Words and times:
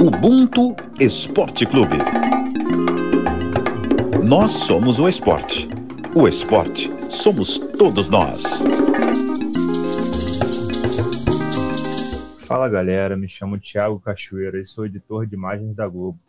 Ubuntu 0.00 0.76
Esporte 1.00 1.66
Clube. 1.66 1.96
Nós 4.24 4.52
somos 4.52 5.00
o 5.00 5.08
esporte. 5.08 5.68
O 6.14 6.28
esporte 6.28 6.88
somos 7.10 7.58
todos 7.58 8.08
nós. 8.08 8.44
Fala 12.38 12.68
galera, 12.68 13.16
me 13.16 13.28
chamo 13.28 13.58
Thiago 13.58 13.98
Cachoeira 13.98 14.60
e 14.60 14.64
sou 14.64 14.86
editor 14.86 15.26
de 15.26 15.34
imagens 15.34 15.74
da 15.74 15.88
Globo. 15.88 16.20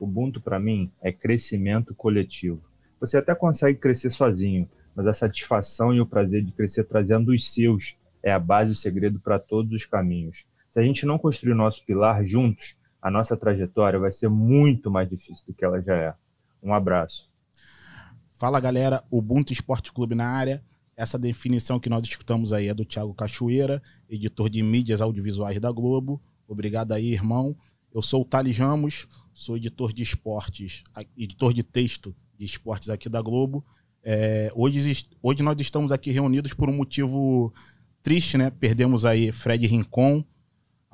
Ubuntu 0.00 0.40
para 0.40 0.58
mim 0.58 0.90
é 1.00 1.12
crescimento 1.12 1.94
coletivo. 1.94 2.62
Você 2.98 3.16
até 3.16 3.32
consegue 3.32 3.78
crescer 3.78 4.10
sozinho, 4.10 4.68
mas 4.92 5.06
a 5.06 5.12
satisfação 5.12 5.94
e 5.94 6.00
o 6.00 6.06
prazer 6.06 6.42
de 6.42 6.50
crescer 6.50 6.82
trazendo 6.82 7.30
os 7.30 7.52
seus 7.54 7.96
é 8.24 8.32
a 8.32 8.40
base 8.40 8.72
e 8.72 8.74
o 8.74 8.76
segredo 8.76 9.20
para 9.20 9.38
todos 9.38 9.72
os 9.72 9.86
caminhos. 9.86 10.44
Se 10.68 10.80
a 10.80 10.82
gente 10.82 11.06
não 11.06 11.16
construir 11.16 11.52
o 11.52 11.56
nosso 11.56 11.84
pilar 11.86 12.26
juntos, 12.26 12.76
a 13.04 13.10
nossa 13.10 13.36
trajetória 13.36 14.00
vai 14.00 14.10
ser 14.10 14.30
muito 14.30 14.90
mais 14.90 15.06
difícil 15.06 15.44
do 15.46 15.52
que 15.52 15.62
ela 15.62 15.78
já 15.82 15.94
é. 15.94 16.14
Um 16.62 16.72
abraço. 16.72 17.30
Fala 18.32 18.58
galera, 18.58 19.04
Ubuntu 19.10 19.52
Esporte 19.52 19.92
Clube 19.92 20.14
na 20.14 20.26
área. 20.26 20.64
Essa 20.96 21.18
definição 21.18 21.78
que 21.78 21.90
nós 21.90 22.02
escutamos 22.02 22.54
aí 22.54 22.68
é 22.68 22.72
do 22.72 22.82
Thiago 22.82 23.12
Cachoeira, 23.12 23.82
editor 24.08 24.48
de 24.48 24.62
mídias 24.62 25.02
audiovisuais 25.02 25.60
da 25.60 25.70
Globo. 25.70 26.18
Obrigado 26.48 26.92
aí, 26.92 27.12
irmão. 27.12 27.54
Eu 27.92 28.00
sou 28.00 28.22
o 28.22 28.24
Thales 28.24 28.56
Ramos, 28.56 29.06
sou 29.34 29.58
editor 29.58 29.92
de 29.92 30.02
esportes, 30.02 30.82
editor 31.14 31.52
de 31.52 31.62
texto 31.62 32.16
de 32.38 32.46
esportes 32.46 32.88
aqui 32.88 33.10
da 33.10 33.20
Globo. 33.20 33.62
É, 34.02 34.50
hoje, 34.54 35.06
hoje 35.22 35.42
nós 35.42 35.60
estamos 35.60 35.92
aqui 35.92 36.10
reunidos 36.10 36.54
por 36.54 36.70
um 36.70 36.74
motivo 36.74 37.52
triste, 38.02 38.38
né? 38.38 38.48
Perdemos 38.48 39.04
aí 39.04 39.30
Fred 39.30 39.66
Rincon, 39.66 40.24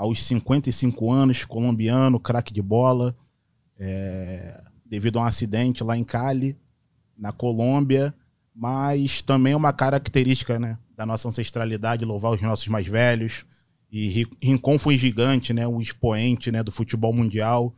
aos 0.01 0.23
55 0.23 1.13
anos, 1.13 1.45
colombiano, 1.45 2.19
craque 2.19 2.55
de 2.55 2.63
bola, 2.63 3.15
é, 3.79 4.59
devido 4.87 5.19
a 5.19 5.23
um 5.23 5.25
acidente 5.27 5.85
lá 5.85 5.95
em 5.95 6.03
Cali, 6.03 6.57
na 7.19 7.33
Colômbia, 7.33 8.15
mas 8.55 9.21
também 9.21 9.53
é 9.53 9.57
uma 9.57 9.75
característica 9.75 10.59
né, 10.59 10.79
da 10.97 11.05
nossa 11.05 11.29
ancestralidade, 11.29 12.07
louvar 12.07 12.33
os 12.33 12.41
nossos 12.41 12.67
mais 12.69 12.87
velhos. 12.87 13.45
E 13.93 14.27
Rincon 14.43 14.79
foi 14.79 14.97
gigante, 14.97 15.53
né, 15.53 15.69
um 15.69 15.83
expoente 15.83 16.51
né, 16.51 16.63
do 16.63 16.73
futebol 16.73 17.13
mundial, 17.13 17.71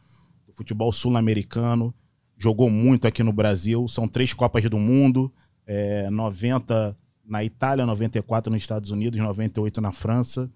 do 0.47 0.53
futebol 0.53 0.93
sul-americano, 0.93 1.93
jogou 2.39 2.71
muito 2.71 3.09
aqui 3.09 3.25
no 3.25 3.33
Brasil, 3.33 3.89
são 3.89 4.07
três 4.07 4.33
Copas 4.33 4.63
do 4.71 4.79
Mundo, 4.79 5.33
é, 5.67 6.09
90 6.09 6.97
na 7.27 7.43
Itália, 7.43 7.85
94 7.85 8.53
nos 8.53 8.63
Estados 8.63 8.91
Unidos, 8.91 9.19
98 9.19 9.81
na 9.81 9.91
França. 9.91 10.49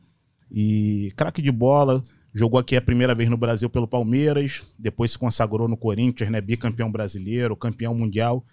E 0.50 1.12
craque 1.16 1.42
de 1.42 1.50
bola, 1.50 2.02
jogou 2.32 2.60
aqui 2.60 2.76
a 2.76 2.82
primeira 2.82 3.14
vez 3.14 3.28
no 3.28 3.36
Brasil 3.36 3.68
pelo 3.68 3.88
Palmeiras, 3.88 4.66
depois 4.78 5.12
se 5.12 5.18
consagrou 5.18 5.68
no 5.68 5.76
Corinthians, 5.76 6.30
né? 6.30 6.40
Bicampeão 6.40 6.90
brasileiro, 6.90 7.56
campeão 7.56 7.94
mundial, 7.94 8.44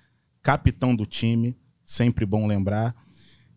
capitão 0.42 0.96
do 0.96 1.06
time, 1.06 1.56
sempre 1.86 2.26
bom 2.26 2.48
lembrar. 2.48 2.96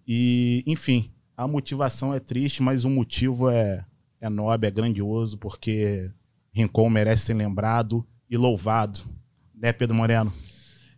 E, 0.06 0.62
enfim, 0.66 1.10
a 1.36 1.46
motivação 1.46 2.14
é 2.14 2.20
triste, 2.20 2.62
mas 2.62 2.84
o 2.84 2.90
motivo 2.90 3.50
é, 3.50 3.84
é 4.20 4.28
nobre, 4.28 4.68
é 4.68 4.70
grandioso, 4.70 5.38
porque 5.38 6.10
Rincon 6.52 6.88
merece 6.88 7.26
ser 7.26 7.34
lembrado 7.34 8.06
e 8.30 8.36
louvado. 8.36 9.00
Né, 9.54 9.72
Pedro 9.72 9.94
Moreno? 9.94 10.32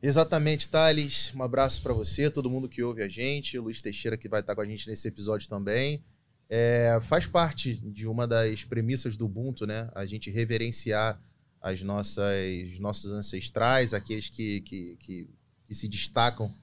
Exatamente, 0.02 0.68
Thales. 0.68 1.32
Um 1.34 1.42
abraço 1.42 1.82
para 1.82 1.92
você, 1.92 2.30
todo 2.30 2.50
mundo 2.50 2.68
que 2.68 2.82
ouve 2.82 3.02
a 3.02 3.08
gente, 3.08 3.58
o 3.58 3.62
Luiz 3.62 3.82
Teixeira 3.82 4.16
que 4.16 4.28
vai 4.28 4.40
estar 4.40 4.54
com 4.54 4.60
a 4.60 4.66
gente 4.66 4.88
nesse 4.88 5.08
episódio 5.08 5.48
também. 5.48 6.04
É, 6.48 6.98
faz 7.02 7.26
parte 7.26 7.74
de 7.74 8.06
uma 8.06 8.26
das 8.26 8.64
premissas 8.64 9.16
do 9.16 9.26
Ubuntu, 9.26 9.66
né? 9.66 9.90
A 9.94 10.06
gente 10.06 10.30
reverenciar 10.30 11.20
as 11.60 11.82
nossas 11.82 12.78
nossos 12.78 13.10
ancestrais, 13.12 13.92
aqueles 13.92 14.28
que, 14.28 14.60
que, 14.62 14.96
que, 15.00 15.28
que 15.66 15.74
se 15.74 15.88
destacam 15.88 16.54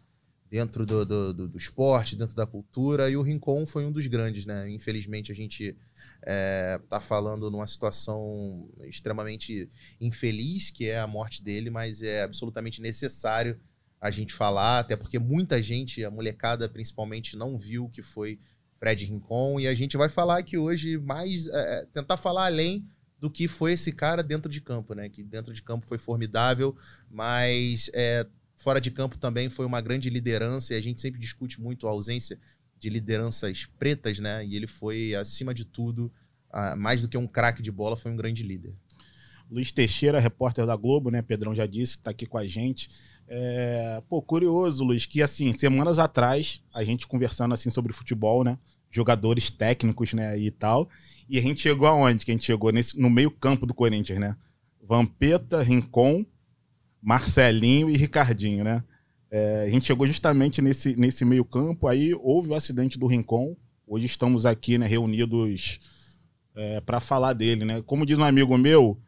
dentro 0.50 0.86
do, 0.86 1.06
do, 1.06 1.34
do, 1.34 1.48
do, 1.50 1.58
esporte, 1.58 2.16
dentro 2.16 2.36
da 2.36 2.46
cultura, 2.46 3.10
e 3.10 3.18
o 3.18 3.22
Rincon 3.22 3.66
foi 3.66 3.86
um 3.86 3.92
dos 3.92 4.08
grandes, 4.08 4.46
né? 4.46 4.70
Infelizmente 4.70 5.32
a 5.32 5.36
gente 5.36 5.66
está 5.66 5.78
é, 6.24 6.80
tá 6.90 7.02
falando 7.02 7.52
numa 7.52 7.68
situação 7.68 8.70
extremamente 8.84 9.70
infeliz, 10.00 10.72
que 10.72 10.88
é 10.88 11.00
a 11.00 11.08
morte 11.08 11.44
dele, 11.44 11.70
mas 11.70 12.02
é 12.02 12.24
absolutamente 12.24 12.82
necessário 12.82 13.60
a 14.00 14.12
gente 14.12 14.34
falar, 14.34 14.80
até 14.80 14.96
porque 14.96 15.18
muita 15.18 15.62
gente, 15.62 16.06
a 16.06 16.12
molecada 16.12 16.70
principalmente, 16.70 17.36
não 17.36 17.58
viu 17.58 17.86
o 17.86 17.90
que 17.90 18.04
foi 18.04 18.40
Fred 18.80 19.06
Rincon, 19.06 19.60
e 19.60 19.68
a 19.68 19.74
gente 19.74 19.98
vai 19.98 20.10
falar 20.10 20.38
aqui 20.40 20.58
hoje 20.58 20.98
mais, 20.98 21.48
é, 21.48 21.52
é, 21.80 21.86
tentar 21.86 22.18
falar 22.18 22.46
além 22.46 22.86
do 23.20 23.30
que 23.30 23.48
foi 23.48 23.74
esse 23.74 23.92
cara 23.92 24.22
dentro 24.22 24.52
de 24.52 24.62
campo, 24.62 24.94
né? 24.94 25.10
Que 25.10 25.24
dentro 25.24 25.54
de 25.54 25.62
campo 25.62 25.86
foi 25.86 25.98
formidável, 25.98 26.76
mas 27.10 27.90
é, 27.94 28.28
fora 28.56 28.80
de 28.80 28.92
campo 28.92 29.18
também 29.18 29.50
foi 29.50 29.66
uma 29.66 29.82
grande 29.82 30.10
liderança, 30.10 30.74
e 30.74 30.78
a 30.78 30.82
gente 30.82 31.02
sempre 31.02 31.20
discute 31.20 31.60
muito 31.60 31.88
a 31.88 31.92
ausência 31.92 32.38
de 32.78 32.90
lideranças 32.90 33.66
pretas, 33.80 34.20
né? 34.20 34.46
E 34.46 34.56
ele 34.56 34.68
foi, 34.68 35.16
acima 35.16 35.54
de 35.54 35.66
tudo, 35.66 36.12
mais 36.78 37.02
do 37.02 37.08
que 37.08 37.18
um 37.18 37.28
craque 37.28 37.62
de 37.62 37.72
bola, 37.72 37.98
foi 37.98 38.12
um 38.12 38.16
grande 38.16 38.44
líder. 38.44 38.74
Luiz 39.50 39.72
Teixeira, 39.72 40.20
repórter 40.20 40.66
da 40.66 40.76
Globo, 40.76 41.10
né? 41.10 41.22
Pedrão 41.22 41.54
já 41.54 41.66
disse, 41.66 41.98
está 41.98 42.12
aqui 42.12 42.26
com 42.26 42.38
a 42.38 42.46
gente. 42.46 42.90
É, 43.28 44.02
pô, 44.08 44.22
curioso, 44.22 44.84
Luiz, 44.84 45.06
que 45.06 45.22
assim, 45.22 45.52
semanas 45.52 45.98
atrás, 45.98 46.62
a 46.74 46.84
gente 46.84 47.08
conversando 47.08 47.54
assim 47.54 47.72
sobre 47.72 47.92
futebol, 47.94 48.44
né? 48.44 48.58
Jogadores 48.92 49.50
técnicos, 49.50 50.14
né, 50.14 50.38
e 50.38 50.52
tal. 50.52 50.88
E 51.28 51.38
a 51.38 51.42
gente 51.42 51.62
chegou 51.62 51.88
aonde? 51.88 52.24
Que 52.24 52.32
a 52.32 52.34
gente 52.34 52.46
chegou 52.46 52.72
nesse, 52.72 53.00
no 53.00 53.10
meio-campo 53.10 53.66
do 53.66 53.74
Corinthians, 53.74 54.20
né? 54.20 54.38
Vampeta, 54.82 55.62
Rincon, 55.62 56.26
Marcelinho 57.02 57.90
e 57.90 57.98
Ricardinho, 57.98 58.64
né? 58.64 58.84
É, 59.30 59.66
a 59.68 59.70
gente 59.70 59.88
chegou 59.88 60.06
justamente 60.06 60.62
nesse, 60.62 60.96
nesse 60.96 61.26
meio-campo, 61.26 61.88
aí 61.88 62.14
houve 62.14 62.50
o 62.50 62.56
acidente 62.56 62.98
do 62.98 63.08
Rincon. 63.08 63.56
Hoje 63.88 64.06
estamos 64.06 64.46
aqui, 64.46 64.78
né, 64.78 64.88
reunidos 64.88 65.80
é, 66.56 66.80
para 66.80 67.00
falar 67.00 67.34
dele, 67.34 67.66
né? 67.66 67.82
Como 67.82 68.06
diz 68.06 68.18
um 68.18 68.24
amigo 68.24 68.58
meu, 68.58 69.00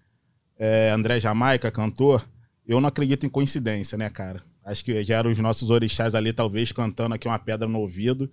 é, 0.58 0.90
André 0.90 1.20
Jamaica, 1.20 1.72
cantor, 1.72 2.28
eu 2.68 2.82
não 2.82 2.90
acredito 2.90 3.26
em 3.26 3.30
coincidência, 3.30 3.98
né, 3.98 4.10
cara? 4.10 4.44
Acho 4.64 4.84
que 4.84 5.04
já 5.04 5.18
eram 5.18 5.32
os 5.32 5.40
nossos 5.40 5.70
orixás 5.70 6.14
ali, 6.14 6.34
talvez, 6.34 6.72
cantando 6.72 7.16
aqui 7.16 7.28
uma 7.28 7.40
pedra 7.40 7.68
no 7.68 7.80
ouvido. 7.80 8.30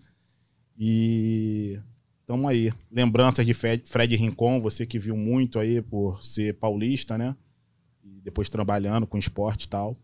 E 0.77 1.81
tamo 2.27 2.49
aí. 2.49 2.73
Lembranças 2.91 3.47
de 3.47 3.55
Fred 3.55 4.17
Rincon, 4.17 4.61
você 4.61 4.85
que 4.85 4.99
viu 4.99 5.17
muito 5.17 5.61
aí 5.61 5.81
por 5.81 6.23
ser 6.25 6.55
paulista, 6.55 7.17
né? 7.17 7.37
E 8.03 8.21
depois 8.21 8.49
trabalhando 8.49 9.07
com 9.07 9.17
esporte 9.17 9.65
e 9.65 9.69
tal. 9.69 9.97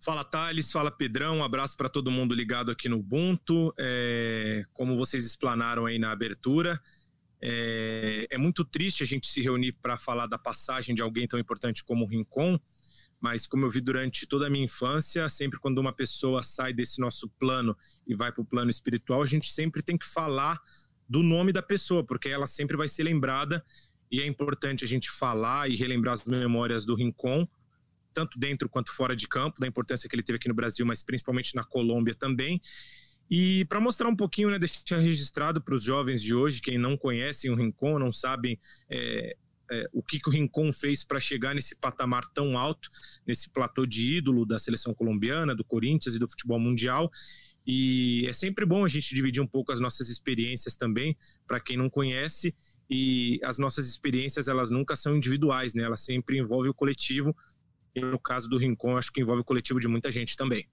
Fala 0.00 0.24
Thales, 0.24 0.72
fala 0.72 0.90
Pedrão, 0.90 1.38
um 1.38 1.44
abraço 1.44 1.76
para 1.76 1.88
todo 1.88 2.10
mundo 2.10 2.34
ligado 2.34 2.70
aqui 2.70 2.88
no 2.88 2.98
Ubuntu. 2.98 3.74
É, 3.78 4.62
como 4.72 4.96
vocês 4.96 5.26
explanaram 5.26 5.84
aí 5.84 5.98
na 5.98 6.10
abertura, 6.10 6.80
é, 7.42 8.26
é 8.30 8.38
muito 8.38 8.64
triste 8.64 9.02
a 9.02 9.06
gente 9.06 9.26
se 9.26 9.40
reunir 9.40 9.72
para 9.72 9.96
falar 9.96 10.26
da 10.26 10.38
passagem 10.38 10.94
de 10.94 11.02
alguém 11.02 11.26
tão 11.26 11.38
importante 11.38 11.84
como 11.84 12.04
o 12.04 12.08
Rincon, 12.08 12.58
mas 13.20 13.46
como 13.46 13.66
eu 13.66 13.70
vi 13.70 13.80
durante 13.80 14.26
toda 14.26 14.46
a 14.46 14.50
minha 14.50 14.64
infância, 14.64 15.28
sempre 15.28 15.58
quando 15.58 15.78
uma 15.78 15.92
pessoa 15.92 16.42
sai 16.42 16.72
desse 16.72 17.00
nosso 17.00 17.28
plano 17.38 17.76
e 18.06 18.14
vai 18.14 18.32
para 18.32 18.42
o 18.42 18.46
plano 18.46 18.70
espiritual, 18.70 19.22
a 19.22 19.26
gente 19.26 19.52
sempre 19.52 19.82
tem 19.82 19.96
que 19.96 20.06
falar 20.06 20.58
do 21.08 21.22
nome 21.22 21.52
da 21.52 21.62
pessoa, 21.62 22.04
porque 22.04 22.28
ela 22.28 22.46
sempre 22.46 22.76
vai 22.76 22.88
ser 22.88 23.02
lembrada 23.02 23.64
e 24.10 24.20
é 24.20 24.26
importante 24.26 24.84
a 24.84 24.88
gente 24.88 25.10
falar 25.10 25.70
e 25.70 25.76
relembrar 25.76 26.14
as 26.14 26.24
memórias 26.24 26.84
do 26.86 26.94
Rincon, 26.94 27.46
tanto 28.12 28.38
dentro 28.38 28.68
quanto 28.68 28.92
fora 28.92 29.14
de 29.14 29.28
campo, 29.28 29.60
da 29.60 29.66
importância 29.66 30.08
que 30.08 30.14
ele 30.14 30.22
teve 30.22 30.36
aqui 30.36 30.48
no 30.48 30.54
Brasil, 30.54 30.84
mas 30.84 31.02
principalmente 31.02 31.54
na 31.54 31.62
Colômbia 31.62 32.14
também. 32.14 32.60
E 33.30 33.64
para 33.66 33.80
mostrar 33.80 34.08
um 34.08 34.16
pouquinho, 34.16 34.50
né, 34.50 34.58
deixar 34.58 34.98
registrado 34.98 35.60
para 35.62 35.74
os 35.74 35.84
jovens 35.84 36.20
de 36.20 36.34
hoje, 36.34 36.60
quem 36.60 36.76
não 36.76 36.96
conhecem 36.96 37.50
o 37.50 37.54
Rincon, 37.54 37.98
não 37.98 38.12
sabem 38.12 38.58
é, 38.90 39.36
é, 39.70 39.88
o 39.92 40.02
que, 40.02 40.18
que 40.18 40.28
o 40.28 40.32
Rincon 40.32 40.72
fez 40.72 41.04
para 41.04 41.20
chegar 41.20 41.54
nesse 41.54 41.76
patamar 41.76 42.26
tão 42.34 42.58
alto, 42.58 42.90
nesse 43.24 43.48
platô 43.48 43.86
de 43.86 44.16
ídolo 44.16 44.44
da 44.44 44.58
seleção 44.58 44.92
colombiana, 44.92 45.54
do 45.54 45.64
Corinthians 45.64 46.16
e 46.16 46.18
do 46.18 46.28
futebol 46.28 46.58
mundial. 46.58 47.08
E 47.64 48.26
é 48.26 48.32
sempre 48.32 48.66
bom 48.66 48.84
a 48.84 48.88
gente 48.88 49.14
dividir 49.14 49.40
um 49.40 49.46
pouco 49.46 49.70
as 49.70 49.78
nossas 49.78 50.08
experiências 50.08 50.74
também, 50.74 51.16
para 51.46 51.60
quem 51.60 51.76
não 51.76 51.88
conhece. 51.88 52.52
E 52.88 53.38
as 53.44 53.58
nossas 53.58 53.86
experiências, 53.86 54.48
elas 54.48 54.70
nunca 54.70 54.96
são 54.96 55.16
individuais, 55.16 55.74
né? 55.74 55.84
Elas 55.84 56.00
sempre 56.00 56.38
envolvem 56.38 56.72
o 56.72 56.74
coletivo. 56.74 57.36
E 57.94 58.00
no 58.00 58.18
caso 58.18 58.48
do 58.48 58.58
Rincon, 58.58 58.96
acho 58.96 59.12
que 59.12 59.20
envolve 59.20 59.42
o 59.42 59.44
coletivo 59.44 59.78
de 59.78 59.86
muita 59.86 60.10
gente 60.10 60.36
também. 60.36 60.68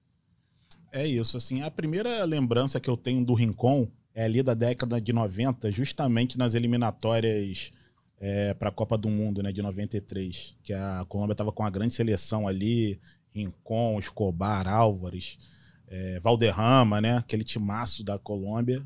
É 0.91 1.05
isso, 1.05 1.37
assim, 1.37 1.61
a 1.61 1.69
primeira 1.69 2.23
lembrança 2.23 2.79
que 2.79 2.89
eu 2.89 2.97
tenho 2.97 3.23
do 3.23 3.33
Rincon 3.33 3.87
é 4.13 4.23
ali 4.25 4.41
da 4.41 4.53
década 4.53 4.99
de 4.99 5.13
90, 5.13 5.71
justamente 5.71 6.37
nas 6.37 6.55
eliminatórias 6.55 7.71
é, 8.19 8.53
para 8.53 8.69
a 8.69 8.71
Copa 8.71 8.97
do 8.97 9.09
Mundo, 9.09 9.43
né, 9.43 9.51
de 9.51 9.61
93, 9.61 10.55
que 10.63 10.73
a 10.73 11.05
Colômbia 11.07 11.33
estava 11.33 11.51
com 11.51 11.63
uma 11.63 11.69
grande 11.69 11.93
seleção 11.93 12.47
ali, 12.47 12.99
Rincon, 13.33 13.99
Escobar, 13.99 14.67
Álvares, 14.67 15.37
é, 15.87 16.19
Valderrama, 16.19 16.99
né, 16.99 17.17
aquele 17.17 17.43
timaço 17.43 18.03
da 18.03 18.17
Colômbia, 18.17 18.81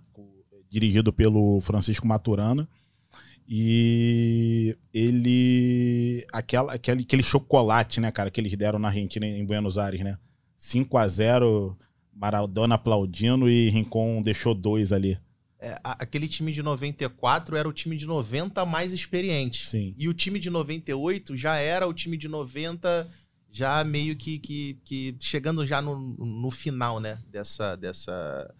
dirigido 0.69 1.13
pelo 1.13 1.59
Francisco 1.61 2.07
Maturana. 2.07 2.67
E 3.47 4.77
ele. 4.93 6.25
Aquela, 6.31 6.73
aquele, 6.73 7.01
aquele 7.01 7.21
chocolate, 7.23 7.99
né, 7.99 8.09
cara, 8.09 8.31
que 8.31 8.39
eles 8.39 8.55
deram 8.55 8.79
na 8.79 8.87
Argentina 8.87 9.25
em 9.25 9.45
Buenos 9.45 9.77
Aires, 9.77 9.99
né? 10.01 10.17
5 10.57 10.97
a 10.97 11.07
0 11.07 11.77
Maradona 12.21 12.75
aplaudindo 12.75 13.49
e 13.49 13.71
Rincon 13.71 14.21
deixou 14.21 14.53
dois 14.53 14.93
ali. 14.93 15.17
É, 15.59 15.79
aquele 15.83 16.27
time 16.27 16.51
de 16.51 16.61
94 16.61 17.55
era 17.55 17.67
o 17.67 17.73
time 17.73 17.97
de 17.97 18.05
90 18.05 18.63
mais 18.63 18.91
experiente. 18.91 19.67
Sim. 19.67 19.95
E 19.97 20.07
o 20.07 20.13
time 20.13 20.39
de 20.39 20.51
98 20.51 21.35
já 21.35 21.57
era 21.57 21.87
o 21.87 21.93
time 21.93 22.15
de 22.17 22.27
90 22.27 23.09
já 23.51 23.83
meio 23.83 24.15
que, 24.15 24.37
que, 24.37 24.79
que 24.85 25.15
chegando 25.19 25.65
já 25.65 25.81
no, 25.81 25.97
no 25.97 26.51
final, 26.51 26.99
né, 26.99 27.19
dessa, 27.27 27.75
dessa, 27.75 28.53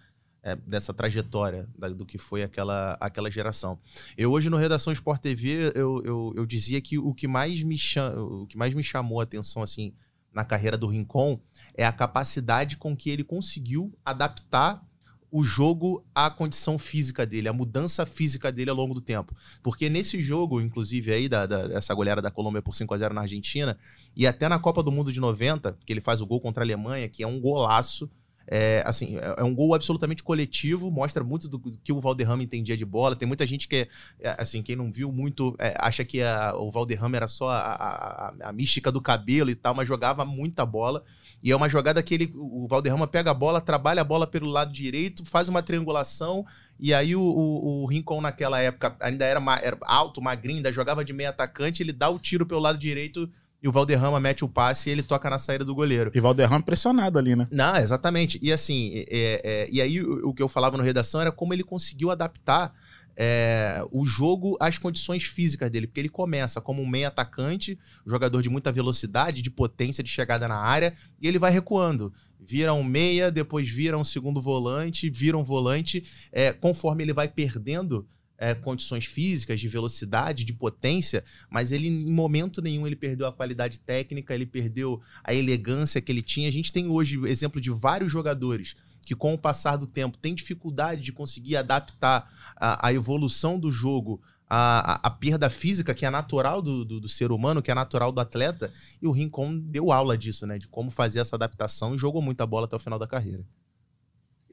é, 0.43 0.55
dessa 0.55 0.93
trajetória 0.93 1.69
da, 1.77 1.87
do 1.87 2.05
que 2.05 2.17
foi 2.17 2.41
aquela, 2.43 2.97
aquela 2.99 3.29
geração. 3.29 3.79
Eu 4.17 4.31
hoje 4.31 4.49
no 4.49 4.57
Redação 4.57 4.91
Sport 4.91 5.21
TV, 5.21 5.71
eu, 5.75 6.01
eu, 6.03 6.33
eu 6.35 6.45
dizia 6.47 6.81
que 6.81 6.97
o 6.97 7.13
que, 7.13 7.27
mais 7.27 7.61
me 7.61 7.77
cham, 7.77 8.41
o 8.41 8.47
que 8.47 8.57
mais 8.57 8.73
me 8.73 8.83
chamou 8.83 9.19
a 9.21 9.23
atenção, 9.23 9.63
assim, 9.63 9.93
na 10.33 10.43
carreira 10.43 10.77
do 10.77 10.87
Rincon 10.87 11.39
é 11.75 11.85
a 11.85 11.91
capacidade 11.91 12.77
com 12.77 12.95
que 12.95 13.09
ele 13.09 13.23
conseguiu 13.23 13.94
adaptar 14.06 14.83
o 15.31 15.44
jogo 15.44 16.06
à 16.13 16.29
condição 16.29 16.77
física 16.77 17.25
dele, 17.25 17.47
a 17.47 17.53
mudança 17.53 18.06
física 18.06 18.51
dele 18.51 18.69
ao 18.69 18.75
longo 18.75 18.94
do 18.94 19.00
tempo. 19.00 19.33
Porque 19.63 19.89
nesse 19.89 20.21
jogo, 20.21 20.59
inclusive, 20.59 21.13
aí, 21.13 21.29
da, 21.29 21.45
da, 21.45 21.77
essa 21.77 21.94
goleada 21.94 22.21
da 22.21 22.29
Colômbia 22.29 22.62
por 22.62 22.75
5 22.75 22.94
a 22.94 22.97
0 22.97 23.13
na 23.13 23.21
Argentina, 23.21 23.77
e 24.15 24.27
até 24.27 24.50
na 24.50 24.59
Copa 24.59 24.83
do 24.83 24.91
Mundo 24.91 25.12
de 25.12 25.21
90, 25.21 25.77
que 25.85 25.94
ele 25.94 26.01
faz 26.01 26.19
o 26.19 26.25
gol 26.25 26.41
contra 26.41 26.63
a 26.63 26.65
Alemanha, 26.65 27.07
que 27.07 27.23
é 27.23 27.27
um 27.27 27.39
golaço. 27.39 28.09
É, 28.47 28.83
assim, 28.85 29.17
é, 29.17 29.35
é 29.38 29.43
um 29.43 29.53
gol 29.53 29.73
absolutamente 29.73 30.23
coletivo, 30.23 30.91
mostra 30.91 31.23
muito 31.23 31.47
do, 31.47 31.59
que 31.59 31.93
o 31.93 32.01
Valderrama 32.01 32.43
entendia 32.43 32.75
de 32.75 32.85
bola. 32.85 33.15
Tem 33.15 33.27
muita 33.27 33.45
gente 33.45 33.67
que, 33.67 33.88
é, 34.19 34.35
assim, 34.38 34.61
quem 34.61 34.75
não 34.75 34.91
viu 34.91 35.11
muito, 35.11 35.55
é, 35.59 35.75
acha 35.77 36.03
que 36.03 36.21
a, 36.21 36.53
o 36.55 36.71
Valderrama 36.71 37.15
era 37.15 37.27
só 37.27 37.49
a, 37.49 37.59
a, 37.59 38.33
a, 38.49 38.53
mística 38.53 38.91
do 38.91 39.01
cabelo 39.01 39.49
e 39.49 39.55
tal, 39.55 39.73
mas 39.73 39.88
jogava 39.88 40.25
muita 40.25 40.65
bola. 40.65 41.03
E 41.43 41.51
é 41.51 41.55
uma 41.55 41.69
jogada 41.69 42.03
que 42.03 42.13
ele, 42.13 42.31
o 42.35 42.67
Valderrama 42.67 43.07
pega 43.07 43.31
a 43.31 43.33
bola, 43.33 43.59
trabalha 43.59 44.01
a 44.01 44.05
bola 44.05 44.27
pelo 44.27 44.47
lado 44.47 44.71
direito, 44.71 45.25
faz 45.25 45.49
uma 45.49 45.63
triangulação, 45.63 46.45
e 46.79 46.94
aí 46.94 47.15
o, 47.15 47.21
o, 47.21 47.83
o 47.83 47.85
Rincon 47.87 48.21
naquela 48.21 48.59
época 48.59 48.95
ainda 48.99 49.25
era, 49.25 49.41
era, 49.61 49.77
alto, 49.81 50.21
magrinho, 50.21 50.57
ainda 50.57 50.71
jogava 50.71 51.03
de 51.03 51.13
meio 51.13 51.29
atacante, 51.29 51.81
ele 51.81 51.94
dá 51.94 52.09
o 52.09 52.19
tiro 52.19 52.45
pelo 52.45 52.59
lado 52.59 52.77
direito 52.77 53.27
e 53.61 53.67
o 53.67 53.71
Valderrama 53.71 54.19
mete 54.19 54.43
o 54.43 54.49
passe 54.49 54.89
e 54.89 54.91
ele 54.91 55.03
toca 55.03 55.29
na 55.29 55.37
saída 55.37 55.63
do 55.63 55.75
goleiro. 55.75 56.11
E 56.13 56.19
o 56.19 56.21
Valderrama 56.21 56.63
pressionado 56.63 57.19
ali, 57.19 57.35
né? 57.35 57.47
Não, 57.51 57.77
exatamente. 57.77 58.39
E 58.41 58.51
assim, 58.51 58.91
é, 59.09 59.41
é, 59.43 59.69
e 59.71 59.79
aí 59.79 60.01
o, 60.01 60.29
o 60.29 60.33
que 60.33 60.41
eu 60.41 60.47
falava 60.47 60.77
no 60.77 60.83
redação 60.83 61.21
era 61.21 61.31
como 61.31 61.53
ele 61.53 61.63
conseguiu 61.63 62.09
adaptar 62.09 62.73
é, 63.15 63.83
o 63.91 64.05
jogo 64.05 64.57
às 64.59 64.77
condições 64.77 65.23
físicas 65.23 65.69
dele, 65.69 65.85
porque 65.85 65.99
ele 65.99 66.09
começa 66.09 66.59
como 66.59 66.81
um 66.81 66.87
meio 66.87 67.07
atacante, 67.07 67.77
jogador 68.05 68.41
de 68.41 68.49
muita 68.49 68.71
velocidade, 68.71 69.41
de 69.41 69.51
potência 69.51 70.03
de 70.03 70.09
chegada 70.09 70.47
na 70.47 70.57
área, 70.57 70.93
e 71.21 71.27
ele 71.27 71.37
vai 71.37 71.51
recuando. 71.51 72.11
Vira 72.39 72.73
um 72.73 72.83
meia, 72.83 73.29
depois 73.29 73.69
vira 73.69 73.97
um 73.97 74.03
segundo 74.03 74.41
volante, 74.41 75.09
vira 75.09 75.37
um 75.37 75.43
volante. 75.43 76.03
É, 76.31 76.51
conforme 76.51 77.03
ele 77.03 77.13
vai 77.13 77.27
perdendo 77.27 78.07
é, 78.41 78.55
condições 78.55 79.05
físicas, 79.05 79.59
de 79.59 79.67
velocidade, 79.67 80.43
de 80.43 80.51
potência, 80.51 81.23
mas 81.47 81.71
ele 81.71 81.88
em 81.88 82.11
momento 82.11 82.59
nenhum 82.59 82.88
ele 82.88 82.95
perdeu 82.95 83.27
a 83.27 83.31
qualidade 83.31 83.79
técnica, 83.79 84.33
ele 84.33 84.47
perdeu 84.47 84.99
a 85.23 85.31
elegância 85.31 86.01
que 86.01 86.11
ele 86.11 86.23
tinha. 86.23 86.49
A 86.49 86.51
gente 86.51 86.73
tem 86.73 86.89
hoje 86.89 87.19
exemplo 87.27 87.61
de 87.61 87.69
vários 87.69 88.11
jogadores 88.11 88.75
que 89.05 89.15
com 89.15 89.35
o 89.35 89.38
passar 89.38 89.77
do 89.77 89.85
tempo 89.85 90.17
tem 90.17 90.33
dificuldade 90.33 91.01
de 91.01 91.11
conseguir 91.11 91.55
adaptar 91.55 92.27
a, 92.55 92.88
a 92.88 92.91
evolução 92.91 93.59
do 93.59 93.71
jogo 93.71 94.19
a, 94.49 95.07
a, 95.07 95.09
perda 95.11 95.47
física 95.47 95.94
que 95.94 96.05
é 96.05 96.09
natural 96.09 96.63
do, 96.63 96.83
do, 96.83 96.99
do, 96.99 97.07
ser 97.07 97.31
humano, 97.31 97.61
que 97.61 97.71
é 97.71 97.75
natural 97.75 98.11
do 98.11 98.19
atleta, 98.19 98.73
e 99.01 99.07
o 99.07 99.11
Rincon 99.11 99.57
deu 99.57 99.91
aula 99.91 100.17
disso, 100.17 100.45
né? 100.45 100.57
De 100.57 100.67
como 100.67 100.91
fazer 100.91 101.19
essa 101.19 101.37
adaptação 101.37 101.95
e 101.95 101.97
jogou 101.97 102.21
muita 102.21 102.45
bola 102.45 102.65
até 102.65 102.75
o 102.75 102.79
final 102.79 102.99
da 102.99 103.07
carreira. 103.07 103.45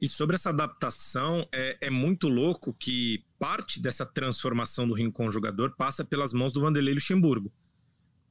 E 0.01 0.07
sobre 0.07 0.35
essa 0.35 0.49
adaptação, 0.49 1.47
é, 1.51 1.77
é 1.81 1.89
muito 1.89 2.29
louco 2.29 2.73
que 2.73 3.23
parte 3.37 3.81
dessa 3.81 4.05
transformação 4.05 4.87
do 4.87 4.93
Rincon 4.93 5.31
jogador 5.31 5.75
passa 5.75 6.05
pelas 6.05 6.33
mãos 6.33 6.53
do 6.53 6.61
Vanderlei 6.61 6.93
Luxemburgo. 6.93 7.51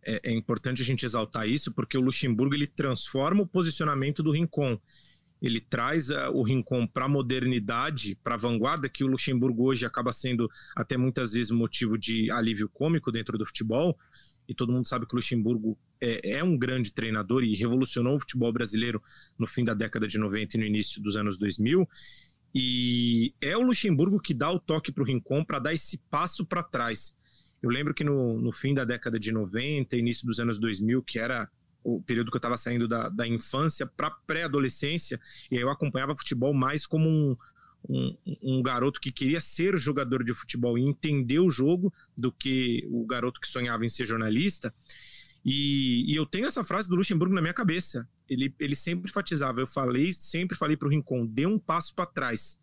É, 0.04 0.30
é 0.30 0.32
importante 0.32 0.80
a 0.80 0.84
gente 0.84 1.04
exaltar 1.04 1.46
isso, 1.46 1.72
porque 1.72 1.98
o 1.98 2.00
Luxemburgo 2.00 2.54
ele 2.54 2.66
transforma 2.66 3.42
o 3.42 3.46
posicionamento 3.46 4.22
do 4.22 4.30
Rincon 4.30 4.78
ele 5.40 5.60
traz 5.60 6.10
uh, 6.10 6.30
o 6.32 6.42
Rincon 6.42 6.86
para 6.86 7.04
a 7.04 7.08
modernidade, 7.08 8.16
para 8.22 8.34
a 8.34 8.38
vanguarda, 8.38 8.88
que 8.88 9.04
o 9.04 9.06
Luxemburgo 9.06 9.64
hoje 9.64 9.86
acaba 9.86 10.12
sendo 10.12 10.50
até 10.76 10.96
muitas 10.96 11.32
vezes 11.32 11.50
motivo 11.50 11.96
de 11.96 12.30
alívio 12.30 12.68
cômico 12.68 13.12
dentro 13.12 13.38
do 13.38 13.46
futebol. 13.46 13.96
E 14.48 14.54
todo 14.54 14.72
mundo 14.72 14.88
sabe 14.88 15.06
que 15.06 15.14
o 15.14 15.16
Luxemburgo 15.16 15.78
é, 16.00 16.38
é, 16.38 16.44
um 16.44 16.56
grande 16.56 16.92
treinador 16.92 17.44
e 17.44 17.54
revolucionou 17.54 18.16
o 18.16 18.20
futebol 18.20 18.52
brasileiro 18.52 19.02
no 19.38 19.46
fim 19.46 19.64
da 19.64 19.74
década 19.74 20.08
de 20.08 20.18
90 20.18 20.56
e 20.56 20.60
no 20.60 20.66
início 20.66 21.02
dos 21.02 21.16
anos 21.16 21.36
2000. 21.36 21.86
E 22.54 23.34
é 23.40 23.56
o 23.56 23.60
Luxemburgo 23.60 24.18
que 24.18 24.32
dá 24.32 24.50
o 24.50 24.58
toque 24.58 24.90
para 24.90 25.02
o 25.02 25.06
Rincon 25.06 25.44
para 25.44 25.58
dar 25.58 25.74
esse 25.74 25.98
passo 26.10 26.46
para 26.46 26.62
trás. 26.62 27.14
Eu 27.62 27.70
lembro 27.70 27.92
que 27.92 28.04
no, 28.04 28.40
no 28.40 28.52
fim 28.52 28.72
da 28.72 28.84
década 28.84 29.18
de 29.18 29.30
90, 29.32 29.96
início 29.96 30.26
dos 30.26 30.38
anos 30.40 30.58
2000, 30.58 31.02
que 31.02 31.18
era 31.18 31.50
o 31.82 32.02
período 32.02 32.30
que 32.30 32.36
eu 32.36 32.40
estava 32.40 32.56
saindo 32.56 32.88
da, 32.88 33.08
da 33.08 33.26
infância 33.26 33.86
para 33.86 34.10
pré-adolescência, 34.10 35.20
e 35.50 35.56
aí 35.56 35.62
eu 35.62 35.70
acompanhava 35.70 36.16
futebol 36.16 36.54
mais 36.54 36.86
como 36.86 37.08
um, 37.08 37.36
um, 37.88 38.16
um, 38.42 38.62
garoto 38.62 39.00
que 39.00 39.10
queria 39.10 39.40
ser 39.40 39.76
jogador 39.78 40.22
de 40.22 40.34
futebol 40.34 40.76
e 40.76 40.82
entender 40.82 41.38
o 41.38 41.50
jogo 41.50 41.92
do 42.16 42.30
que 42.30 42.86
o 42.90 43.06
garoto 43.06 43.40
que 43.40 43.48
sonhava 43.48 43.86
em 43.86 43.88
ser 43.88 44.06
jornalista. 44.06 44.74
E, 45.44 46.12
e 46.12 46.16
eu 46.16 46.26
tenho 46.26 46.46
essa 46.46 46.62
frase 46.62 46.88
do 46.88 46.96
Luxemburgo 46.96 47.34
na 47.34 47.40
minha 47.40 47.54
cabeça. 47.54 48.06
Ele, 48.28 48.54
ele 48.58 48.74
sempre 48.74 49.10
enfatizava, 49.10 49.60
eu 49.60 49.66
falei, 49.66 50.12
sempre 50.12 50.56
falei 50.56 50.76
para 50.76 50.88
o 50.88 50.90
Rincon, 50.90 51.26
dê 51.26 51.46
um 51.46 51.58
passo 51.58 51.94
para 51.94 52.04
trás. 52.04 52.60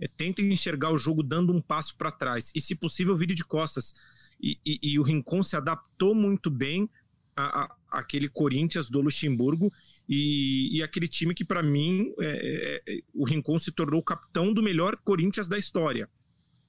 É, 0.00 0.08
tentem 0.08 0.52
enxergar 0.52 0.90
o 0.90 0.98
jogo 0.98 1.22
dando 1.22 1.52
um 1.52 1.60
passo 1.60 1.96
para 1.96 2.10
trás. 2.10 2.50
E, 2.54 2.60
se 2.60 2.74
possível, 2.74 3.16
vire 3.16 3.34
de 3.34 3.44
costas. 3.44 3.94
E, 4.40 4.58
e, 4.66 4.80
e, 4.82 4.98
o 4.98 5.02
Rincon 5.02 5.42
se 5.42 5.54
adaptou 5.54 6.14
muito 6.14 6.50
bem 6.50 6.90
a, 7.36 7.62
a, 7.62 7.76
aquele 7.98 8.28
Corinthians 8.28 8.88
do 8.88 9.00
Luxemburgo 9.00 9.72
e, 10.08 10.76
e 10.76 10.82
aquele 10.82 11.08
time 11.08 11.34
que, 11.34 11.44
para 11.44 11.62
mim, 11.62 12.12
é, 12.20 12.82
é, 12.86 13.00
o 13.14 13.24
Rincon 13.24 13.58
se 13.58 13.72
tornou 13.72 14.00
o 14.00 14.04
capitão 14.04 14.52
do 14.52 14.62
melhor 14.62 14.96
Corinthians 14.96 15.48
da 15.48 15.58
história. 15.58 16.08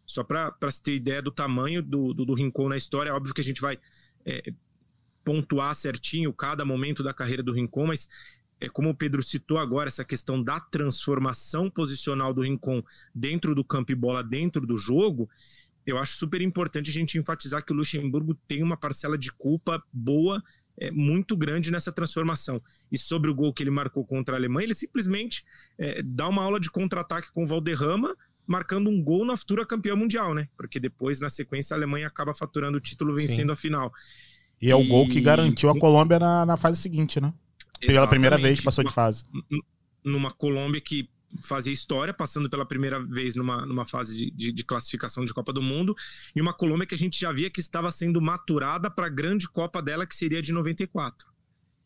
Só 0.06 0.24
para 0.24 0.72
se 0.72 0.83
ter 0.83 0.95
ideia 0.95 1.22
do 1.22 1.31
tamanho 1.31 1.81
do, 1.81 2.14
do, 2.14 2.26
do, 2.26 2.33
Rincon 2.35 2.69
na 2.69 2.78
história, 2.78 3.09
é 3.09 3.14
óbvio 3.14 3.33
que 3.33 3.42
a 3.42 3.44
gente 3.44 3.59
vai 3.59 3.80
é, 4.23 4.54
pontuar 5.23 5.73
certinho 5.73 6.31
cada 6.31 6.64
momento 6.64 7.04
da 7.04 7.14
carreira 7.14 7.42
do 7.42 7.52
Rincon, 7.52 7.88
mas 7.88 8.07
é 8.59 8.69
como 8.69 8.90
o 8.90 8.95
Pedro 8.95 9.21
citou 9.21 9.57
agora, 9.57 9.88
essa 9.88 10.06
questão 10.06 10.42
da 10.42 10.59
transformação 10.59 11.69
posicional 11.69 12.33
do 12.33 12.42
Rincon 12.42 12.83
dentro 13.14 13.54
do 13.54 13.64
campo 13.64 13.92
e 13.92 13.95
bola 13.95 14.23
dentro 14.23 14.66
do 14.66 14.78
jogo, 14.78 15.30
eu 15.85 16.00
acho 16.00 16.16
super 16.16 16.42
importante 16.42 16.90
a 16.90 16.94
gente 16.94 17.18
enfatizar 17.18 17.64
que 17.64 17.71
o 17.71 17.76
Luxemburgo 17.76 18.33
tem 18.47 18.64
uma 18.64 18.76
parcela 18.76 19.18
de 19.18 19.31
culpa 19.31 19.83
boa, 19.94 20.42
é, 20.80 20.92
muito 20.92 21.36
grande 21.36 21.72
nessa 21.72 21.92
transformação. 21.92 22.62
E 22.92 22.98
sobre 22.98 23.30
o 23.30 23.36
gol 23.36 23.54
que 23.54 23.64
ele 23.64 23.72
marcou 23.72 24.06
contra 24.06 24.36
a 24.36 24.38
Alemanha, 24.38 24.66
ele 24.66 24.74
simplesmente 24.74 25.44
é, 25.78 26.02
dá 26.04 26.28
uma 26.28 26.44
aula 26.44 26.60
de 26.60 26.70
contra-ataque 26.70 27.32
com 27.34 27.44
o 27.44 27.48
Valderrama, 27.48 28.16
marcando 28.48 28.90
um 28.90 29.02
gol 29.02 29.26
na 29.26 29.36
futura 29.36 29.66
campeã 29.66 29.96
mundial, 29.96 30.34
né? 30.34 30.48
Porque 30.56 30.80
depois, 30.80 31.20
na 31.20 31.30
sequência, 31.30 31.74
a 31.74 31.78
Alemanha 31.78 32.08
acaba 32.08 32.34
faturando 32.34 32.78
o 32.78 32.82
título 32.82 33.16
vencendo 33.16 33.48
Sim. 33.48 33.54
a 33.54 33.56
final. 33.56 33.94
E 34.62 34.70
é 34.70 34.76
o 34.76 34.86
gol 34.86 35.08
que 35.08 35.20
garantiu 35.20 35.70
a 35.70 35.80
Colômbia 35.80 36.20
na, 36.20 36.46
na 36.46 36.58
fase 36.58 36.82
seguinte, 36.82 37.20
né? 37.20 37.34
Pela 37.80 38.08
primeira 38.08 38.38
vez 38.38 38.62
passou 38.62 38.84
de 38.84 38.92
fase. 38.92 39.24
Numa 40.04 40.32
Colômbia 40.32 40.80
que 40.80 41.10
fazia 41.44 41.73
história, 41.73 42.13
passando 42.13 42.49
pela 42.49 42.65
primeira 42.65 43.04
vez 43.04 43.35
numa, 43.35 43.65
numa 43.65 43.85
fase 43.85 44.18
de, 44.18 44.31
de, 44.31 44.51
de, 44.51 44.63
classificação 44.63 45.25
de 45.25 45.33
Copa 45.33 45.51
do 45.51 45.61
Mundo, 45.61 45.95
e 46.35 46.42
uma 46.42 46.54
Colômbia 46.54 46.85
que 46.85 46.95
a 46.95 46.97
gente 46.97 47.19
já 47.19 47.31
via 47.31 47.49
que 47.49 47.59
estava 47.59 47.92
sendo 47.92 48.21
maturada 48.21 48.89
para 48.89 49.07
a 49.07 49.09
grande 49.09 49.47
Copa 49.47 49.81
dela, 49.81 50.06
que 50.06 50.15
seria 50.15 50.42
de 50.42 50.51
94. 50.51 51.27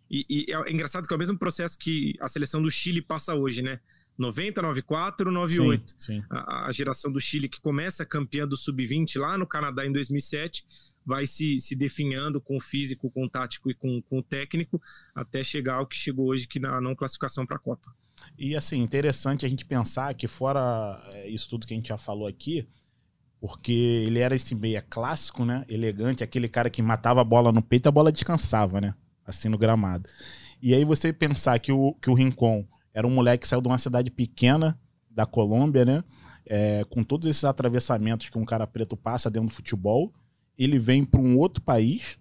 E, 0.10 0.26
e 0.30 0.54
é, 0.54 0.72
engraçado 0.72 1.08
que 1.08 1.14
é 1.14 1.16
o 1.16 1.20
mesmo 1.20 1.38
processo 1.38 1.78
que 1.78 2.16
a 2.20 2.28
seleção 2.28 2.62
do 2.62 2.72
Chile 2.72 3.02
passa 3.02 3.36
hoje, 3.36 3.62
né? 3.62 3.80
90, 4.18 4.62
94, 4.62 5.32
98. 5.32 5.90
Sim, 5.92 5.96
sim. 5.98 6.24
A, 6.30 6.68
a, 6.68 6.72
geração 6.74 7.10
do 7.10 7.22
Chile 7.22 7.48
que 7.48 7.62
começa 7.62 8.06
campeã 8.06 8.46
do 8.46 8.58
Sub-20 8.58 9.18
lá 9.18 9.38
no 9.38 9.48
Canadá 9.48 9.86
em 9.86 9.94
2007, 9.94 10.66
vai 11.06 11.26
se, 11.26 11.60
se 11.60 11.76
definhando 11.76 12.42
com 12.42 12.58
o 12.58 12.62
físico, 12.62 13.10
com 13.10 13.26
o 13.26 13.30
tático 13.30 13.72
e 13.72 13.74
com, 13.74 14.02
com 14.02 14.20
o 14.20 14.24
técnico, 14.24 14.82
até 15.16 15.44
chegar 15.44 15.76
ao 15.76 15.88
que 15.88 15.96
chegou 15.96 16.28
hoje, 16.28 16.48
que 16.48 16.60
na 16.60 16.82
não 16.82 16.96
classificação 16.96 17.46
para 17.46 17.56
a 17.56 17.60
Copa. 17.60 17.92
E 18.38 18.56
assim, 18.56 18.82
interessante 18.82 19.46
a 19.46 19.50
gente 19.50 19.66
pensar 19.66 20.14
que 20.14 20.28
fora 20.28 21.02
é, 21.14 21.28
isso 21.28 21.50
tudo 21.50 21.68
que 21.68 21.74
a 21.74 21.78
gente 21.78 21.90
já 21.90 21.98
falou 21.98 22.28
aqui, 22.28 22.68
porque 23.40 23.72
ele 23.72 24.20
era 24.20 24.36
esse 24.36 24.54
meia 24.56 24.82
clássico, 24.82 25.46
né? 25.46 25.66
Elegante, 25.68 26.24
aquele 26.24 26.48
cara 26.48 26.70
que 26.70 26.82
matava 26.82 27.22
a 27.22 27.24
bola 27.24 27.52
no 27.52 27.62
peito, 27.62 27.88
a 27.88 27.92
bola 27.92 28.12
descansava, 28.12 28.82
né? 28.82 28.94
Assim 29.26 29.50
no 29.50 29.58
gramado. 29.58 30.10
E 30.62 30.74
aí 30.74 30.84
você 30.84 31.14
pensar 31.14 31.60
que 31.60 31.72
o, 31.72 31.94
que 32.02 32.10
o 32.10 32.14
Rincon 32.14 32.66
era 32.94 33.08
um 33.08 33.12
moleque 33.12 33.44
que 33.44 33.48
saiu 33.48 33.62
de 33.62 33.68
uma 33.68 33.78
cidade 33.78 34.12
pequena 34.12 34.78
da 35.10 35.26
Colômbia, 35.26 35.86
né? 35.86 36.04
É, 36.46 36.84
com 36.90 37.04
todos 37.04 37.28
esses 37.28 37.44
atravessamentos 37.44 38.30
que 38.30 38.38
um 38.38 38.46
cara 38.46 38.66
preto 38.66 38.98
passa 38.98 39.30
dentro 39.30 39.50
do 39.50 39.54
futebol. 39.54 40.14
ele 40.58 40.80
vem 40.80 41.04
para 41.04 41.22
um 41.22 41.38
outro 41.38 41.62
país 41.62 42.18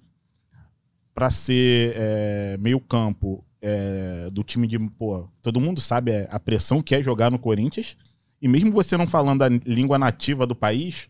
para 1.14 1.30
ser 1.30 1.94
é, 1.96 2.56
meio 2.60 2.78
campo 2.78 3.44
é, 3.60 4.28
do 4.30 4.42
time 4.42 4.66
de. 4.66 4.78
Pô, 4.78 5.28
todo 5.42 5.60
mundo 5.60 5.80
sabe 5.80 6.26
a 6.30 6.38
pressão 6.38 6.82
que 6.82 6.94
é 6.94 7.02
jogar 7.02 7.30
no 7.30 7.38
Corinthians. 7.38 7.96
E 8.40 8.46
mesmo 8.46 8.72
você 8.72 8.96
não 8.96 9.06
falando 9.06 9.42
a 9.42 9.48
língua 9.48 9.98
nativa 9.98 10.46
do 10.46 10.54
país, 10.54 11.08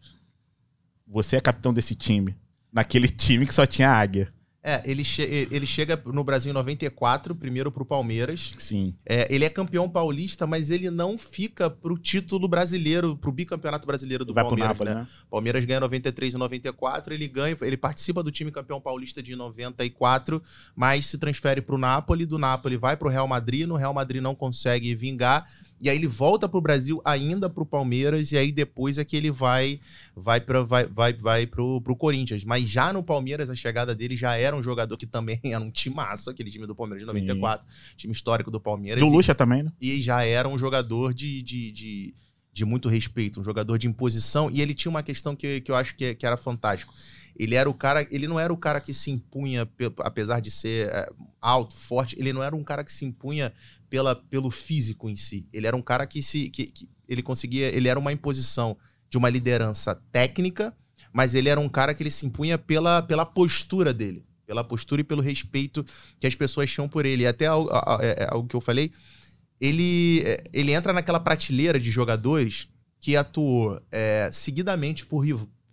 você 1.06 1.36
é 1.36 1.40
capitão 1.40 1.72
desse 1.72 1.94
time. 1.94 2.34
Naquele 2.72 3.08
time 3.08 3.46
que 3.46 3.54
só 3.54 3.66
tinha 3.66 3.90
águia. 3.90 4.32
É, 4.60 4.82
ele, 4.84 5.04
che 5.04 5.22
ele 5.22 5.66
chega 5.66 6.00
no 6.06 6.24
Brasil 6.24 6.50
em 6.50 6.52
94, 6.52 7.34
primeiro 7.34 7.70
pro 7.70 7.84
Palmeiras. 7.84 8.50
Sim. 8.58 8.92
É, 9.06 9.32
ele 9.32 9.44
é 9.44 9.48
campeão 9.48 9.88
paulista, 9.88 10.48
mas 10.48 10.70
ele 10.70 10.90
não 10.90 11.16
fica 11.16 11.70
pro 11.70 11.96
título 11.96 12.48
brasileiro, 12.48 13.16
pro 13.16 13.30
bicampeonato 13.30 13.86
brasileiro 13.86 14.24
do 14.24 14.34
Vai 14.34 14.42
Palmeiras, 14.42 14.76
pro 14.76 14.84
Napoli, 14.84 15.00
né? 15.00 15.06
né? 15.06 15.26
Palmeiras 15.30 15.64
ganha 15.64 15.78
93 15.78 16.34
e 16.34 16.36
94, 16.36 17.14
ele 17.14 17.28
ganha, 17.28 17.56
ele 17.62 17.76
participa 17.76 18.20
do 18.20 18.32
time 18.32 18.50
campeão 18.50 18.80
paulista 18.80 19.22
de 19.22 19.36
94, 19.36 20.42
mas 20.74 21.06
se 21.06 21.18
transfere 21.18 21.62
pro 21.62 21.78
Napoli, 21.78 22.26
do 22.26 22.36
Napoli 22.36 22.76
vai 22.76 22.96
pro 22.96 23.08
Real 23.08 23.28
Madrid, 23.28 23.66
no 23.66 23.76
Real 23.76 23.94
Madrid 23.94 24.20
não 24.20 24.34
consegue 24.34 24.92
vingar. 24.94 25.48
E 25.80 25.88
aí 25.88 25.96
ele 25.96 26.06
volta 26.08 26.48
pro 26.48 26.60
Brasil 26.60 27.00
ainda 27.04 27.48
pro 27.48 27.64
Palmeiras 27.64 28.32
e 28.32 28.36
aí 28.36 28.50
depois 28.50 28.98
é 28.98 29.04
que 29.04 29.16
ele 29.16 29.30
vai 29.30 29.80
vai 30.16 30.40
para 30.40 30.62
vai 30.64 30.86
vai 30.86 31.12
vai 31.12 31.46
pro, 31.46 31.80
pro 31.80 31.94
Corinthians, 31.94 32.42
mas 32.44 32.68
já 32.68 32.92
no 32.92 33.02
Palmeiras 33.02 33.48
a 33.48 33.54
chegada 33.54 33.94
dele 33.94 34.16
já 34.16 34.34
era 34.36 34.56
um 34.56 34.62
jogador 34.62 34.96
que 34.96 35.06
também 35.06 35.38
era 35.44 35.60
um 35.62 35.70
timaço, 35.70 36.30
aquele 36.30 36.50
time 36.50 36.66
do 36.66 36.74
Palmeiras 36.74 37.02
de 37.02 37.06
94, 37.06 37.66
time 37.96 38.12
histórico 38.12 38.50
do 38.50 38.60
Palmeiras. 38.60 39.00
Do 39.00 39.06
e- 39.08 39.12
Lucha 39.12 39.34
também, 39.34 39.62
né? 39.62 39.72
e 39.80 40.02
já 40.02 40.24
era 40.24 40.48
um 40.48 40.58
jogador 40.58 41.14
de, 41.14 41.42
de, 41.42 41.70
de, 41.70 42.14
de 42.52 42.64
muito 42.64 42.88
respeito, 42.88 43.38
um 43.40 43.44
jogador 43.44 43.78
de 43.78 43.86
imposição. 43.86 44.50
E 44.50 44.60
ele 44.60 44.74
tinha 44.74 44.90
uma 44.90 45.02
questão 45.02 45.36
que, 45.36 45.60
que 45.60 45.70
eu 45.70 45.76
acho 45.76 45.94
que, 45.94 46.14
que 46.14 46.26
era 46.26 46.36
fantástico. 46.36 46.92
Ele 47.38 47.54
era 47.54 47.70
o 47.70 47.74
cara, 47.74 48.04
ele 48.10 48.26
não 48.26 48.40
era 48.40 48.52
o 48.52 48.56
cara 48.56 48.80
que 48.80 48.92
se 48.92 49.12
impunha, 49.12 49.64
pe- 49.64 49.92
apesar 50.00 50.40
de 50.40 50.50
ser 50.50 50.88
é, 50.88 51.08
alto, 51.40 51.76
forte, 51.76 52.16
ele 52.18 52.32
não 52.32 52.42
era 52.42 52.56
um 52.56 52.64
cara 52.64 52.82
que 52.82 52.92
se 52.92 53.04
impunha 53.04 53.52
pela, 53.88 54.14
pelo 54.14 54.50
físico 54.50 55.08
em 55.08 55.16
si. 55.16 55.48
Ele 55.52 55.66
era 55.66 55.76
um 55.76 55.82
cara 55.82 56.06
que 56.06 56.22
se. 56.22 56.50
Que, 56.50 56.66
que 56.66 56.88
ele 57.08 57.22
conseguia. 57.22 57.66
Ele 57.74 57.88
era 57.88 57.98
uma 57.98 58.12
imposição 58.12 58.76
de 59.10 59.16
uma 59.16 59.28
liderança 59.30 59.94
técnica, 60.12 60.74
mas 61.12 61.34
ele 61.34 61.48
era 61.48 61.58
um 61.58 61.68
cara 61.68 61.94
que 61.94 62.02
ele 62.02 62.10
se 62.10 62.26
impunha 62.26 62.58
pela, 62.58 63.02
pela 63.02 63.24
postura 63.24 63.92
dele. 63.92 64.24
Pela 64.46 64.64
postura 64.64 65.00
e 65.00 65.04
pelo 65.04 65.20
respeito 65.20 65.84
que 66.18 66.26
as 66.26 66.34
pessoas 66.34 66.70
tinham 66.70 66.88
por 66.88 67.04
ele. 67.04 67.22
E 67.22 67.26
até 67.26 67.46
algo, 67.46 67.70
é- 68.00 68.24
é 68.24 68.28
algo 68.30 68.48
que 68.48 68.56
eu 68.56 68.60
falei, 68.60 68.90
ele, 69.60 70.22
é, 70.24 70.42
ele 70.52 70.72
entra 70.72 70.92
naquela 70.92 71.20
prateleira 71.20 71.78
de 71.78 71.90
jogadores 71.90 72.68
que 73.00 73.16
atuou 73.16 73.80
é, 73.90 74.30
seguidamente 74.32 75.04
por, 75.06 75.24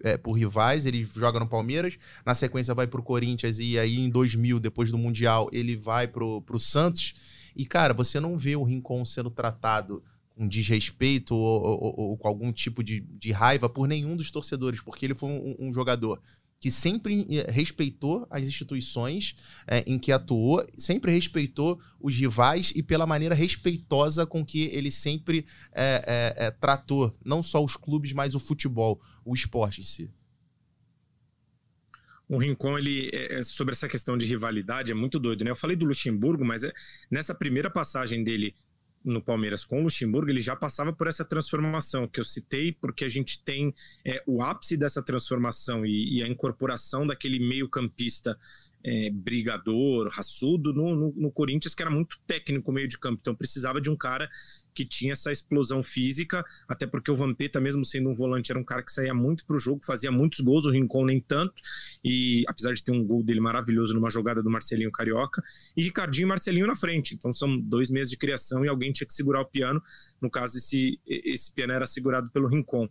é, 0.06 0.18
por 0.18 0.34
rivais. 0.34 0.86
Ele 0.86 1.08
joga 1.16 1.40
no 1.40 1.48
Palmeiras, 1.48 1.98
na 2.26 2.34
sequência 2.36 2.74
vai 2.74 2.88
pro 2.88 3.04
Corinthians 3.04 3.60
e 3.60 3.78
aí 3.80 3.98
em 4.00 4.10
2000, 4.10 4.60
depois 4.60 4.92
do 4.92 4.98
Mundial, 4.98 5.50
ele 5.52 5.76
vai 5.76 6.08
pro, 6.08 6.42
pro 6.44 6.60
Santos. 6.60 7.14
E, 7.56 7.66
cara, 7.66 7.94
você 7.94 8.20
não 8.20 8.38
vê 8.38 8.56
o 8.56 8.64
Rincon 8.64 9.04
sendo 9.04 9.30
tratado 9.30 10.04
com 10.36 10.48
desrespeito 10.48 11.34
ou, 11.36 11.62
ou- 11.64 11.84
ou- 11.84 12.00
ou 12.12 12.18
com 12.18 12.28
algum 12.28 12.52
tipo 12.52 12.84
de, 12.84 13.00
de 13.00 13.32
raiva 13.32 13.70
por 13.70 13.88
nenhum 13.88 14.16
dos 14.18 14.30
torcedores, 14.30 14.82
porque 14.82 15.06
ele 15.06 15.16
foi 15.16 15.30
um, 15.30 15.56
um 15.70 15.74
jogador 15.74 16.22
que 16.66 16.72
sempre 16.72 17.28
eh, 17.30 17.52
respeitou 17.52 18.26
as 18.28 18.42
instituições 18.48 19.36
eh, 19.68 19.84
em 19.86 20.00
que 20.00 20.12
atuou, 20.12 20.66
sempre 20.76 21.12
respeitou 21.12 21.80
os 22.02 22.16
rivais 22.16 22.74
e 22.76 22.82
pela 22.82 23.06
maneira 23.06 23.36
respeitosa 23.36 24.26
com 24.26 24.44
que 24.44 24.64
ele 24.74 24.90
sempre 24.90 25.46
eh, 25.74 26.34
eh, 26.36 26.50
tratou 26.60 27.16
não 27.24 27.44
só 27.44 27.64
os 27.64 27.76
clubes, 27.76 28.14
mas 28.14 28.34
o 28.34 28.40
futebol, 28.40 29.00
o 29.24 29.36
esporte 29.36 29.82
em 29.82 29.84
si. 29.84 30.12
O 32.28 32.40
Rincon, 32.40 32.80
ele, 32.80 33.12
é- 33.14 33.36
é 33.38 33.44
sobre 33.44 33.74
essa 33.74 33.88
questão 33.88 34.18
de 34.18 34.26
rivalidade, 34.26 34.92
é 34.92 34.96
muito 34.96 35.20
doido, 35.20 35.44
né? 35.44 35.52
Eu 35.52 35.56
falei 35.56 35.76
do 35.76 35.86
Luxemburgo, 35.86 36.44
mas 36.44 36.64
é- 36.64 36.74
nessa 37.12 37.36
primeira 37.36 37.70
passagem 37.70 38.24
dele 38.24 38.56
no 39.06 39.22
Palmeiras 39.22 39.64
com 39.64 39.80
o 39.80 39.84
Luxemburgo, 39.84 40.30
ele 40.30 40.42
já 40.42 40.56
passava 40.56 40.92
por 40.92 41.08
essa 41.08 41.24
transformação 41.24 42.08
que 42.08 42.20
eu 42.20 42.26
citei, 42.26 42.72
porque 42.72 43.06
a 43.06 43.10
gente 43.10 43.42
tem 43.42 43.74
é, 44.04 44.22
o 44.26 44.42
ápice 44.42 44.76
dessa 44.76 45.02
transformação 45.02 45.86
e, 45.86 46.18
e 46.18 46.24
a 46.24 46.28
incorporação 46.28 47.06
daquele 47.06 47.40
meio-campista 47.40 48.38
é, 48.86 49.10
brigador, 49.10 50.08
raçudo, 50.10 50.72
no, 50.72 50.96
no, 50.96 51.14
no 51.18 51.32
Corinthians, 51.32 51.74
que 51.74 51.82
era 51.82 51.90
muito 51.90 52.20
técnico 52.28 52.72
meio 52.72 52.88
de 52.88 53.00
campo. 53.00 53.18
Então 53.20 53.34
precisava 53.34 53.82
de 53.82 53.90
um 53.90 53.96
cara 53.96 54.30
que 54.76 54.86
tinha 54.86 55.14
essa 55.14 55.32
explosão 55.32 55.82
física, 55.82 56.44
até 56.68 56.86
porque 56.86 57.10
o 57.10 57.16
Vampeta, 57.16 57.60
mesmo 57.60 57.84
sendo 57.84 58.10
um 58.10 58.14
volante, 58.14 58.52
era 58.52 58.60
um 58.60 58.64
cara 58.64 58.84
que 58.84 58.92
saía 58.92 59.14
muito 59.14 59.46
pro 59.46 59.58
jogo, 59.58 59.84
fazia 59.84 60.12
muitos 60.12 60.42
gols, 60.42 60.66
o 60.66 60.70
Rincon 60.70 61.06
nem 61.06 61.20
tanto, 61.20 61.56
e 62.04 62.44
apesar 62.48 62.74
de 62.74 62.84
ter 62.84 62.92
um 62.92 63.04
gol 63.04 63.24
dele 63.24 63.40
maravilhoso 63.40 63.94
numa 63.94 64.10
jogada 64.10 64.44
do 64.44 64.50
Marcelinho 64.50 64.92
Carioca, 64.92 65.42
e 65.76 65.82
Ricardinho 65.82 66.26
e 66.26 66.30
Marcelinho 66.30 66.68
na 66.68 66.76
frente. 66.76 67.16
Então 67.16 67.34
são 67.34 67.58
dois 67.58 67.90
meses 67.90 68.12
de 68.12 68.18
criação 68.18 68.64
e 68.64 68.68
alguém 68.68 68.92
tinha 68.92 69.08
que 69.08 69.14
segurar 69.14 69.42
o 69.42 69.46
piano. 69.46 69.82
No 70.22 70.30
caso, 70.30 70.58
esse, 70.58 71.00
esse 71.08 71.52
piano 71.52 71.74
era 71.74 71.88
segurado 71.88 72.30
pelo 72.30 72.48
Rincon. 72.48 72.88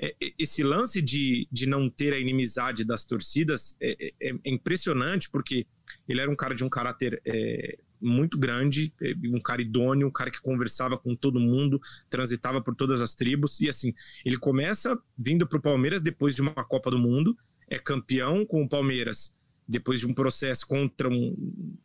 É, 0.00 0.14
é, 0.20 0.32
Esse 0.38 0.62
lance 0.62 1.02
de, 1.02 1.46
de 1.52 1.66
não 1.66 1.90
ter 1.90 2.12
a 2.14 2.18
inimizade 2.18 2.84
das 2.84 3.04
torcidas 3.04 3.76
é, 3.80 4.12
é- 4.20 4.32
é 4.44 4.50
impressionante, 4.50 5.28
porque 5.30 5.66
ele 6.08 6.20
era 6.20 6.30
um 6.30 6.36
cara 6.36 6.54
de 6.54 6.64
um 6.64 6.68
caráter 6.68 7.20
é, 7.26 7.78
muito 8.00 8.38
grande, 8.38 8.92
é, 9.02 9.12
um 9.26 9.40
cara 9.40 9.60
idôneo, 9.60 10.06
um 10.08 10.10
cara 10.10 10.30
que 10.30 10.40
conversava 10.40 10.96
com 10.96 11.14
todo 11.14 11.38
mundo, 11.38 11.80
transitava 12.08 12.62
por 12.62 12.74
todas 12.74 13.00
as 13.00 13.14
tribos. 13.14 13.60
E 13.60 13.68
assim, 13.68 13.92
ele 14.24 14.38
começa 14.38 14.98
vindo 15.18 15.46
para 15.46 15.58
o 15.58 15.62
Palmeiras 15.62 16.00
depois 16.02 16.34
de 16.34 16.42
uma 16.42 16.54
Copa 16.64 16.90
do 16.90 16.98
Mundo, 16.98 17.36
é 17.68 17.78
campeão 17.78 18.44
com 18.46 18.62
o 18.62 18.68
Palmeiras 18.68 19.34
depois 19.70 20.00
de 20.00 20.06
um 20.06 20.12
processo 20.12 20.66
contra 20.66 21.08
um 21.08 21.34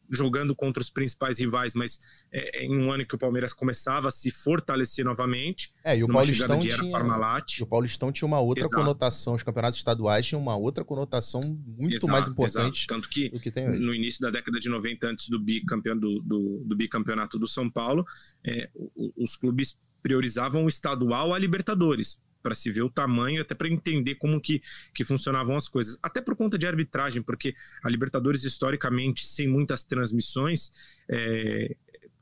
jogando 0.10 0.56
contra 0.56 0.82
os 0.82 0.90
principais 0.90 1.40
rivais, 1.40 1.74
mas 1.74 2.00
é, 2.32 2.66
em 2.66 2.76
um 2.76 2.92
ano 2.92 3.06
que 3.06 3.16
o 3.16 3.18
Palmeiras 3.18 3.54
começava 3.54 4.08
a 4.08 4.12
se 4.12 4.32
fortalecer 4.32 5.04
novamente, 5.04 5.74
É, 5.84 5.98
e 5.98 6.04
o 6.04 6.08
Paulistão 6.08 6.60
tinha, 6.60 6.92
Parmalat. 6.92 7.62
o 7.62 7.66
Paulistão 7.66 8.12
tinha 8.12 8.28
uma 8.28 8.40
outra 8.40 8.64
Exato. 8.64 8.76
conotação, 8.76 9.36
os 9.36 9.44
campeonatos 9.44 9.78
estaduais 9.78 10.26
tinham 10.26 10.42
uma 10.42 10.56
outra 10.56 10.84
conotação 10.84 11.42
muito 11.66 11.96
Exato, 11.96 12.12
mais 12.12 12.28
importante 12.28 12.86
exato. 12.86 12.88
Tanto 12.88 13.10
que 13.10 13.30
que 13.40 13.62
no 13.62 13.94
início 13.94 14.22
da 14.22 14.30
década 14.30 14.60
de 14.60 14.70
90, 14.70 15.08
antes 15.08 15.30
do, 15.30 15.40
bicampeão, 15.40 15.98
do, 15.98 16.20
do, 16.22 16.64
do 16.66 16.76
bicampeonato 16.76 17.38
do 17.38 17.48
São 17.48 17.70
Paulo, 17.70 18.06
é, 18.46 18.70
os 19.18 19.36
clubes 19.36 19.78
priorizavam 20.02 20.66
o 20.66 20.70
estadual 20.70 21.34
a 21.34 21.40
Libertadores, 21.40 22.20
para 22.46 22.54
se 22.54 22.72
ver 22.72 22.84
o 22.84 22.90
tamanho, 22.92 23.42
até 23.42 23.56
para 23.56 23.68
entender 23.68 24.14
como 24.16 24.40
que, 24.40 24.62
que 24.94 25.04
funcionavam 25.04 25.56
as 25.56 25.68
coisas. 25.68 25.98
Até 26.04 26.22
por 26.22 26.36
conta 26.36 26.60
de 26.60 26.68
arbitragem, 26.68 27.24
porque 27.24 27.56
a 27.84 27.90
Libertadores, 27.90 28.44
historicamente, 28.44 29.26
sem 29.26 29.48
muitas 29.48 29.84
transmissões, 29.84 30.72
é, 31.10 31.76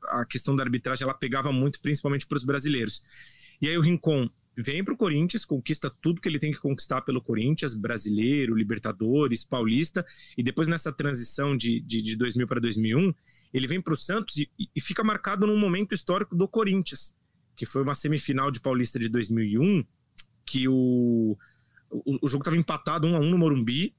a 0.04 0.24
questão 0.24 0.56
da 0.56 0.62
arbitragem 0.62 1.04
ela 1.04 1.12
pegava 1.12 1.52
muito, 1.52 1.78
principalmente 1.78 2.26
para 2.26 2.38
os 2.38 2.44
brasileiros. 2.44 3.02
E 3.60 3.68
aí 3.68 3.76
o 3.76 3.82
Rincon 3.82 4.30
vem 4.56 4.82
para 4.82 4.94
o 4.94 4.96
Corinthians, 4.96 5.44
conquista 5.44 5.90
tudo 5.90 6.22
que 6.22 6.28
ele 6.28 6.38
tem 6.38 6.52
que 6.52 6.58
conquistar 6.58 7.02
pelo 7.02 7.20
Corinthians, 7.20 7.74
brasileiro, 7.74 8.56
Libertadores, 8.56 9.44
Paulista, 9.44 10.06
e 10.38 10.42
depois 10.42 10.68
nessa 10.68 10.90
transição 10.90 11.54
de, 11.54 11.80
de, 11.80 12.00
de 12.00 12.16
2000 12.16 12.48
para 12.48 12.60
2001, 12.62 13.12
ele 13.52 13.66
vem 13.66 13.78
para 13.78 13.92
o 13.92 13.96
Santos 13.96 14.38
e, 14.38 14.50
e 14.74 14.80
fica 14.80 15.04
marcado 15.04 15.46
num 15.46 15.58
momento 15.58 15.92
histórico 15.94 16.34
do 16.34 16.48
Corinthians, 16.48 17.14
que 17.56 17.66
foi 17.66 17.82
uma 17.82 17.94
semifinal 17.94 18.50
de 18.50 18.60
Paulista 18.60 18.98
de 18.98 19.08
2001, 19.08 19.84
que 20.46 20.68
o, 20.68 21.36
o, 21.90 22.18
o 22.22 22.28
jogo 22.28 22.42
estava 22.42 22.56
empatado 22.56 23.06
um 23.06 23.16
a 23.16 23.20
um 23.20 23.30
no 23.30 23.38
Morumbi, 23.38 23.94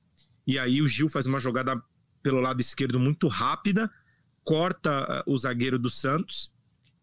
e 0.45 0.59
aí 0.59 0.81
o 0.81 0.87
Gil 0.87 1.09
faz 1.09 1.25
uma 1.25 1.39
jogada 1.39 1.81
pelo 2.21 2.39
lado 2.39 2.59
esquerdo 2.61 2.99
muito 2.99 3.27
rápida, 3.27 3.89
corta 4.43 4.91
ah, 4.91 5.23
o 5.25 5.37
zagueiro 5.37 5.77
do 5.79 5.89
Santos, 5.89 6.51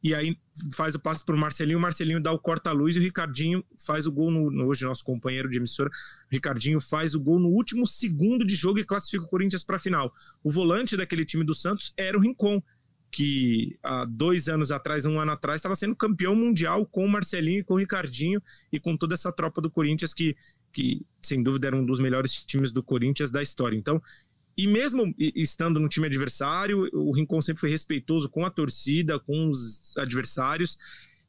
e 0.02 0.14
aí 0.14 0.36
faz 0.74 0.96
o 0.96 0.98
passe 1.00 1.24
para 1.24 1.34
o 1.34 1.38
Marcelinho, 1.38 1.78
o 1.78 1.80
Marcelinho 1.80 2.20
dá 2.20 2.32
o 2.32 2.38
corta-luz 2.38 2.96
e 2.96 2.98
o 2.98 3.02
Ricardinho 3.02 3.64
faz 3.78 4.06
o 4.06 4.12
gol, 4.12 4.30
no, 4.32 4.50
no- 4.50 4.66
hoje 4.66 4.84
nosso 4.84 5.04
companheiro 5.04 5.48
de 5.48 5.58
emissora, 5.58 5.90
Ricardinho 6.28 6.80
faz 6.80 7.14
o 7.14 7.20
gol 7.20 7.38
no 7.38 7.48
último 7.48 7.86
segundo 7.86 8.44
de 8.44 8.54
jogo 8.54 8.80
e 8.80 8.84
classifica 8.84 9.24
o 9.24 9.28
Corinthians 9.28 9.62
para 9.62 9.76
a 9.76 9.78
final. 9.78 10.12
O 10.42 10.50
volante 10.50 10.96
daquele 10.96 11.24
time 11.24 11.44
do 11.44 11.54
Santos 11.54 11.92
era 11.96 12.18
o 12.18 12.20
Rincon, 12.20 12.60
que 13.12 13.78
há 13.82 14.06
dois 14.06 14.48
anos 14.48 14.72
atrás, 14.72 15.04
um 15.04 15.20
ano 15.20 15.32
atrás, 15.32 15.58
estava 15.58 15.76
sendo 15.76 15.94
campeão 15.94 16.34
mundial 16.34 16.86
com 16.86 17.04
o 17.04 17.08
Marcelinho 17.08 17.60
e 17.60 17.64
com 17.64 17.74
o 17.74 17.76
Ricardinho 17.76 18.42
e 18.72 18.80
com 18.80 18.96
toda 18.96 19.12
essa 19.12 19.30
tropa 19.30 19.60
do 19.60 19.70
Corinthians 19.70 20.14
que, 20.14 20.34
que 20.72 21.04
sem 21.20 21.42
dúvida, 21.42 21.66
era 21.66 21.76
um 21.76 21.84
dos 21.84 22.00
melhores 22.00 22.42
times 22.42 22.72
do 22.72 22.82
Corinthians 22.82 23.30
da 23.30 23.42
história. 23.42 23.76
Então, 23.76 24.02
e 24.56 24.66
mesmo 24.66 25.14
estando 25.18 25.78
no 25.78 25.90
time 25.90 26.06
adversário, 26.06 26.88
o 26.94 27.12
Rincon 27.12 27.42
sempre 27.42 27.60
foi 27.60 27.70
respeitoso 27.70 28.30
com 28.30 28.46
a 28.46 28.50
torcida, 28.50 29.20
com 29.20 29.46
os 29.46 29.94
adversários 29.98 30.78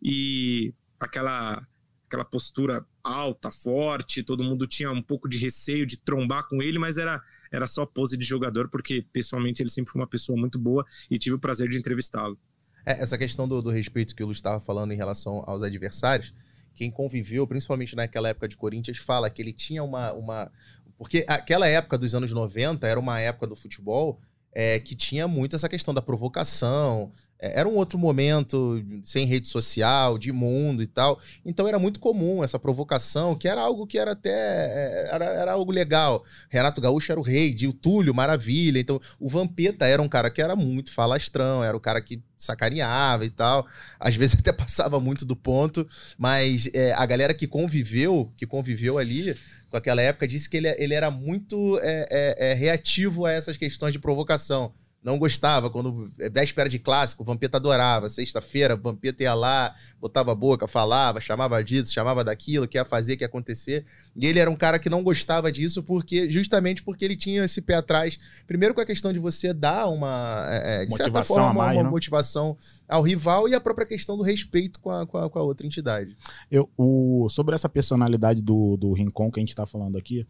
e 0.02 0.74
aquela 0.98 1.68
aquela 2.08 2.24
postura 2.24 2.86
alta, 3.04 3.52
forte, 3.52 4.22
todo 4.22 4.44
mundo 4.44 4.68
tinha 4.68 4.92
um 4.92 5.02
pouco 5.02 5.28
de 5.28 5.38
receio 5.38 5.84
de 5.84 5.98
trombar 5.98 6.48
com 6.48 6.62
ele, 6.62 6.78
mas 6.78 7.00
era 7.00 7.20
era 7.53 7.67
só 7.67 7.86
pose 7.86 8.17
de 8.17 8.25
jogador, 8.25 8.67
porque 8.67 9.05
pessoalmente 9.13 9.62
ele 9.62 9.69
sempre 9.69 9.91
foi 9.91 10.01
uma 10.01 10.07
pessoa 10.07 10.38
muito 10.38 10.57
boa 10.57 10.83
e 11.10 11.19
tive 11.19 11.36
o 11.36 11.39
prazer 11.39 11.69
de 11.69 11.77
entrevistá-lo. 11.77 12.38
É, 12.86 13.01
essa 13.01 13.17
questão 13.17 13.48
do, 13.48 13.62
do 13.62 13.69
respeito 13.69 14.15
que 14.15 14.24
o 14.24 14.25
Lu 14.25 14.31
estava 14.31 14.60
falando 14.60 14.91
em 14.91 14.98
relação 14.98 15.43
aos 15.45 15.62
adversários, 15.62 16.33
quem 16.75 16.89
conviveu, 16.89 17.45
principalmente 17.45 17.95
naquela 17.95 18.29
época 18.29 18.48
de 18.48 18.57
Corinthians, 18.57 18.98
fala 18.98 19.29
que 19.29 19.41
ele 19.41 19.53
tinha 19.53 19.83
uma. 19.83 20.12
uma 20.13 20.51
Porque 20.98 21.24
aquela 21.27 21.67
época 21.67 21.98
dos 21.98 22.15
anos 22.15 22.31
90 22.31 22.88
era 22.88 23.00
uma 23.00 23.19
época 23.19 23.45
do 23.45 23.55
futebol 23.55 24.19
é, 24.51 24.79
que 24.79 24.95
tinha 24.95 25.27
muito 25.27 25.55
essa 25.55 25.69
questão 25.69 25.93
da 25.93 26.01
provocação, 26.01 27.12
era 27.52 27.68
um 27.68 27.76
outro 27.76 28.00
momento, 28.00 28.82
sem 29.04 29.26
rede 29.26 29.50
social, 29.50 30.18
de 30.18 30.32
mundo 30.32 30.82
e 30.82 30.88
tal. 30.88 31.20
Então 31.44 31.68
era 31.68 31.78
muito 31.78 32.00
comum 32.00 32.42
essa 32.42 32.58
provocação, 32.58 33.36
que 33.36 33.48
era 33.48 33.62
algo 33.62 33.86
que 33.86 33.98
era 33.98 34.14
até. 34.14 34.30
É, 34.32 35.10
era, 35.12 35.26
era 35.26 35.52
algo 35.52 35.72
legal. 35.72 36.24
Renato 36.50 36.80
Gaúcho 36.80 37.12
era 37.12 37.20
o 37.20 37.24
rei, 37.24 37.54
de 37.54 37.68
o 37.68 37.74
Túlio, 37.74 38.16
maravilha. 38.16 38.80
Então 38.80 39.00
o 39.20 39.28
Vampeta 39.28 39.86
era 39.86 40.02
um 40.02 40.08
cara 40.08 40.30
que 40.30 40.42
era 40.42 40.56
muito 40.56 40.94
falastrão, 40.94 41.64
era 41.64 41.76
o 41.76 41.82
cara 41.82 42.02
que 42.02 42.24
sacaneava 42.38 43.26
e 43.26 43.30
tal. 43.30 43.68
Às 44.00 44.16
vezes 44.16 44.36
até 44.40 44.54
passava 44.54 45.00
muito 45.00 45.26
do 45.26 45.36
ponto, 45.36 45.86
mas 46.18 46.70
é, 46.74 46.94
a 46.94 47.06
galera 47.06 47.34
que 47.34 47.48
conviveu, 47.48 48.32
que 48.38 48.46
conviveu 48.46 48.98
ali 48.98 49.36
com 49.70 49.78
aquela 49.78 50.02
época, 50.02 50.28
disse 50.28 50.50
que 50.50 50.58
ele, 50.58 50.70
ele 50.78 50.94
era 50.94 51.10
muito 51.10 51.80
é, 51.82 52.08
é, 52.10 52.52
é 52.52 52.54
reativo 52.54 53.26
a 53.26 53.32
essas 53.32 53.58
questões 53.58 53.92
de 53.92 54.00
provocação 54.00 54.72
não 55.03 55.19
gostava. 55.19 55.69
Quando 55.69 56.10
é 56.19 56.29
véspera 56.29 56.69
de 56.69 56.79
clássico, 56.79 57.24
o 57.24 57.25
Vampeta 57.25 57.57
adorava. 57.57 58.10
Sexta-feira, 58.10 58.75
o 58.75 58.77
Vampeta 58.77 59.24
ia 59.24 59.33
lá, 59.33 59.75
botava 60.00 60.31
a 60.31 60.36
boca, 60.36 60.67
falava, 60.67 61.19
chamava 61.19 61.62
disso, 61.63 61.93
chamava 61.93 62.24
daquilo, 62.24 62.67
que 62.67 62.77
ia 62.77 62.86
fazer, 62.86 63.17
que 63.17 63.24
ia 63.24 63.27
acontecer. 63.27 63.86
E 64.15 64.25
ele 64.25 64.39
era 64.39 64.50
um 64.50 64.55
cara 64.55 64.79
que 64.79 64.89
não 64.89 65.03
gostava 65.03 65.51
disso, 65.51 65.83
porque 65.83 66.29
justamente 66.29 66.81
porque 66.81 67.03
ele 67.03 67.17
tinha 67.17 67.43
esse 67.43 67.62
pé 67.62 67.75
atrás. 67.75 68.17
Primeiro 68.48 68.74
com 68.74 68.81
a 68.81 68.86
questão 68.86 69.12
de 69.12 69.19
você 69.19 69.53
dar 69.53 69.88
uma, 69.88 70.45
é, 70.50 70.83
é 70.83 70.86
de 70.86 70.91
motivação 70.91 71.13
certa 71.13 71.24
forma, 71.24 71.53
mais, 71.53 71.77
uma, 71.77 71.83
né? 71.83 71.89
motivação 71.89 72.57
ao 72.88 73.01
rival 73.01 73.50
e 73.50 73.53
a 73.53 73.62
própria 73.62 73.86
questão 73.86 74.15
do 74.15 74.24
respeito 74.24 74.79
com 74.79 74.89
a, 74.89 75.05
com 75.05 75.17
a, 75.17 75.29
com 75.29 75.39
a 75.39 75.43
outra 75.43 75.67
entidade. 75.67 76.15
Eu, 76.50 76.69
o, 76.77 77.27
sobre 77.29 77.55
essa 77.55 77.67
personalidade 77.67 78.41
do, 78.41 78.77
do 78.77 78.93
Rincon 78.93 79.29
que 79.29 79.39
a 79.39 79.41
gente 79.41 79.50
está 79.50 79.65
falando 79.65 79.98
aqui, 79.98 80.25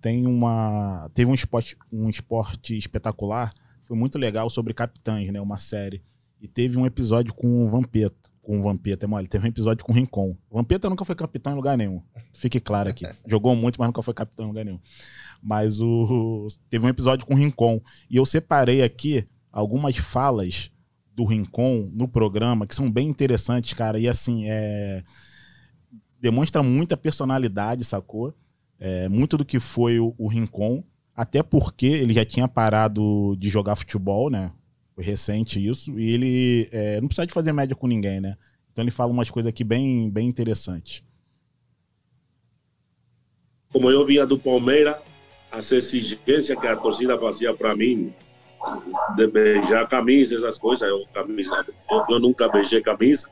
tem 0.00 0.26
uma. 0.26 1.08
Teve 1.14 1.30
um 1.30 1.34
esporte, 1.34 1.76
um 1.90 2.08
esporte 2.08 2.76
espetacular 2.76 3.52
foi 3.82 3.96
muito 3.96 4.18
legal 4.18 4.48
sobre 4.48 4.72
capitães, 4.72 5.30
né? 5.30 5.40
Uma 5.40 5.58
série. 5.58 6.02
E 6.40 6.48
teve 6.48 6.76
um 6.78 6.86
episódio 6.86 7.34
com 7.34 7.64
o 7.64 7.68
Vampeta. 7.68 8.30
Com 8.40 8.58
o 8.58 8.62
Vampeta, 8.62 9.06
é 9.06 9.08
mole. 9.08 9.28
Teve 9.28 9.44
um 9.44 9.48
episódio 9.48 9.84
com 9.84 9.92
o 9.92 9.94
Rincon. 9.94 10.36
O 10.50 10.56
Vampeta 10.56 10.90
nunca 10.90 11.04
foi 11.04 11.14
capitão 11.14 11.52
em 11.52 11.56
lugar 11.56 11.76
nenhum. 11.78 12.02
Fique 12.32 12.58
claro 12.58 12.90
aqui. 12.90 13.06
Jogou 13.26 13.54
muito, 13.54 13.78
mas 13.78 13.86
nunca 13.86 14.02
foi 14.02 14.12
capitão 14.12 14.46
em 14.46 14.48
lugar 14.48 14.64
nenhum. 14.64 14.80
Mas 15.40 15.80
o 15.80 16.48
teve 16.68 16.84
um 16.84 16.88
episódio 16.88 17.26
com 17.26 17.34
o 17.34 17.36
Rincon. 17.36 17.80
E 18.10 18.16
eu 18.16 18.26
separei 18.26 18.82
aqui 18.82 19.26
algumas 19.52 19.96
falas 19.96 20.70
do 21.14 21.24
Rincon 21.24 21.90
no 21.92 22.08
programa 22.08 22.66
que 22.66 22.74
são 22.74 22.90
bem 22.90 23.08
interessantes, 23.08 23.74
cara. 23.74 23.98
E 23.98 24.08
assim, 24.08 24.48
é... 24.48 25.04
demonstra 26.20 26.62
muita 26.62 26.96
personalidade, 26.96 27.84
sacou? 27.84 28.34
É, 28.78 29.08
muito 29.08 29.36
do 29.36 29.44
que 29.44 29.60
foi 29.60 30.00
o, 30.00 30.14
o 30.18 30.26
Rincon. 30.26 30.82
Até 31.14 31.42
porque 31.42 31.86
ele 31.86 32.12
já 32.12 32.24
tinha 32.24 32.48
parado 32.48 33.36
de 33.38 33.48
jogar 33.48 33.76
futebol, 33.76 34.30
né? 34.30 34.52
Foi 34.94 35.04
recente 35.04 35.64
isso. 35.64 35.98
E 35.98 36.10
ele 36.10 36.68
é, 36.72 37.00
não 37.00 37.08
precisa 37.08 37.26
de 37.26 37.34
fazer 37.34 37.52
média 37.52 37.76
com 37.76 37.86
ninguém, 37.86 38.20
né? 38.20 38.36
Então 38.72 38.82
ele 38.82 38.90
fala 38.90 39.12
umas 39.12 39.30
coisas 39.30 39.48
aqui 39.48 39.62
bem, 39.62 40.10
bem 40.10 40.26
interessantes. 40.26 41.02
Como 43.70 43.90
eu 43.90 44.04
via 44.06 44.26
do 44.26 44.38
Palmeiras, 44.38 44.96
as 45.50 45.70
exigências 45.72 46.58
que 46.58 46.66
a 46.66 46.76
torcida 46.76 47.18
fazia 47.18 47.54
para 47.54 47.76
mim, 47.76 48.14
de 49.16 49.26
beijar 49.26 49.86
camisa, 49.88 50.36
essas 50.36 50.58
coisas, 50.58 50.88
eu, 50.88 51.04
camisa, 51.12 51.66
eu, 51.90 52.04
eu 52.08 52.18
nunca 52.18 52.48
beijei 52.48 52.80
camisa. 52.80 53.28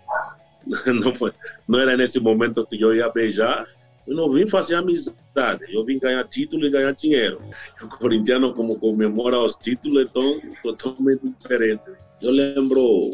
Não, 0.87 1.15
foi, 1.15 1.33
não 1.67 1.81
era 1.81 1.97
nesse 1.97 2.21
momento 2.21 2.67
que 2.67 2.79
eu 2.79 2.95
ia 2.95 3.09
beijar 3.09 3.67
eu 4.07 4.17
não 4.17 4.33
vim 4.33 4.47
fazer 4.47 4.75
amizade, 4.75 5.65
eu 5.69 5.85
vim 5.85 5.99
ganhar 5.99 6.27
título 6.27 6.67
e 6.67 6.71
ganhar 6.71 6.93
dinheiro. 6.93 7.41
O 7.83 7.89
corintiano, 7.89 8.55
como 8.55 8.79
comemora 8.79 9.39
os 9.39 9.55
títulos, 9.57 10.09
então 10.09 10.41
totalmente 10.63 11.29
diferente. 11.29 11.87
Eu 12.21 12.31
lembro 12.31 13.13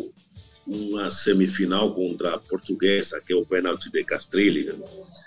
uma 0.67 1.11
semifinal 1.11 1.95
contra 1.95 2.35
a 2.35 2.39
Portuguesa, 2.39 3.21
que 3.25 3.33
é 3.33 3.37
o 3.37 3.47
pênalti 3.47 3.91
de 3.91 4.03
Castrilli. 4.05 4.73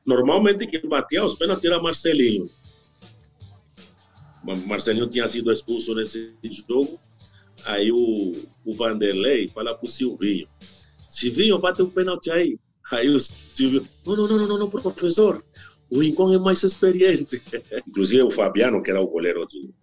Normalmente 0.05 0.67
quem 0.67 0.81
batia 0.89 1.23
os 1.23 1.35
pênaltis 1.35 1.65
era 1.65 1.81
Marcelinho. 1.81 2.49
Marcelinho 4.65 5.09
tinha 5.09 5.27
sido 5.27 5.51
expulso 5.51 5.93
nesse 5.93 6.33
jogo. 6.67 6.99
Aí 7.65 7.91
o, 7.91 8.31
o 8.65 8.75
Vanderlei 8.75 9.49
fala 9.49 9.75
para 9.75 9.85
o 9.85 9.89
Silvinho: 9.89 10.47
Silvinho, 11.09 11.59
bate 11.59 11.81
um 11.81 11.89
pênalti 11.89 12.31
aí. 12.31 12.57
Aí 12.91 13.09
o 13.09 13.19
Silvio, 13.19 13.85
não, 14.05 14.15
não, 14.15 14.27
não, 14.27 14.47
não, 14.47 14.57
não, 14.57 14.69
professor, 14.69 15.43
o 15.89 15.99
Rincón 15.99 16.33
é 16.33 16.39
mais 16.39 16.63
experiente. 16.63 17.41
Inclusive 17.87 18.23
o 18.23 18.31
Fabiano, 18.31 18.81
que 18.81 18.89
era 18.89 19.01
o 19.01 19.07
goleiro 19.07 19.45
do, 19.47 19.73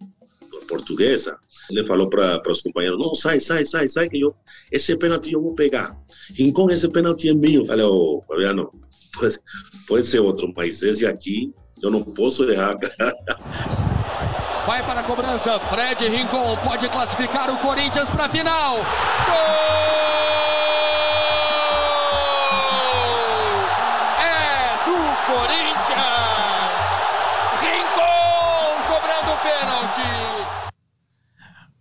do 0.49 0.65
portuguesa, 0.65 1.37
ele 1.69 1.85
falou 1.85 2.09
para 2.09 2.41
os 2.49 2.61
companheiros, 2.61 2.99
não, 2.99 3.15
sai, 3.15 3.39
sai, 3.39 3.65
sai, 3.65 3.87
sai, 3.87 4.09
que 4.09 4.19
eu, 4.19 4.35
esse 4.71 4.95
pênalti 4.97 5.33
eu 5.33 5.41
vou 5.41 5.55
pegar. 5.55 5.97
Rincón, 6.33 6.69
esse 6.69 6.87
pênalti 6.89 7.29
é 7.29 7.33
meu. 7.33 7.65
Falei, 7.65 7.85
ô, 7.85 8.17
oh, 8.17 8.23
Fabiano, 8.27 8.71
pode, 9.13 9.39
pode 9.87 10.07
ser 10.07 10.19
outro, 10.19 10.51
mas 10.55 10.83
esse 10.83 11.05
aqui 11.05 11.53
eu 11.81 11.89
não 11.89 12.03
posso 12.03 12.43
errar. 12.49 12.77
Vai 14.65 14.83
para 14.85 14.99
a 14.99 15.03
cobrança, 15.03 15.57
Fred 15.61 16.09
Rincon 16.09 16.57
pode 16.61 16.89
classificar 16.89 17.49
o 17.49 17.57
Corinthians 17.59 18.09
para 18.09 18.25
a 18.25 18.29
final. 18.29 18.75
Gol! 18.75 20.06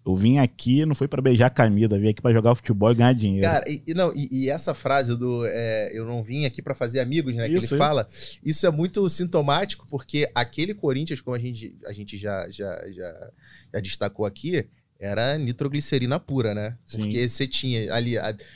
Eu 0.07 0.15
vim 0.15 0.39
aqui, 0.39 0.87
não 0.87 0.95
foi 0.95 1.09
para 1.09 1.21
beijar 1.21 1.47
a 1.47 1.51
camisa, 1.51 1.99
vim 1.99 2.09
aqui 2.09 2.23
para 2.23 2.33
jogar 2.33 2.55
futebol 2.55 2.93
e 2.93 2.95
ganhar 2.95 3.13
dinheiro. 3.13 3.49
Cara, 3.49 3.65
e, 3.69 3.93
não, 3.93 4.13
e, 4.15 4.29
e, 4.31 4.49
essa 4.49 4.73
frase 4.73 5.17
do 5.17 5.45
é, 5.45 5.91
eu 5.93 6.07
não 6.07 6.23
vim 6.23 6.45
aqui 6.45 6.63
para 6.63 6.77
fazer 6.77 7.01
amigos, 7.01 7.35
né? 7.35 7.49
Que 7.49 7.57
isso, 7.57 7.59
ele 7.59 7.65
isso. 7.65 7.77
fala, 7.77 8.09
isso 8.45 8.65
é 8.65 8.71
muito 8.71 9.09
sintomático, 9.09 9.85
porque 9.91 10.31
aquele 10.33 10.75
Corinthians, 10.75 11.21
como 11.21 11.35
a 11.35 11.41
gente, 11.41 11.77
a 11.85 11.93
gente 11.93 12.17
já, 12.17 12.49
já, 12.49 12.81
já, 12.93 13.31
já 13.75 13.81
destacou 13.81 14.25
aqui, 14.25 14.69
era 14.99 15.37
nitroglicerina 15.37 16.19
pura, 16.19 16.55
né? 16.55 16.77
Sim. 16.87 16.99
Porque 16.99 17.29
você 17.29 17.47
tinha 17.47 17.93
ali 17.93 18.15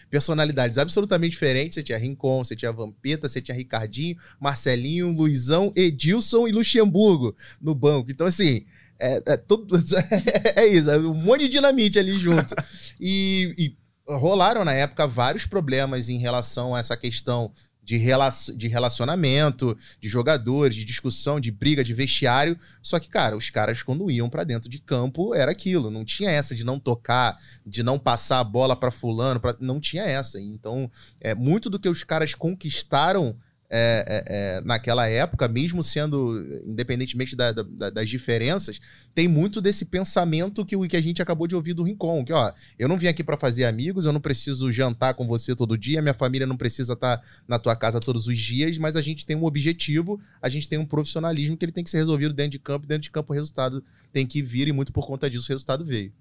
personalidades 0.09 0.79
absolutamente 0.79 1.33
diferentes. 1.33 1.75
Você 1.75 1.83
tinha 1.83 1.99
Rincon, 1.99 2.45
você 2.45 2.57
tinha 2.57 2.73
Vampeta, 2.73 3.29
você 3.29 3.41
tinha 3.41 3.57
Ricardinho, 3.57 4.17
Marcelinho, 4.41 5.13
Luizão, 5.13 5.73
Edilson 5.77 6.49
e 6.49 6.53
Luxemburgo 6.53 7.37
no 7.61 7.75
banco. 7.75 8.11
Então, 8.11 8.27
assim, 8.27 8.65
é, 8.99 9.23
é, 9.27 9.37
tudo, 9.37 9.77
é 10.57 10.67
isso, 10.67 10.91
é 10.91 10.99
um 10.99 11.15
monte 11.15 11.43
de 11.43 11.51
dinamite 11.51 11.99
ali 11.99 12.17
junto. 12.19 12.55
e, 13.01 13.55
e 13.59 13.77
rolaram 14.07 14.65
na 14.65 14.73
época 14.73 15.07
vários 15.07 15.47
problemas 15.47 16.09
em 16.09 16.19
relação 16.19 16.75
a 16.75 16.81
essa 16.81 16.97
questão 16.97 17.53
de, 17.83 17.97
relacion, 17.97 18.57
de 18.57 18.69
relacionamento, 18.69 19.77
de 20.01 20.09
jogadores, 20.09 20.77
de 20.77 20.85
discussão, 20.85 21.41
de 21.41 21.51
briga, 21.51 21.83
de 21.83 21.95
vestiário. 21.95 22.59
Só 22.83 22.99
que, 22.99 23.09
cara, 23.09 23.37
os 23.37 23.51
caras, 23.51 23.83
quando 23.83 24.11
iam 24.11 24.29
para 24.29 24.45
dentro 24.45 24.69
de 24.69 24.79
campo, 24.79 25.35
era 25.35 25.51
aquilo. 25.51 25.91
Não 25.91 26.05
tinha 26.05 26.31
essa 26.31 26.55
de 26.55 26.65
não 26.65 26.79
tocar, 26.79 27.39
de 27.67 27.83
não 27.83 27.99
passar 27.99 28.41
a 28.41 28.45
bola 28.45 28.77
para 28.77 28.91
fulano, 28.91 29.41
pra... 29.41 29.57
não 29.61 29.81
tinha 29.81 30.05
essa. 30.05 30.41
Então, 30.41 30.91
é, 31.21 31.35
muito 31.35 31.69
do 31.69 31.79
que 31.79 31.89
os 31.89 32.05
caras 32.05 32.35
conquistaram 32.35 33.37
é, 33.73 34.05
é, 34.07 34.25
é, 34.27 34.61
naquela 34.63 35.07
época, 35.09 35.47
mesmo 35.47 35.81
sendo, 35.83 36.45
independentemente 36.67 37.37
da, 37.37 37.53
da, 37.53 37.91
das 37.91 38.11
diferenças, 38.11 38.81
tem 39.15 39.29
muito 39.29 39.61
desse 39.61 39.85
pensamento 39.85 40.65
que, 40.65 40.77
que 40.89 40.97
a 40.97 41.01
gente 41.01 41.23
acabou 41.23 41.47
de 41.47 41.55
ouvir 41.55 41.73
do 41.73 41.85
Rincon, 41.85 42.25
que 42.25 42.33
ó, 42.33 42.53
eu 42.77 42.89
não 42.89 42.99
vim 42.99 43.07
aqui 43.07 43.23
para 43.23 43.37
fazer 43.37 43.65
amigos, 43.65 44.07
eu 44.07 44.13
não 44.13 44.21
preciso 44.21 44.73
jantar 44.73 45.15
com 45.15 45.27
você 45.27 45.55
todo 45.55 45.79
dia, 45.79 46.03
minha 46.03 46.13
família 46.13 46.47
não 46.47 46.57
precisa 46.57 46.95
estar 46.95 47.19
tá 47.19 47.25
na 47.47 47.61
tua 47.61 47.77
casa 47.77 48.01
todos 48.01 48.27
os 48.27 48.37
dias, 48.37 48.77
mas 48.77 48.97
a 48.97 49.03
gente 49.03 49.25
tem 49.25 49.37
um 49.37 49.45
objetivo, 49.45 50.21
a 50.43 50.49
gente 50.49 50.69
tem 50.69 50.79
um 50.79 50.85
profissionalismo 50.85 51.57
que 51.57 51.65
ele 51.65 51.73
tem 51.73 51.85
que 51.85 51.91
ser 51.91 51.99
resolvido 51.99 52.35
dentro 52.35 52.53
de 52.53 52.59
campo, 52.59 52.89
dentro 52.89 53.03
de 53.03 53.11
campo 53.11 53.33
o 53.33 53.37
resultado 53.37 53.85
tem 54.13 54.27
que 54.27 54.43
vir 54.43 54.67
e 54.67 54.73
muito 54.73 54.93
por 54.93 55.07
conta 55.07 55.31
disso 55.31 55.47
o 55.47 55.53
resultado 55.53 55.85
veio. 55.85 56.13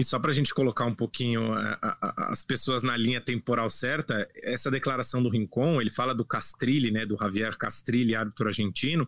E 0.00 0.04
só 0.04 0.18
para 0.18 0.30
a 0.30 0.34
gente 0.34 0.54
colocar 0.54 0.86
um 0.86 0.94
pouquinho 0.94 1.52
a, 1.52 1.78
a, 1.82 2.32
as 2.32 2.42
pessoas 2.42 2.82
na 2.82 2.96
linha 2.96 3.20
temporal 3.20 3.68
certa, 3.68 4.26
essa 4.42 4.70
declaração 4.70 5.22
do 5.22 5.28
Rincon, 5.28 5.78
ele 5.78 5.90
fala 5.90 6.14
do 6.14 6.24
Castrilli, 6.24 6.90
né, 6.90 7.04
do 7.04 7.18
Javier 7.18 7.54
Castrilli, 7.58 8.16
árbitro 8.16 8.48
argentino, 8.48 9.06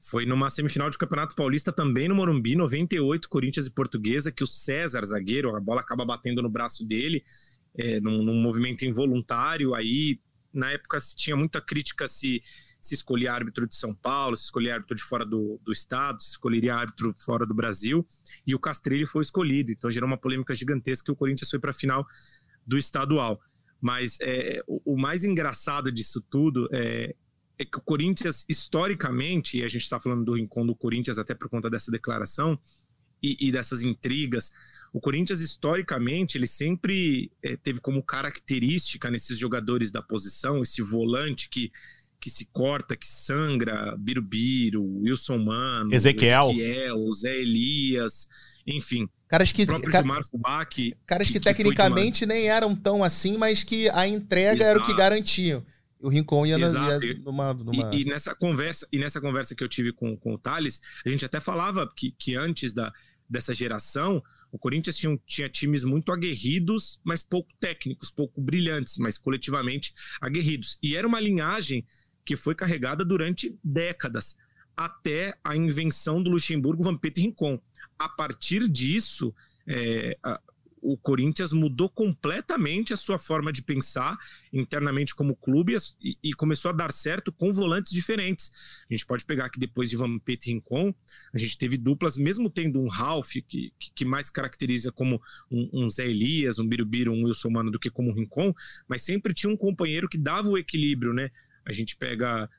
foi 0.00 0.24
numa 0.24 0.48
semifinal 0.48 0.88
de 0.88 0.96
Campeonato 0.96 1.34
Paulista 1.34 1.70
também 1.70 2.08
no 2.08 2.14
Morumbi, 2.14 2.56
98, 2.56 3.28
Corinthians 3.28 3.66
e 3.66 3.70
Portuguesa, 3.70 4.32
que 4.32 4.42
o 4.42 4.46
César, 4.46 5.04
zagueiro, 5.04 5.54
a 5.54 5.60
bola 5.60 5.82
acaba 5.82 6.06
batendo 6.06 6.40
no 6.40 6.48
braço 6.48 6.86
dele, 6.86 7.22
é, 7.76 8.00
num, 8.00 8.22
num 8.22 8.40
movimento 8.40 8.82
involuntário, 8.86 9.74
aí 9.74 10.18
na 10.54 10.70
época 10.70 10.98
tinha 11.16 11.36
muita 11.36 11.60
crítica 11.60 12.08
se 12.08 12.42
se 12.80 12.94
escolhia 12.94 13.32
árbitro 13.32 13.66
de 13.66 13.74
São 13.74 13.94
Paulo, 13.94 14.36
se 14.36 14.44
escolhia 14.44 14.74
árbitro 14.74 14.94
de 14.94 15.02
fora 15.02 15.24
do, 15.24 15.58
do 15.64 15.72
estado, 15.72 16.22
se 16.22 16.32
escolheria 16.32 16.74
árbitro 16.74 17.14
fora 17.24 17.46
do 17.46 17.54
Brasil, 17.54 18.06
e 18.46 18.54
o 18.54 18.58
Castrilli 18.58 19.06
foi 19.06 19.22
escolhido. 19.22 19.72
Então 19.72 19.90
gerou 19.90 20.06
uma 20.06 20.18
polêmica 20.18 20.54
gigantesca 20.54 21.06
que 21.06 21.10
o 21.10 21.16
Corinthians 21.16 21.48
foi 21.48 21.58
para 21.58 21.70
a 21.70 21.74
final 21.74 22.06
do 22.66 22.76
estadual. 22.76 23.40
Mas 23.80 24.18
é, 24.20 24.62
o, 24.66 24.92
o, 24.92 24.98
mais 24.98 25.24
engraçado 25.24 25.90
disso 25.90 26.20
tudo 26.28 26.68
é 26.72 27.14
é 27.58 27.64
que 27.64 27.78
o 27.78 27.80
Corinthians, 27.80 28.44
historicamente, 28.48 29.58
e 29.58 29.64
a 29.64 29.68
gente 29.68 29.82
está 29.82 30.00
falando 30.00 30.24
do 30.24 30.34
rincão 30.34 30.66
do 30.66 30.74
Corinthians 30.74 31.18
até 31.18 31.34
por 31.34 31.48
conta 31.48 31.70
dessa 31.70 31.90
declaração 31.90 32.58
e, 33.32 33.48
e 33.48 33.52
dessas 33.52 33.82
intrigas, 33.82 34.52
o 34.92 35.00
Corinthians, 35.00 35.40
historicamente, 35.40 36.38
ele 36.38 36.46
sempre 36.46 37.30
é, 37.42 37.56
teve 37.56 37.80
como 37.80 38.02
característica 38.02 39.10
nesses 39.10 39.38
jogadores 39.38 39.90
da 39.90 40.02
posição, 40.02 40.62
esse 40.62 40.82
volante 40.82 41.48
que, 41.48 41.72
que 42.20 42.30
se 42.30 42.46
corta, 42.46 42.96
que 42.96 43.06
sangra, 43.08 43.96
Birubiru, 43.98 44.82
Wilson 45.00 45.38
Mano, 45.38 45.92
Ezequiel, 45.92 46.50
Ezequiel 46.50 47.12
Zé 47.12 47.36
Elias, 47.40 48.28
enfim. 48.66 49.08
Caras 49.28 49.50
que, 49.50 49.64
o 49.64 49.66
próprio 49.66 49.90
ca- 49.90 50.02
Marco 50.04 50.38
Bach, 50.38 50.68
caras 51.06 51.26
que, 51.28 51.34
que- 51.34 51.40
tecnicamente 51.40 52.24
nem 52.24 52.48
eram 52.48 52.76
tão 52.76 53.02
assim, 53.02 53.36
mas 53.36 53.64
que 53.64 53.88
a 53.90 54.06
entrega 54.06 54.62
era 54.64 54.78
o 54.78 54.82
que 54.82 54.88
Exato. 54.88 54.98
garantiam. 54.98 55.66
O 56.00 56.08
Rincon 56.08 56.46
ia, 56.46 56.58
na, 56.58 56.66
Exato. 56.66 57.04
ia 57.04 57.14
numa. 57.18 57.54
numa... 57.54 57.94
E, 57.94 58.02
e 58.02 58.04
nessa 58.04 58.34
conversa 58.34 58.86
e 58.92 58.98
nessa 58.98 59.20
conversa 59.20 59.54
que 59.54 59.64
eu 59.64 59.68
tive 59.68 59.90
com, 59.90 60.14
com 60.16 60.34
o 60.34 60.38
Thales, 60.38 60.80
a 61.04 61.08
gente 61.08 61.24
até 61.24 61.40
falava 61.40 61.90
que, 61.96 62.10
que 62.12 62.36
antes 62.36 62.74
da, 62.74 62.92
dessa 63.28 63.54
geração, 63.54 64.22
o 64.52 64.58
Corinthians 64.58 64.96
tinha, 64.96 65.18
tinha 65.26 65.48
times 65.48 65.84
muito 65.84 66.12
aguerridos, 66.12 67.00
mas 67.02 67.22
pouco 67.22 67.50
técnicos, 67.58 68.10
pouco 68.10 68.40
brilhantes, 68.40 68.98
mas 68.98 69.18
coletivamente 69.18 69.94
aguerridos. 70.20 70.78
E 70.82 70.96
era 70.96 71.06
uma 71.06 71.20
linhagem 71.20 71.86
que 72.24 72.36
foi 72.36 72.54
carregada 72.54 73.04
durante 73.04 73.58
décadas, 73.62 74.36
até 74.76 75.34
a 75.44 75.56
invenção 75.56 76.22
do 76.22 76.30
Luxemburgo, 76.30 76.82
Vampeta 76.82 77.20
e 77.20 77.24
Rincon. 77.24 77.60
A 77.98 78.08
partir 78.08 78.68
disso, 78.68 79.34
é, 79.66 80.18
o 80.84 80.98
Corinthians 80.98 81.54
mudou 81.54 81.88
completamente 81.88 82.92
a 82.92 82.96
sua 82.96 83.18
forma 83.18 83.50
de 83.50 83.62
pensar 83.62 84.18
internamente 84.52 85.14
como 85.14 85.34
clube 85.34 85.74
e, 86.02 86.18
e 86.22 86.34
começou 86.34 86.70
a 86.70 86.74
dar 86.74 86.92
certo 86.92 87.32
com 87.32 87.50
volantes 87.50 87.90
diferentes. 87.90 88.50
A 88.88 88.92
gente 88.92 89.06
pode 89.06 89.24
pegar 89.24 89.48
que 89.48 89.58
depois 89.58 89.88
de 89.88 89.96
Vampeta 89.96 90.50
e 90.50 90.52
Rincon, 90.52 90.94
a 91.32 91.38
gente 91.38 91.56
teve 91.56 91.78
duplas, 91.78 92.18
mesmo 92.18 92.50
tendo 92.50 92.78
um 92.78 92.88
Ralph, 92.88 93.32
que, 93.48 93.72
que, 93.94 94.04
mais 94.04 94.28
caracteriza 94.28 94.92
como 94.92 95.20
um, 95.50 95.70
um 95.72 95.90
Zé 95.90 96.06
Elias, 96.06 96.58
um 96.58 96.68
Birubiru, 96.68 97.12
um 97.12 97.24
Wilson 97.24 97.50
Mano, 97.50 97.70
do 97.70 97.78
que 97.78 97.90
como 97.90 98.10
um 98.10 98.14
Rincon, 98.14 98.52
mas 98.86 99.02
sempre 99.02 99.32
tinha 99.32 99.50
um 99.50 99.56
companheiro 99.56 100.06
que 100.06 100.18
dava 100.18 100.48
o 100.48 100.58
equilíbrio, 100.58 101.14
né? 101.14 101.30
A 101.64 101.72
gente 101.72 101.96
pega 101.96 102.50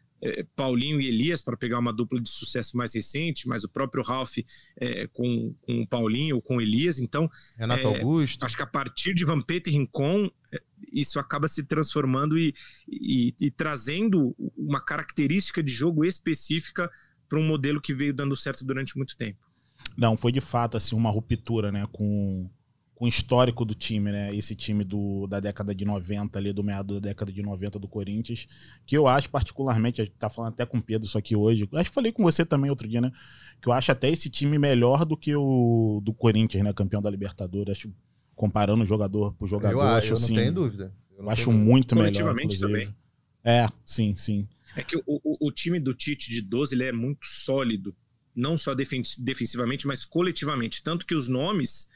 Paulinho 0.56 0.99
e 0.99 1.08
Elias 1.08 1.41
para 1.41 1.58
pegar 1.58 1.78
uma 1.80 1.93
dupla 1.93 2.19
de 2.19 2.30
sucesso 2.30 2.75
mais 2.78 2.93
recente, 2.93 3.47
mas 3.47 3.63
o 3.63 3.69
próprio 3.69 4.04
Ralph 4.04 4.38
eh, 4.80 5.08
com, 5.13 5.54
com 5.62 5.82
o 5.82 5.88
Paulinho 5.88 6.36
ou 6.38 6.41
com 6.41 6.58
o 6.58 6.62
Elias, 6.62 6.99
então 6.99 7.30
Renato 7.58 7.88
é, 7.88 7.99
Augusto. 7.99 8.43
acho 8.45 8.56
que 8.56 8.63
a 8.63 8.67
partir 8.67 9.13
de 9.13 9.25
Vampeta 9.25 9.69
e 9.69 9.73
Rincon, 9.73 10.30
eh, 10.54 10.62
isso 10.93 11.19
acaba 11.19 11.47
se 11.47 11.65
transformando 11.65 12.38
e, 12.38 12.54
e- 12.88 13.36
e 13.39 13.51
trazendo 13.51 14.36
uma 14.58 14.80
característica 14.84 15.62
de 15.62 15.71
jogo 15.71 16.06
específica 16.06 16.89
para 17.28 17.39
um 17.39 17.45
modelo 17.45 17.82
que 17.82 17.93
veio 17.93 18.13
dando 18.13 18.36
certo 18.36 18.63
durante 18.65 18.95
muito 18.97 19.15
tempo. 19.17 19.39
Não, 19.97 20.15
foi 20.17 20.32
de 20.32 20.41
fato 20.41 20.78
assim 20.78 20.95
uma 20.95 21.10
ruptura, 21.12 21.71
né, 21.71 21.88
com, 21.91 22.49
com 22.95 23.05
o 23.05 23.08
histórico 23.10 23.65
do 23.65 23.75
time, 23.75 24.12
né? 24.12 24.34
Esse 24.34 24.55
time 24.55 24.84
do, 24.84 25.27
da 25.27 25.39
década 25.41 25.75
de 25.75 25.84
90 25.86 26.39
ali, 26.39 26.53
do 26.53 26.63
meado 26.63 26.95
da 26.95 27.10
década 27.10 27.31
de 27.31 27.41
90 27.43 27.77
do 27.77 27.88
Corinthians, 27.89 28.47
que 28.86 28.95
eu 28.97 29.05
acho 29.08 29.29
particularmente, 29.29 30.01
a 30.01 30.05
gente 30.05 30.15
tá 30.17 30.29
falando 30.29 30.53
até 30.53 30.65
com 30.65 30.77
o 30.77 30.81
Pedro 30.81 31.05
isso 31.05 31.17
aqui 31.17 31.36
hoje. 31.36 31.67
Acho 31.73 31.89
que 31.89 31.93
falei 31.95 32.12
com 32.13 32.23
você 32.23 32.45
também 32.45 32.69
outro 32.69 32.88
dia, 32.88 33.01
né? 33.01 33.12
Que 33.62 33.67
eu 33.67 33.73
acho 33.73 33.91
até 33.91 34.10
esse 34.10 34.29
time 34.29 34.58
melhor 34.58 35.05
do 35.05 35.17
que 35.17 35.36
o 35.36 35.99
do 36.03 36.13
Corinthians, 36.13 36.63
né, 36.63 36.73
campeão 36.73 37.01
da 37.01 37.10
Libertadores, 37.10 37.77
acho 37.77 37.93
comparando 38.36 38.86
jogador 38.86 39.34
por 39.34 39.47
jogador, 39.47 39.73
eu, 39.75 39.81
acho 39.81 40.08
eu 40.08 40.12
não 40.12 40.17
assim, 40.23 40.36
tenho 40.36 40.53
dúvida. 40.53 40.93
Eu 41.12 41.17
eu 41.19 41.23
não 41.25 41.31
acho 41.31 41.45
tenho 41.45 41.53
dúvida. 41.58 41.71
muito 41.71 41.95
melhor, 41.95 42.05
Coletivamente 42.12 42.60
também. 42.60 42.95
É, 43.43 43.67
sim, 43.86 44.15
sim. 44.17 44.47
É 44.75 44.84
que 44.84 44.97
o, 44.97 45.03
o- 45.05 45.47
o 45.47 45.51
time 45.51 45.79
do 45.79 45.93
Tite 45.93 46.29
de 46.31 46.41
12 46.41 46.75
ele 46.75 46.84
é 46.86 46.91
muito 46.91 47.25
sólido, 47.25 47.95
não 48.36 48.58
só 48.58 48.73
defen- 48.73 49.01
defensivamente, 49.19 49.88
mas 49.88 50.03
coletivamente. 50.03 50.84
Tanto 50.84 51.05
que 51.05 51.15
os 51.15 51.27
nomes, 51.29 51.88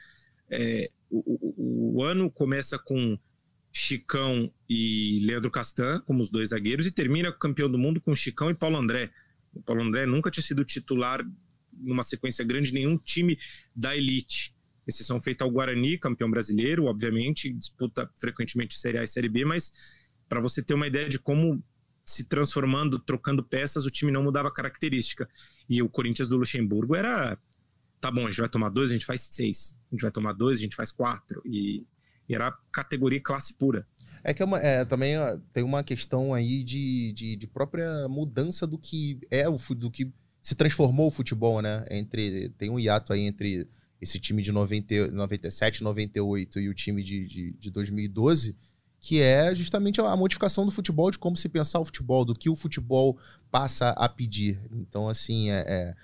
é, 0.49 0.89
o, 1.09 1.19
o- 1.19 1.97
o 1.99 2.03
ano 2.03 2.29
começa 2.31 2.77
com 2.79 3.17
Chicão 3.71 4.51
e 4.69 5.21
Leandro 5.25 5.51
Castan 5.51 6.01
como 6.01 6.21
os 6.21 6.29
dois 6.29 6.49
zagueiros 6.49 6.85
e 6.87 6.91
termina 6.91 7.31
campeão 7.31 7.69
do 7.69 7.77
mundo 7.77 8.01
com 8.01 8.15
Chicão 8.15 8.49
e 8.49 8.55
Paulo 8.55 8.77
André. 8.77 9.11
O 9.53 9.61
Paulo 9.61 9.83
André 9.83 10.05
nunca 10.05 10.31
tinha 10.31 10.43
sido 10.43 10.65
titular 10.65 11.23
numa 11.73 12.03
sequência 12.03 12.43
grande 12.43 12.69
de 12.69 12.73
nenhum 12.73 12.97
time 12.97 13.37
da 13.75 13.95
elite. 13.95 14.55
Exceção 14.87 15.21
feita 15.21 15.43
ao 15.43 15.51
Guarani, 15.51 15.97
campeão 15.99 16.29
brasileiro, 16.29 16.85
obviamente, 16.85 17.51
disputa 17.53 18.09
frequentemente 18.15 18.77
Série 18.77 18.97
A 18.97 19.03
e 19.03 19.07
Série 19.07 19.29
B, 19.29 19.45
mas 19.45 19.71
para 20.27 20.39
você 20.41 20.61
ter 20.63 20.73
uma 20.73 20.87
ideia 20.87 21.07
de 21.07 21.19
como 21.19 21.63
se 22.05 22.27
transformando, 22.27 22.97
trocando 22.97 23.43
peças, 23.43 23.85
o 23.85 23.91
time 23.91 24.11
não 24.11 24.23
mudava 24.23 24.51
característica. 24.51 25.29
E 25.69 25.81
o 25.81 25.89
Corinthians 25.89 26.27
do 26.27 26.37
Luxemburgo 26.37 26.95
era. 26.95 27.37
Tá 28.01 28.09
bom, 28.11 28.25
a 28.25 28.29
gente 28.29 28.39
vai 28.39 28.49
tomar 28.49 28.69
dois, 28.69 28.91
a 28.91 28.93
gente 28.93 29.05
faz 29.05 29.21
seis. 29.21 29.77
A 29.91 29.95
gente 29.95 30.01
vai 30.01 30.11
tomar 30.11 30.33
dois, 30.33 30.59
a 30.59 30.61
gente 30.61 30.75
faz 30.75 30.91
quatro. 30.91 31.41
E, 31.45 31.85
e 32.27 32.35
era 32.35 32.51
categoria 32.71 33.21
classe 33.21 33.53
pura. 33.53 33.85
É 34.23 34.33
que 34.33 34.41
é 34.41 34.45
uma- 34.45 34.59
é, 34.59 34.85
também 34.85 35.15
tem 35.53 35.63
uma 35.63 35.83
questão 35.83 36.33
aí 36.33 36.63
de, 36.63 37.11
de, 37.13 37.35
de 37.35 37.47
própria 37.47 38.07
mudança 38.07 38.65
do 38.65 38.77
que 38.77 39.19
é 39.29 39.47
o 39.49 39.57
do 39.75 39.91
que 39.91 40.11
se 40.41 40.55
transformou 40.55 41.07
o 41.07 41.11
futebol, 41.11 41.61
né? 41.61 41.85
Entre 41.91 42.49
tem 42.57 42.69
um 42.69 42.79
hiato 42.79 43.13
aí 43.13 43.21
entre 43.21 43.67
esse 44.01 44.19
time 44.19 44.41
de 44.41 44.51
90, 44.51 45.09
97, 45.11 45.83
98 45.83 46.59
e 46.59 46.69
o 46.69 46.73
time 46.73 47.03
de, 47.03 47.27
de, 47.27 47.51
de 47.59 47.69
2012, 47.69 48.55
que 49.01 49.21
é 49.21 49.53
justamente 49.53 49.99
a 49.99 50.15
modificação 50.15 50.65
do 50.65 50.71
futebol, 50.71 51.11
de 51.11 51.19
como 51.19 51.35
se 51.35 51.49
pensar 51.49 51.79
o 51.79 51.85
futebol, 51.85 52.23
do 52.23 52.33
que 52.33 52.49
o 52.49 52.55
futebol 52.55 53.17
passa 53.51 53.89
a 53.89 54.07
pedir. 54.07 54.59
Então, 54.71 55.09
assim, 55.09 55.49
é, 55.49 55.65
é, 55.67 55.95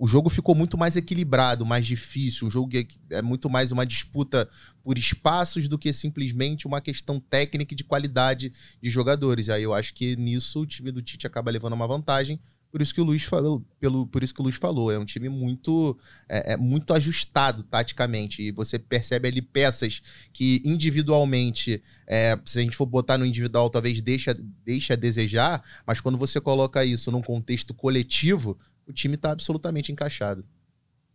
o 0.00 0.06
jogo 0.06 0.30
ficou 0.30 0.54
muito 0.54 0.78
mais 0.78 0.96
equilibrado, 0.96 1.66
mais 1.66 1.86
difícil. 1.86 2.48
O 2.48 2.50
jogo 2.50 2.74
é, 2.74 3.16
é 3.18 3.20
muito 3.20 3.50
mais 3.50 3.70
uma 3.70 3.84
disputa 3.84 4.48
por 4.82 4.96
espaços 4.96 5.68
do 5.68 5.78
que 5.78 5.92
simplesmente 5.92 6.66
uma 6.66 6.80
questão 6.80 7.20
técnica 7.20 7.74
e 7.74 7.76
de 7.76 7.84
qualidade 7.84 8.50
de 8.80 8.88
jogadores. 8.88 9.50
Aí 9.50 9.62
eu 9.62 9.74
acho 9.74 9.92
que 9.92 10.16
nisso 10.16 10.62
o 10.62 10.66
time 10.66 10.90
do 10.90 11.02
Tite 11.02 11.26
acaba 11.26 11.50
levando 11.50 11.74
uma 11.74 11.86
vantagem. 11.86 12.40
Por 12.72 12.80
isso 12.80 12.94
que 12.94 13.00
o 13.00 13.04
Luiz 13.04 13.24
falou, 13.24 13.62
pelo, 13.78 14.06
por 14.06 14.22
isso 14.22 14.32
que 14.32 14.40
o 14.40 14.44
Luiz 14.44 14.54
falou, 14.54 14.90
é 14.90 14.98
um 14.98 15.04
time 15.04 15.28
muito 15.28 15.98
é, 16.28 16.52
é 16.52 16.56
muito 16.56 16.94
ajustado 16.94 17.64
taticamente 17.64 18.42
e 18.42 18.52
você 18.52 18.78
percebe 18.78 19.28
ali 19.28 19.42
peças 19.42 20.00
que 20.32 20.62
individualmente, 20.64 21.82
é, 22.06 22.38
se 22.46 22.60
a 22.60 22.62
gente 22.62 22.76
for 22.76 22.86
botar 22.86 23.18
no 23.18 23.26
individual, 23.26 23.68
talvez 23.68 24.00
deixa, 24.00 24.34
deixa 24.64 24.94
a 24.94 24.96
desejar, 24.96 25.62
mas 25.84 26.00
quando 26.00 26.16
você 26.16 26.40
coloca 26.40 26.84
isso 26.84 27.10
num 27.10 27.20
contexto 27.20 27.74
coletivo, 27.74 28.56
o 28.90 28.92
time 28.92 29.14
está 29.14 29.30
absolutamente 29.30 29.90
encaixado. 29.92 30.44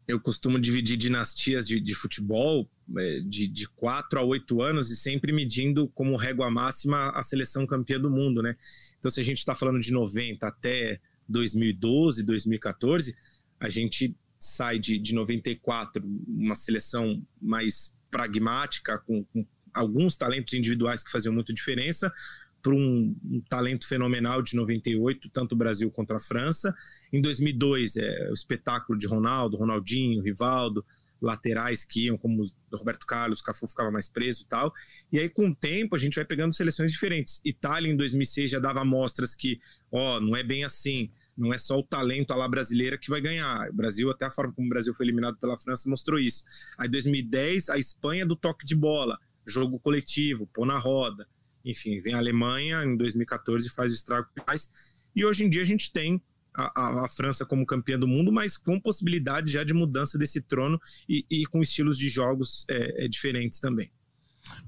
Eu 0.07 0.19
costumo 0.19 0.59
dividir 0.59 0.97
dinastias 0.97 1.67
de, 1.67 1.79
de 1.79 1.95
futebol 1.95 2.69
é, 2.97 3.19
de, 3.21 3.47
de 3.47 3.67
4 3.69 4.19
a 4.19 4.23
8 4.23 4.61
anos 4.61 4.91
e 4.91 4.95
sempre 4.95 5.31
medindo 5.31 5.87
como 5.89 6.15
régua 6.15 6.49
máxima 6.51 7.09
a 7.09 7.23
seleção 7.23 7.65
campeã 7.65 7.99
do 7.99 8.09
mundo, 8.09 8.41
né? 8.41 8.55
Então, 8.99 9.09
se 9.09 9.19
a 9.19 9.23
gente 9.23 9.39
está 9.39 9.55
falando 9.55 9.79
de 9.79 9.91
90 9.91 10.45
até 10.47 10.99
2012, 11.27 12.23
2014, 12.23 13.15
a 13.59 13.69
gente 13.69 14.15
sai 14.39 14.77
de, 14.77 14.99
de 14.99 15.13
94, 15.13 16.03
uma 16.27 16.55
seleção 16.55 17.25
mais 17.41 17.93
pragmática, 18.11 18.99
com, 18.99 19.23
com 19.25 19.45
alguns 19.73 20.15
talentos 20.15 20.53
individuais 20.53 21.03
que 21.03 21.11
faziam 21.11 21.33
muita 21.33 21.53
diferença, 21.53 22.13
para 22.65 22.73
um, 22.73 23.15
um, 23.23 23.41
talento 23.47 23.87
fenomenal 23.87 24.41
de 24.41 24.55
98, 24.55 25.29
tanto 25.29 25.53
o 25.53 25.55
Brasil 25.55 25.91
contra 25.91 26.17
a 26.17 26.19
França. 26.19 26.75
Em 27.13 27.21
2002, 27.21 27.95
é, 27.95 28.29
o 28.31 28.33
espetáculo 28.33 28.97
de 28.97 29.05
Ronaldo, 29.05 29.55
Ronaldinho, 29.55 30.23
Rivaldo, 30.23 30.83
laterais 31.21 31.83
que 31.83 32.05
iam, 32.05 32.17
como 32.17 32.41
o 32.41 32.75
Roberto 32.75 33.05
Carlos, 33.05 33.39
o 33.39 33.43
Cafu 33.43 33.67
ficava 33.67 33.91
mais 33.91 34.09
preso 34.09 34.41
e 34.41 34.45
tal. 34.47 34.73
E 35.11 35.19
aí, 35.19 35.29
com 35.29 35.49
o 35.49 35.55
tempo, 35.55 35.95
a 35.95 35.99
gente 35.99 36.15
vai 36.15 36.25
pegando 36.25 36.55
seleções 36.55 36.91
diferentes. 36.91 37.39
Itália, 37.45 37.91
em 37.91 37.95
2006, 37.95 38.49
já 38.49 38.59
dava 38.59 38.81
amostras 38.81 39.35
que, 39.35 39.59
ó, 39.91 40.19
não 40.19 40.35
é 40.35 40.41
bem 40.41 40.63
assim. 40.63 41.11
Não 41.37 41.53
é 41.53 41.59
só 41.59 41.77
o 41.77 41.83
talento 41.83 42.31
à 42.31 42.35
la 42.35 42.49
brasileira 42.49 42.97
que 42.97 43.11
vai 43.11 43.21
ganhar. 43.21 43.69
O 43.69 43.73
Brasil, 43.73 44.09
até 44.09 44.25
a 44.25 44.31
forma 44.31 44.53
como 44.53 44.65
o 44.65 44.69
Brasil 44.71 44.93
foi 44.95 45.05
eliminado 45.05 45.37
pela 45.37 45.59
França, 45.59 45.87
mostrou 45.87 46.17
isso. 46.17 46.43
Aí, 46.79 46.89
2010, 46.89 47.69
a 47.69 47.77
Espanha 47.77 48.25
do 48.25 48.35
toque 48.35 48.65
de 48.65 48.75
bola, 48.75 49.19
jogo 49.45 49.79
coletivo, 49.79 50.47
pôr 50.47 50.65
na 50.65 50.79
roda. 50.79 51.27
Enfim, 51.65 51.99
vem 51.99 52.13
a 52.13 52.17
Alemanha 52.19 52.83
em 52.83 52.95
2014 52.95 53.69
faz 53.69 53.91
o 53.91 53.95
estrago 53.95 54.27
que 54.35 54.43
faz. 54.45 54.69
E 55.15 55.25
hoje 55.25 55.43
em 55.43 55.49
dia 55.49 55.63
a 55.63 55.65
gente 55.65 55.91
tem 55.91 56.21
a, 56.53 56.71
a, 56.79 57.05
a, 57.05 57.07
França 57.07 57.45
como 57.45 57.65
campeã 57.65 57.99
do 57.99 58.07
mundo, 58.07 58.31
mas 58.31 58.55
com 58.55 58.79
possibilidade 58.79 59.51
já 59.51 59.63
de 59.63 59.73
mudança 59.73 60.17
desse 60.17 60.41
trono 60.41 60.79
e, 61.09 61.25
e 61.29 61.45
com 61.45 61.61
estilos 61.61 61.97
de 61.97 62.09
jogos 62.09 62.65
é, 62.69 63.05
é, 63.05 63.07
diferentes 63.07 63.59
também. 63.59 63.91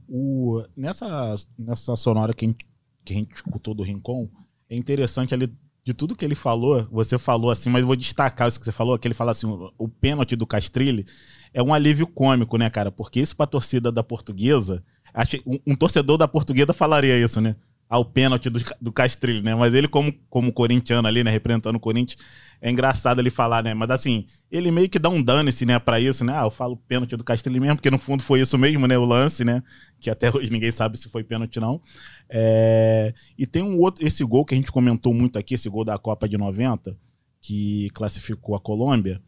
O, 0.08 0.64
nessa, 0.76 1.36
nessa 1.58 1.96
sonora 1.96 2.34
que 2.34 2.46
a, 2.46 2.48
gente, 2.48 2.66
que 3.06 3.14
a 3.14 3.16
gente 3.16 3.36
escutou 3.36 3.74
do 3.74 3.84
Rincon, 3.84 4.30
é 4.70 4.76
interessante 4.76 5.34
ali 5.34 5.54
de 5.84 5.94
tudo 5.94 6.16
que 6.16 6.26
ele 6.26 6.36
falou, 6.36 6.86
você 6.92 7.18
falou 7.18 7.50
assim, 7.50 7.70
mas 7.70 7.80
eu 7.80 7.88
vou 7.88 7.96
destacar 7.96 8.50
isso 8.50 8.60
que 8.60 8.66
você 8.66 8.74
falou, 8.74 9.00
que 9.00 9.08
ele 9.08 9.14
fala 9.14 9.32
assim, 9.32 9.48
o, 9.48 9.72
o 9.78 9.88
pênalti 9.88 10.36
do 10.36 10.46
Castrilli 10.46 11.06
é 11.54 11.64
um 11.64 11.74
alívio 11.74 12.06
cômico, 12.06 12.58
né, 12.58 12.70
cara? 12.70 12.92
Porque 12.92 13.22
isso 13.22 13.36
pra 13.36 13.48
torcida 13.48 13.90
da 13.90 14.04
portuguesa, 14.04 14.84
acho, 15.14 15.38
um, 15.46 15.60
um 15.68 15.76
torcedor 15.76 16.18
da 16.18 16.28
portuguesa 16.28 16.74
falaria 16.74 17.18
isso, 17.18 17.42
né? 17.42 17.56
ao 17.90 18.04
pênalti 18.04 18.50
do, 18.50 18.60
do 18.82 18.92
Castrilho, 18.92 19.42
né? 19.42 19.56
Mas 19.56 19.74
ele, 19.74 19.88
como, 19.88 20.12
como 20.30 20.52
corintiano 20.52 21.08
ali, 21.08 21.24
né? 21.24 21.32
Representando 21.32 21.78
o 21.78 21.80
Corinthians, 21.80 22.22
é 22.62 22.70
engraçado 22.70 23.20
ele 23.20 23.30
falar, 23.30 23.64
né? 23.64 23.74
Mas 23.74 23.90
assim, 23.90 24.26
ele 24.52 24.72
meio 24.72 24.90
que 24.90 25.00
dá 25.00 25.10
um 25.10 25.24
dane-se, 25.24 25.66
né, 25.66 25.80
pra 25.80 26.00
isso, 26.00 26.26
né? 26.26 26.34
Ah, 26.36 26.44
eu 26.44 26.52
falo 26.52 26.76
pênalti 26.76 27.16
do 27.16 27.24
Castrilho 27.24 27.62
mesmo, 27.62 27.78
porque 27.78 27.90
no 27.90 27.98
fundo 27.98 28.22
foi 28.24 28.42
isso 28.42 28.58
mesmo, 28.58 28.88
né? 28.88 28.98
O 28.98 29.06
lance, 29.06 29.46
né? 29.46 29.64
Que 30.00 30.10
até 30.10 30.30
hoje 30.36 30.52
ninguém 30.52 30.72
sabe 30.72 30.98
se 30.98 31.10
foi 31.10 31.24
pênalti, 31.24 31.60
não. 31.60 31.82
É... 32.30 33.14
E 33.38 33.48
tem 33.48 33.64
um 33.64 33.80
outro, 33.80 34.06
esse 34.06 34.24
gol 34.24 34.44
que 34.44 34.54
a 34.54 34.58
gente 34.58 34.72
comentou 34.72 35.14
muito 35.14 35.40
aqui, 35.40 35.54
esse 35.54 35.70
gol 35.70 35.86
da 35.86 35.98
Copa 35.98 36.28
de 36.28 36.38
90, 36.38 36.98
que 37.42 37.90
classificou 37.92 38.56
a 38.56 38.60
Colômbia 38.60 39.22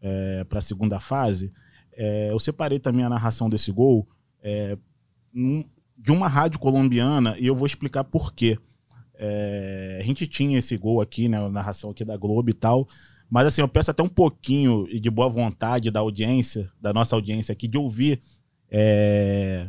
é, 0.00 0.44
para 0.44 0.60
a 0.60 0.62
segunda 0.62 0.98
fase. 1.00 1.52
É, 1.92 2.30
eu 2.30 2.38
separei 2.38 2.78
também 2.78 3.04
a 3.04 3.08
narração 3.08 3.50
desse 3.50 3.70
gol 3.70 4.08
é, 4.42 4.78
de 5.96 6.10
uma 6.10 6.28
rádio 6.28 6.58
colombiana 6.58 7.36
e 7.38 7.46
eu 7.46 7.54
vou 7.54 7.66
explicar 7.66 8.04
por 8.04 8.32
quê. 8.32 8.58
É, 9.18 9.98
a 10.00 10.04
gente 10.04 10.26
tinha 10.26 10.58
esse 10.58 10.76
gol 10.76 11.00
aqui, 11.00 11.28
né, 11.28 11.38
a 11.38 11.48
narração 11.48 11.90
aqui 11.90 12.04
da 12.04 12.16
Globo 12.16 12.50
e 12.50 12.54
tal, 12.54 12.88
mas 13.30 13.46
assim, 13.46 13.60
eu 13.60 13.68
peço 13.68 13.90
até 13.90 14.02
um 14.02 14.08
pouquinho 14.08 14.86
de 14.86 15.10
boa 15.10 15.28
vontade 15.28 15.90
da 15.90 16.00
audiência, 16.00 16.70
da 16.80 16.92
nossa 16.92 17.16
audiência 17.16 17.52
aqui, 17.52 17.66
de 17.66 17.78
ouvir 17.78 18.22
é, 18.70 19.68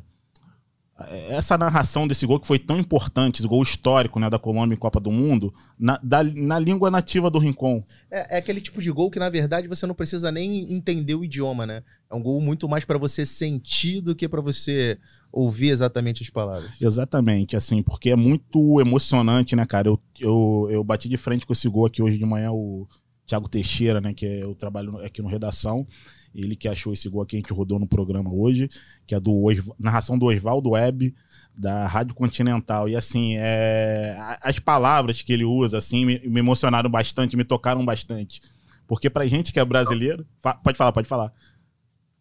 essa 1.29 1.57
narração 1.57 2.07
desse 2.07 2.25
gol 2.25 2.39
que 2.39 2.47
foi 2.47 2.57
tão 2.57 2.79
importante, 2.79 3.39
esse 3.39 3.47
gol 3.47 3.61
histórico 3.61 4.19
né, 4.19 4.29
da 4.29 4.39
Colômbia 4.39 4.73
em 4.75 4.79
Copa 4.79 4.99
do 4.99 5.11
Mundo, 5.11 5.53
na, 5.77 5.99
da, 6.01 6.23
na 6.23 6.57
língua 6.57 6.89
nativa 6.89 7.29
do 7.29 7.37
Rincon. 7.37 7.83
É, 8.09 8.35
é, 8.35 8.39
aquele 8.39 8.59
tipo 8.59 8.81
de 8.81 8.91
gol 8.91 9.11
que, 9.11 9.19
na 9.19 9.29
verdade, 9.29 9.67
você 9.67 9.85
não 9.85 9.93
precisa 9.93 10.31
nem 10.31 10.73
entender 10.73 11.13
o 11.13 11.23
idioma, 11.23 11.67
né? 11.67 11.83
É 12.09 12.15
um 12.15 12.21
gol 12.21 12.41
muito 12.41 12.67
mais 12.67 12.83
para 12.83 12.97
você 12.97 13.25
sentir 13.25 14.01
do 14.01 14.15
que 14.15 14.27
para 14.27 14.41
você 14.41 14.97
ouvir 15.31 15.69
exatamente 15.69 16.23
as 16.23 16.29
palavras. 16.29 16.69
Exatamente, 16.81 17.55
assim, 17.55 17.81
porque 17.83 18.09
é 18.09 18.15
muito 18.15 18.79
emocionante, 18.79 19.55
né, 19.55 19.65
cara? 19.65 19.87
Eu, 19.87 19.99
eu, 20.19 20.67
eu 20.71 20.83
bati 20.83 21.07
de 21.09 21.17
frente 21.17 21.45
com 21.45 21.53
esse 21.53 21.67
gol 21.69 21.85
aqui 21.85 22.01
hoje 22.01 22.17
de 22.17 22.25
manhã, 22.25 22.51
o 22.51 22.87
Thiago 23.25 23.49
Teixeira, 23.49 23.99
né, 23.99 24.13
que 24.13 24.25
é, 24.25 24.43
eu 24.43 24.55
trabalho 24.55 24.97
aqui 24.99 25.21
no 25.21 25.27
Redação, 25.27 25.85
ele 26.33 26.55
que 26.55 26.67
achou 26.67 26.93
esse 26.93 27.09
gol 27.09 27.21
aqui, 27.21 27.35
a 27.35 27.39
gente 27.39 27.53
rodou 27.53 27.79
no 27.79 27.87
programa 27.87 28.31
hoje, 28.31 28.69
que 29.05 29.15
é 29.15 29.19
do 29.19 29.45
narração 29.79 30.17
do 30.17 30.27
Oswaldo 30.27 30.71
Web, 30.71 31.13
da 31.57 31.87
Rádio 31.87 32.13
Continental. 32.13 32.87
E 32.87 32.95
assim, 32.95 33.35
é, 33.37 34.15
as 34.41 34.59
palavras 34.59 35.21
que 35.21 35.33
ele 35.33 35.43
usa, 35.43 35.79
assim, 35.79 36.05
me, 36.05 36.19
me 36.19 36.39
emocionaram 36.39 36.89
bastante, 36.89 37.35
me 37.35 37.43
tocaram 37.43 37.83
bastante. 37.83 38.41
Porque 38.87 39.09
pra 39.09 39.27
gente 39.27 39.51
que 39.51 39.59
é 39.59 39.65
brasileiro. 39.65 40.25
Fa 40.39 40.53
pode 40.53 40.77
falar, 40.77 40.91
pode 40.91 41.07
falar. 41.07 41.33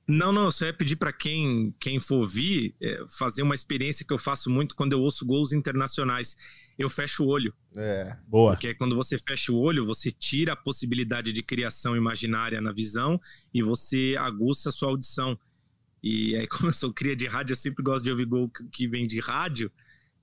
Não, 0.09 0.31
não, 0.31 0.53
só 0.53 0.67
é 0.67 0.73
pedir 0.73 0.95
para 0.97 1.13
quem, 1.13 1.75
quem 1.81 1.99
for 1.99 2.21
ouvir 2.21 2.77
é, 2.81 3.05
fazer 3.11 3.43
uma 3.43 3.55
experiência 3.57 4.07
que 4.07 4.13
eu 4.13 4.19
faço 4.19 4.49
muito 4.49 4.77
quando 4.77 4.93
eu 4.93 5.01
ouço 5.01 5.27
gols 5.27 5.53
internacionais. 5.53 6.37
Eu 6.79 6.89
fecho 6.89 7.25
o 7.25 7.27
olho. 7.27 7.53
É. 7.75 8.17
Boa. 8.29 8.53
Porque 8.53 8.73
quando 8.75 8.95
você 8.95 9.19
fecha 9.19 9.51
o 9.51 9.57
olho, 9.57 9.85
você 9.85 10.13
tira 10.13 10.53
a 10.53 10.57
possibilidade 10.57 11.33
de 11.33 11.43
criação 11.43 11.97
imaginária 11.97 12.61
na 12.61 12.71
visão 12.71 13.21
e 13.53 13.63
você 13.63 14.15
aguça 14.19 14.69
a 14.69 14.73
sua 14.73 14.91
audição. 14.91 15.37
E 16.03 16.37
aí, 16.37 16.47
como 16.49 16.69
eu 16.69 16.73
sou 16.73 16.93
cria 16.93 17.17
de 17.17 17.27
rádio, 17.27 17.53
eu 17.53 17.57
sempre 17.57 17.83
gosto 17.83 18.05
de 18.05 18.11
ouvir 18.11 18.27
gol 18.27 18.49
que 18.71 18.87
vem 18.87 19.09
de 19.09 19.19
rádio. 19.19 19.73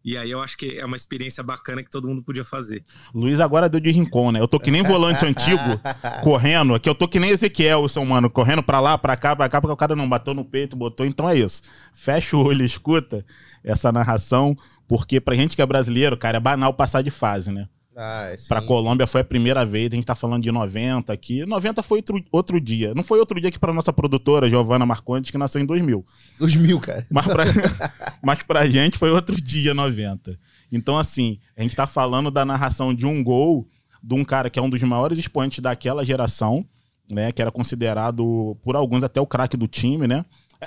E 0.04 0.18
aí 0.18 0.30
eu 0.30 0.42
acho 0.42 0.58
que 0.58 0.78
é 0.78 0.86
uma 0.86 0.98
experiência 0.98 1.42
bacana 1.42 1.82
que 1.82 1.90
todo 1.90 2.10
mundo 2.10 2.22
podia 2.22 2.44
fazer. 2.44 2.84
Luiz 3.14 3.40
agora 3.40 3.70
deu 3.70 3.80
de 3.80 3.90
rincão, 3.90 4.32
né? 4.34 4.40
Eu 4.42 4.48
tô 4.48 4.60
que 4.60 4.70
nem 4.70 4.84
volante 4.84 5.26
antigo, 5.26 5.80
correndo. 6.22 6.76
Aqui 6.76 6.90
eu 6.90 6.96
tô 6.96 7.08
que 7.08 7.20
nem 7.20 7.30
Ezequiel, 7.30 7.88
seu 7.88 8.04
mano, 8.04 8.30
correndo 8.30 8.62
pra 8.62 8.82
lá, 8.82 8.98
pra 8.98 9.16
cá, 9.16 9.34
pra 9.34 9.48
cá, 9.48 9.62
porque 9.62 9.74
o 9.74 9.78
cara 9.78 9.96
não 9.96 10.10
bateu 10.10 10.34
no 10.34 10.44
peito, 10.44 10.76
botou. 10.76 11.06
Então 11.06 11.30
é 11.30 11.38
isso. 11.38 11.62
Fecha 11.94 12.36
o 12.36 12.44
olho 12.44 12.64
e 12.64 12.66
escuta 12.66 13.26
essa 13.64 13.92
narração, 13.94 14.58
porque 14.90 15.22
pra 15.22 15.36
gente 15.36 15.56
que 15.56 15.62
é 15.62 15.66
brasileiro, 15.66 16.18
cara, 16.18 16.38
é 16.38 16.42
banal 16.42 16.74
passar 16.74 17.02
de 17.02 17.10
fase, 17.10 17.50
né? 17.52 17.70
Ah, 17.96 18.30
é 18.32 18.38
pra 18.48 18.62
Colômbia 18.62 19.06
foi 19.06 19.22
a 19.22 19.24
primeira 19.24 19.66
vez, 19.66 19.92
a 19.92 19.96
gente 19.96 20.06
tá 20.06 20.16
falando 20.16 20.42
de 20.42 20.52
90 20.52 21.14
aqui. 21.14 21.46
90 21.46 21.84
foi 21.84 22.00
outro, 22.00 22.24
outro 22.32 22.60
dia. 22.60 22.94
Não 22.96 23.04
foi 23.04 23.20
outro 23.20 23.40
dia 23.40 23.52
que 23.52 23.60
pra 23.60 23.72
nossa 23.72 23.94
produtora, 23.94 24.50
Giovanna 24.50 24.86
Marcondes, 24.86 25.30
que 25.30 25.38
nasceu 25.38 25.62
em 25.62 25.66
2000. 25.66 26.06
2000, 26.40 26.80
cara. 26.80 27.06
Mas 27.12 27.28
pra, 27.28 27.44
mas 28.24 28.44
pra 28.44 28.70
gente 28.70 28.98
foi 28.98 29.12
outro 29.12 29.40
dia, 29.40 29.74
90. 29.74 30.38
Então, 30.72 30.98
assim, 30.98 31.40
a 31.56 31.62
gente 31.62 31.76
tá 31.76 31.86
falando 31.86 32.32
da 32.32 32.44
narração 32.44 32.94
de 32.94 33.06
um 33.06 33.24
gol 33.24 33.68
de 34.04 34.16
um 34.16 34.24
cara 34.26 34.50
que 34.50 34.60
é 34.60 34.62
um 34.62 34.70
dos 34.70 34.82
maiores 34.82 35.18
expoentes 35.18 35.60
daquela 35.60 36.04
geração, 36.04 36.66
né? 37.10 37.32
Que 37.32 37.42
era 37.42 37.52
considerado, 37.52 38.58
por 38.62 38.76
alguns, 38.76 39.04
até 39.04 39.22
o 39.22 39.28
craque 39.28 39.56
do 39.56 39.68
time, 39.68 40.08
né? 40.08 40.26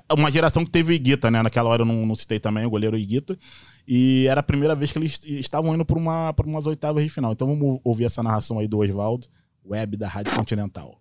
É 0.08 0.14
uma 0.14 0.30
geração 0.30 0.64
que 0.64 0.70
teve 0.70 0.92
o 0.92 0.94
Iguita, 0.94 1.30
né? 1.30 1.42
Naquela 1.42 1.68
hora 1.68 1.82
eu 1.82 1.86
não, 1.86 2.06
não 2.06 2.14
citei 2.14 2.38
também 2.38 2.64
o 2.64 2.70
goleiro 2.70 2.96
Iguita. 2.96 3.38
E 3.86 4.26
era 4.26 4.40
a 4.40 4.42
primeira 4.42 4.74
vez 4.74 4.90
que 4.92 4.98
eles 4.98 5.20
estavam 5.24 5.74
indo 5.74 5.84
para 5.84 5.96
uma, 5.96 6.34
umas 6.44 6.66
oitavas 6.66 7.02
de 7.04 7.08
final. 7.08 7.32
Então 7.32 7.46
vamos 7.46 7.80
ouvir 7.84 8.04
essa 8.04 8.22
narração 8.22 8.58
aí 8.58 8.66
do 8.66 8.78
Oswaldo, 8.78 9.26
web 9.64 9.96
da 9.96 10.08
Rádio 10.08 10.34
Continental. 10.34 10.98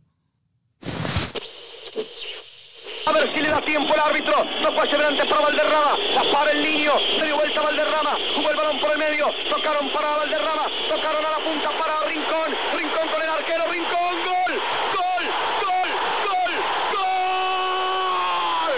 A 3.08 3.12
ver 3.12 3.32
si 3.34 3.40
le 3.40 3.50
da 3.50 3.62
tiempo 3.62 3.94
el 3.94 4.00
árbitro. 4.00 4.34
No 4.64 4.74
pase 4.76 4.98
delante 4.98 5.26
para 5.26 5.42
Valderrama. 5.42 5.96
La 6.16 6.24
para 6.32 6.52
el 6.52 6.64
niño. 6.64 6.92
Se 7.18 7.26
dio 7.26 7.36
vuelta 7.36 7.62
Valderrama. 7.62 8.18
Jugó 8.36 8.50
el 8.50 8.58
balón 8.58 8.80
por 8.80 8.92
el 8.92 8.98
medio. 8.98 9.28
Tocaron 9.48 9.90
para 9.90 10.18
Valderrama. 10.18 10.66
Tocaron 10.90 11.24
a 11.24 11.30
la 11.30 11.40
punta 11.46 11.70
para 11.78 12.02
Rincón. 12.10 12.52
Rincón 12.76 13.08
con 13.14 13.22
el 13.22 13.30
arquero. 13.30 13.66
Rincón. 13.72 14.16
Gol. 14.26 14.54
Gol. 14.98 15.26
Gol. 15.62 15.90
Gol. 16.26 16.54
Gol. 16.98 18.74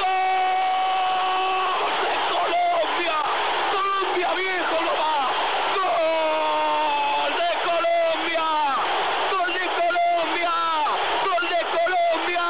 Gol. 0.00 0.24
De 2.00 2.16
Colombia. 2.32 3.16
Colombia 3.76 4.28
viejo 4.40 4.76
no 4.86 4.92
va. 4.96 5.16
Gol 5.76 7.32
de 7.36 7.50
Colombia. 7.68 8.48
Gol 9.36 9.50
de 9.52 9.64
Colombia. 9.76 10.56
Gol 11.28 11.44
de 11.44 11.60
Colombia. 11.76 12.46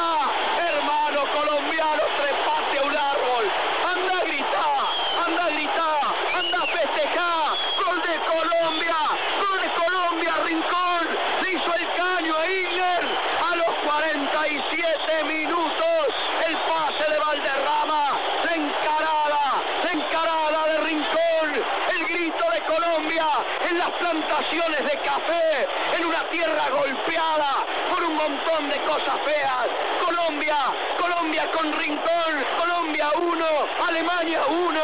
Hermano 0.57 1.21
colombiano, 1.37 2.03
trepate 2.19 2.77
a 2.79 2.83
un 2.83 2.97
árbol. 2.97 3.45
Anda 3.93 4.15
a 4.19 4.25
gritar. 4.25 4.79
Anda 5.27 5.43
a 5.45 5.51
gritar. 5.51 6.03
Anda 6.39 6.59
a 6.63 6.67
festejar. 6.67 7.49
Gol 7.81 7.99
de 8.03 8.17
Colombia. 8.31 8.99
Gol 9.43 9.59
de 9.61 9.69
Colombia. 9.81 10.33
Rincón. 10.45 11.07
Le 11.43 11.49
hizo 11.53 11.71
el 11.75 11.87
caño 11.97 12.35
a 12.37 12.47
Igler. 12.47 13.05
A 13.49 13.57
los 13.57 13.73
47 13.85 15.25
minutos. 15.25 16.07
El 16.47 16.55
pase 16.69 17.05
de 17.11 17.19
Valderrama. 17.19 18.05
La 18.45 18.53
encarada. 18.55 19.45
La 19.85 19.91
encarada 19.93 20.61
de 20.73 20.77
Rincón. 20.89 21.49
El 21.95 22.03
grito 22.07 22.45
de 22.53 22.61
Colombia 22.65 23.27
en 23.71 23.79
las 23.79 23.91
plantaciones 23.91 24.81
de 24.85 24.99
café. 25.01 25.69
En 25.99 26.05
una 26.05 26.29
tierra 26.31 26.71
golpeada 26.71 27.65
por 27.91 28.03
un 28.05 28.15
montón 28.17 28.69
de 28.69 28.79
cosas 28.83 29.19
feas. 29.25 29.69
Colombia. 30.05 30.57
Colombia 30.99 31.51
con 31.51 31.73
Rincón. 31.73 32.33
Colombia 32.59 33.09
1. 33.19 33.45
Alemania 33.89 34.41
1. 34.47 34.81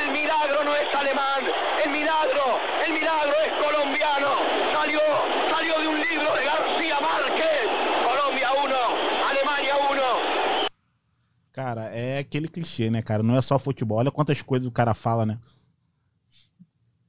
El 0.00 0.10
milagro 0.12 0.64
no 0.64 0.74
es 0.74 0.94
alemán. 0.94 1.42
El 1.84 1.90
milagro. 1.90 2.58
El 2.86 2.92
milagro 2.92 3.34
es 3.44 3.52
colombiano. 3.52 4.30
Salió. 4.72 5.00
Salió 5.50 5.78
de 5.80 5.88
un 5.88 6.00
libro 6.00 6.32
de 6.34 6.44
García 6.44 7.00
Márquez. 7.00 7.68
Colombia 8.04 8.48
1. 8.52 8.74
Alemania 9.30 9.74
1. 9.90 10.02
Cara, 11.52 11.94
é 12.14 12.18
aquele 12.18 12.48
clichê, 12.48 12.90
né, 12.90 13.02
cara? 13.02 13.22
Não 13.22 13.36
é 13.36 13.42
só 13.42 13.58
futebol. 13.58 13.98
Olha 13.98 14.10
quantas 14.10 14.40
coisas 14.42 14.66
o 14.66 14.72
cara 14.72 14.94
fala, 14.94 15.26
né? 15.26 15.38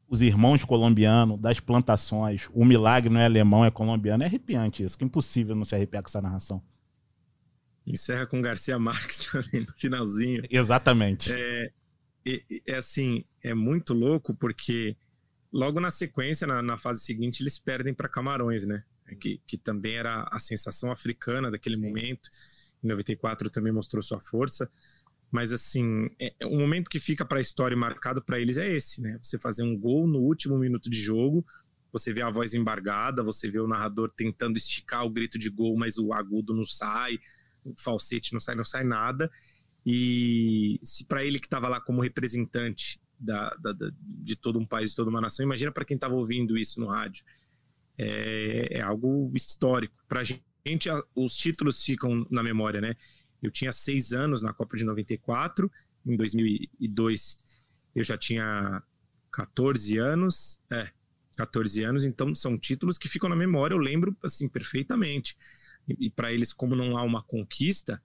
Os 0.08 0.22
irmãos 0.22 0.64
colombianos, 0.64 1.40
das 1.40 1.60
plantações, 1.60 2.48
o 2.54 2.64
milagre 2.64 3.10
não 3.10 3.20
é 3.20 3.26
alemão, 3.26 3.66
é 3.66 3.72
colombiano. 3.72 4.24
É 4.24 4.28
arrepiante 4.28 4.84
isso, 4.84 4.98
que 4.98 5.04
é 5.04 5.08
impossível 5.08 5.56
não 5.56 5.66
se 5.66 5.76
arrepiar 5.76 6.04
com 6.04 6.10
essa 6.10 6.22
narração. 6.22 6.62
Encerra 7.86 8.26
com 8.26 8.42
Garcia 8.42 8.80
Marques 8.80 9.20
também 9.32 9.66
no 9.66 9.74
finalzinho. 9.78 10.44
Exatamente. 10.50 11.32
É, 11.32 11.72
é, 12.26 12.42
é 12.68 12.76
assim, 12.76 13.24
é 13.44 13.54
muito 13.54 13.94
louco 13.94 14.34
porque 14.34 14.96
logo 15.52 15.80
na 15.80 15.92
sequência, 15.92 16.46
na, 16.46 16.62
na 16.62 16.78
fase 16.78 17.02
seguinte, 17.02 17.42
eles 17.42 17.58
perdem 17.60 17.94
para 17.94 18.10
Camarões, 18.10 18.66
né? 18.66 18.84
Que, 19.20 19.40
que 19.46 19.58
também 19.58 19.96
era 19.96 20.28
a 20.32 20.40
sensação 20.40 20.92
africana 20.92 21.52
daquele 21.52 21.78
momento. 21.78 22.30
Em 22.84 22.88
94 22.88 23.50
também 23.50 23.72
mostrou 23.72 24.02
sua 24.02 24.20
força. 24.20 24.70
Mas 25.36 25.52
assim, 25.52 26.10
é, 26.18 26.34
é 26.40 26.48
um 26.48 26.58
momento 26.58 26.90
que 26.90 26.98
fica 26.98 27.26
para 27.26 27.40
a 27.40 27.42
história 27.42 27.76
marcado 27.76 28.24
para 28.24 28.40
eles 28.40 28.56
é 28.56 28.74
esse, 28.74 29.02
né? 29.02 29.20
Você 29.22 29.38
fazer 29.38 29.64
um 29.64 29.78
gol 29.78 30.08
no 30.08 30.20
último 30.20 30.58
minuto 30.58 30.90
de 30.90 30.98
jogo, 30.98 31.46
você 31.92 32.14
vê 32.14 32.22
a 32.22 32.30
voz 32.30 32.54
embargada, 32.54 33.22
você 33.22 33.52
vê 33.52 33.60
o 33.60 33.68
narrador 33.68 34.10
tentando 34.16 34.56
esticar 34.56 35.06
o 35.06 35.10
grito 35.10 35.38
de 35.38 35.50
gol, 35.50 35.76
mas 35.78 35.98
o 35.98 36.14
agudo 36.14 36.56
não 36.56 36.64
sai, 36.64 37.20
o 37.66 37.74
falsete 37.78 38.32
não 38.32 38.40
sai, 38.40 38.56
não 38.56 38.64
sai 38.64 38.86
nada. 38.86 39.30
E 39.86 40.80
se 40.82 41.04
para 41.04 41.26
ele 41.26 41.38
que 41.38 41.48
estava 41.48 41.68
lá 41.68 41.82
como 41.82 42.02
representante 42.02 42.98
da, 43.20 43.50
da, 43.56 43.74
da, 43.74 43.92
de 44.00 44.38
todo 44.38 44.58
um 44.58 44.66
país, 44.66 44.92
de 44.92 44.96
toda 44.96 45.10
uma 45.10 45.20
nação, 45.20 45.44
imagina 45.46 45.70
para 45.70 45.84
quem 45.84 45.96
estava 45.96 46.16
ouvindo 46.16 46.58
isso 46.58 46.80
no 46.80 46.88
rádio. 46.88 47.26
É, 48.00 48.78
é 48.78 48.82
algo 48.82 49.30
histórico. 49.36 50.02
Para 50.08 50.22
a 50.22 50.24
gente, 50.24 50.90
os 51.14 51.36
títulos 51.36 51.84
ficam 51.84 52.26
na 52.32 52.42
memória, 52.42 52.80
né? 52.80 52.96
Eu 53.42 53.52
tinha 53.52 53.72
seis 53.72 54.12
anos 54.14 54.42
na 54.42 54.54
Copa 54.54 54.78
de 54.78 54.84
94, 54.84 55.72
em 56.06 56.16
2002 56.16 57.46
eu 57.96 58.04
já 58.04 58.18
tinha 58.18 58.84
14 59.32 59.98
anos, 59.98 60.60
é, 60.72 60.90
14 61.38 61.84
anos, 61.84 62.06
então 62.06 62.36
são 62.36 62.58
títulos 62.58 62.98
que 62.98 63.08
ficam 63.08 63.30
na 63.30 63.36
memória, 63.36 63.74
eu 63.74 63.80
lembro 63.80 64.16
assim 64.24 64.50
perfeitamente. 64.50 65.38
E, 65.88 66.08
e 66.08 66.10
para 66.10 66.34
eles, 66.34 66.52
como 66.52 66.76
não 66.76 66.98
há 66.98 67.04
uma 67.04 67.24
conquista, 67.24 68.02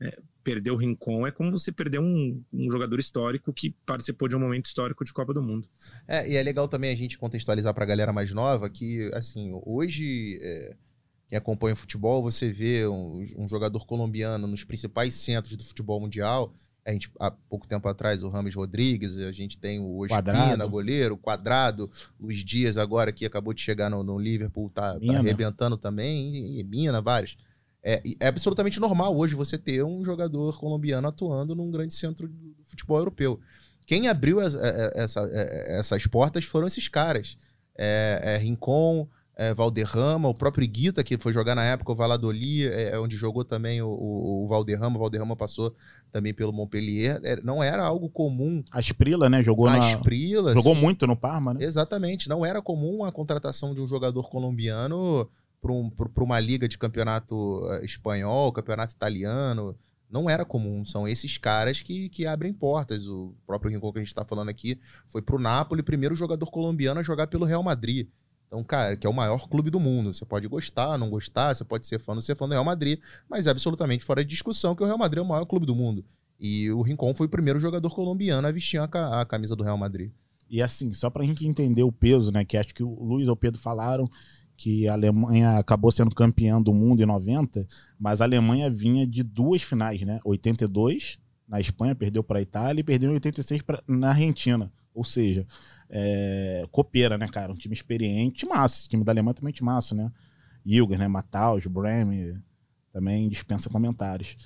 é, 0.00 0.18
perder 0.42 0.70
o 0.70 0.76
Rincon 0.76 1.26
é 1.26 1.30
como 1.30 1.50
você 1.50 1.70
perder 1.70 2.00
um, 2.00 2.42
um, 2.52 2.70
jogador 2.70 2.98
histórico 2.98 3.52
que 3.52 3.70
participou 3.84 4.28
de 4.28 4.36
um 4.36 4.40
momento 4.40 4.66
histórico 4.66 5.04
de 5.04 5.12
Copa 5.12 5.34
do 5.34 5.42
Mundo. 5.42 5.68
É, 6.08 6.28
e 6.30 6.36
é 6.36 6.42
legal 6.42 6.66
também 6.68 6.90
a 6.90 6.96
gente 6.96 7.18
contextualizar 7.18 7.74
para 7.74 7.84
a 7.84 7.86
galera 7.86 8.12
mais 8.12 8.32
nova 8.32 8.68
que, 8.70 9.10
assim, 9.14 9.52
hoje, 9.64 10.38
é, 10.40 10.76
quem 11.30 11.36
acompanha 11.36 11.74
o 11.74 11.76
futebol, 11.76 12.20
você 12.20 12.50
vê 12.50 12.88
um, 12.88 13.24
um, 13.38 13.48
jogador 13.48 13.86
colombiano 13.86 14.48
nos 14.48 14.64
principais 14.64 15.14
centros 15.14 15.56
do 15.56 15.62
futebol 15.62 16.00
mundial. 16.00 16.52
A 16.84 16.90
gente, 16.90 17.08
há 17.20 17.30
pouco 17.30 17.68
tempo 17.68 17.86
atrás, 17.88 18.24
o 18.24 18.28
Rames 18.28 18.52
Rodrigues, 18.56 19.16
a 19.16 19.30
gente 19.30 19.56
tem 19.56 19.78
o 19.78 20.04
Espina, 20.04 20.66
goleiro, 20.66 21.16
Quadrado, 21.16 21.88
Luiz 22.18 22.44
Dias 22.44 22.76
agora, 22.76 23.12
que 23.12 23.24
acabou 23.24 23.54
de 23.54 23.62
chegar 23.62 23.88
no, 23.88 24.02
no 24.02 24.18
Liverpool, 24.18 24.68
tá, 24.70 24.98
tá 24.98 25.18
arrebentando 25.18 25.76
também, 25.76 26.34
e, 26.34 26.58
e 26.58 26.64
Mina, 26.64 27.00
vários. 27.00 27.36
É, 27.80 28.02
é, 28.18 28.26
absolutamente 28.26 28.80
normal 28.80 29.16
hoje 29.16 29.36
você 29.36 29.56
ter 29.56 29.84
um 29.84 30.04
jogador 30.04 30.58
colombiano 30.58 31.06
atuando 31.06 31.54
num 31.54 31.70
grande 31.70 31.94
centro 31.94 32.26
do 32.26 32.56
futebol 32.66 32.98
europeu. 32.98 33.38
Quem 33.86 34.08
abriu 34.08 34.40
essa, 34.40 34.58
essa, 34.96 35.20
essas 35.68 36.06
portas 36.08 36.44
foram 36.44 36.66
esses 36.66 36.88
caras. 36.88 37.38
É, 37.78 38.20
é 38.34 38.36
Rincon, 38.36 39.08
é, 39.40 39.54
Valderrama, 39.54 40.28
o 40.28 40.34
próprio 40.34 40.62
Iguita, 40.62 41.02
que 41.02 41.16
foi 41.16 41.32
jogar 41.32 41.54
na 41.54 41.64
época 41.64 41.90
o 41.90 41.96
Valladolid, 41.96 42.68
é, 42.68 42.90
é 42.90 43.00
onde 43.00 43.16
jogou 43.16 43.42
também 43.42 43.80
o, 43.80 43.88
o, 43.88 44.44
o 44.44 44.46
Valderrama. 44.46 44.96
O 44.96 44.98
Valderrama 44.98 45.34
passou 45.34 45.74
também 46.12 46.34
pelo 46.34 46.52
Montpellier. 46.52 47.18
É, 47.24 47.40
não 47.40 47.62
era 47.62 47.82
algo 47.82 48.10
comum. 48.10 48.62
A 48.70 48.78
Esprila, 48.78 49.30
né? 49.30 49.42
Jogou 49.42 49.66
a 49.66 49.78
na... 49.78 49.78
Esprila, 49.78 50.52
Jogou 50.52 50.74
sim. 50.74 50.82
muito 50.82 51.06
no 51.06 51.16
Parma, 51.16 51.54
né? 51.54 51.64
Exatamente. 51.64 52.28
Não 52.28 52.44
era 52.44 52.60
comum 52.60 53.02
a 53.02 53.10
contratação 53.10 53.74
de 53.74 53.80
um 53.80 53.88
jogador 53.88 54.28
colombiano 54.28 55.26
para 55.62 55.72
um, 55.72 55.90
uma 56.18 56.38
liga 56.38 56.68
de 56.68 56.76
campeonato 56.76 57.66
eh, 57.72 57.84
espanhol, 57.86 58.52
campeonato 58.52 58.92
italiano. 58.92 59.74
Não 60.10 60.28
era 60.28 60.44
comum. 60.44 60.84
São 60.84 61.08
esses 61.08 61.38
caras 61.38 61.80
que, 61.80 62.10
que 62.10 62.26
abrem 62.26 62.52
portas. 62.52 63.06
O 63.06 63.34
próprio 63.46 63.72
Rincon 63.72 63.90
que 63.90 64.00
a 64.00 64.02
gente 64.02 64.08
está 64.08 64.24
falando 64.24 64.50
aqui 64.50 64.78
foi 65.08 65.22
para 65.22 65.36
o 65.36 65.40
Napoli, 65.40 65.82
primeiro 65.82 66.14
jogador 66.14 66.50
colombiano 66.50 67.00
a 67.00 67.02
jogar 67.02 67.26
pelo 67.26 67.46
Real 67.46 67.62
Madrid. 67.62 68.06
Então, 68.50 68.64
cara, 68.64 68.96
que 68.96 69.06
é 69.06 69.10
o 69.10 69.14
maior 69.14 69.48
clube 69.48 69.70
do 69.70 69.78
mundo. 69.78 70.12
Você 70.12 70.24
pode 70.24 70.48
gostar, 70.48 70.98
não 70.98 71.08
gostar, 71.08 71.54
você 71.54 71.64
pode 71.64 71.86
ser 71.86 72.00
fã, 72.00 72.16
não 72.16 72.20
ser 72.20 72.34
fã 72.34 72.48
do 72.48 72.52
Real 72.52 72.64
Madrid, 72.64 72.98
mas 73.28 73.46
é 73.46 73.50
absolutamente 73.50 74.04
fora 74.04 74.24
de 74.24 74.30
discussão 74.30 74.74
que 74.74 74.82
o 74.82 74.86
Real 74.86 74.98
Madrid 74.98 75.22
é 75.22 75.24
o 75.24 75.28
maior 75.28 75.44
clube 75.44 75.64
do 75.64 75.74
mundo. 75.74 76.04
E 76.38 76.68
o 76.72 76.82
Rincon 76.82 77.14
foi 77.14 77.28
o 77.28 77.30
primeiro 77.30 77.60
jogador 77.60 77.88
colombiano 77.94 78.48
a 78.48 78.50
vestir 78.50 78.80
a, 78.80 79.24
camisa 79.24 79.54
do 79.54 79.62
Real 79.62 79.78
Madrid. 79.78 80.10
E 80.48 80.60
assim, 80.60 80.92
só 80.92 81.08
para 81.08 81.22
a 81.22 81.26
gente 81.26 81.46
entender 81.46 81.84
o 81.84 81.92
peso, 81.92 82.32
né, 82.32 82.44
que 82.44 82.56
acho 82.56 82.74
que 82.74 82.82
o 82.82 83.04
Luiz 83.04 83.28
e 83.28 83.30
o 83.30 83.36
Pedro 83.36 83.60
falaram, 83.60 84.10
que 84.56 84.88
a 84.88 84.94
Alemanha 84.94 85.58
acabou 85.58 85.92
sendo 85.92 86.12
campeã 86.12 86.60
do 86.60 86.74
mundo 86.74 87.00
em 87.00 87.06
90, 87.06 87.64
mas 88.00 88.20
a 88.20 88.24
Alemanha 88.24 88.68
vinha 88.68 89.06
de 89.06 89.22
duas 89.22 89.62
finais, 89.62 90.02
né? 90.02 90.18
82 90.24 91.20
na 91.48 91.60
Espanha, 91.60 91.94
perdeu 91.94 92.24
para 92.24 92.40
a 92.40 92.42
Itália 92.42 92.80
e 92.80 92.84
perdeu 92.84 93.10
em 93.10 93.14
86 93.14 93.62
pra, 93.62 93.80
na 93.86 94.08
Argentina. 94.10 94.72
Ou 94.92 95.04
seja, 95.04 95.46
é, 95.90 96.64
copeira, 96.70 97.18
né, 97.18 97.28
cara? 97.28 97.52
Um 97.52 97.56
time 97.56 97.74
experiente, 97.74 98.46
massa. 98.46 98.86
O 98.86 98.88
time 98.88 99.04
da 99.04 99.12
Alemanha 99.12 99.34
também 99.34 99.52
é 99.58 99.64
massa, 99.64 99.94
né? 99.94 100.10
Ilger, 100.64 100.98
né? 100.98 101.08
Mataus, 101.08 101.66
Bremen, 101.66 102.40
também 102.92 103.28
dispensa 103.28 103.68
comentários. 103.68 104.36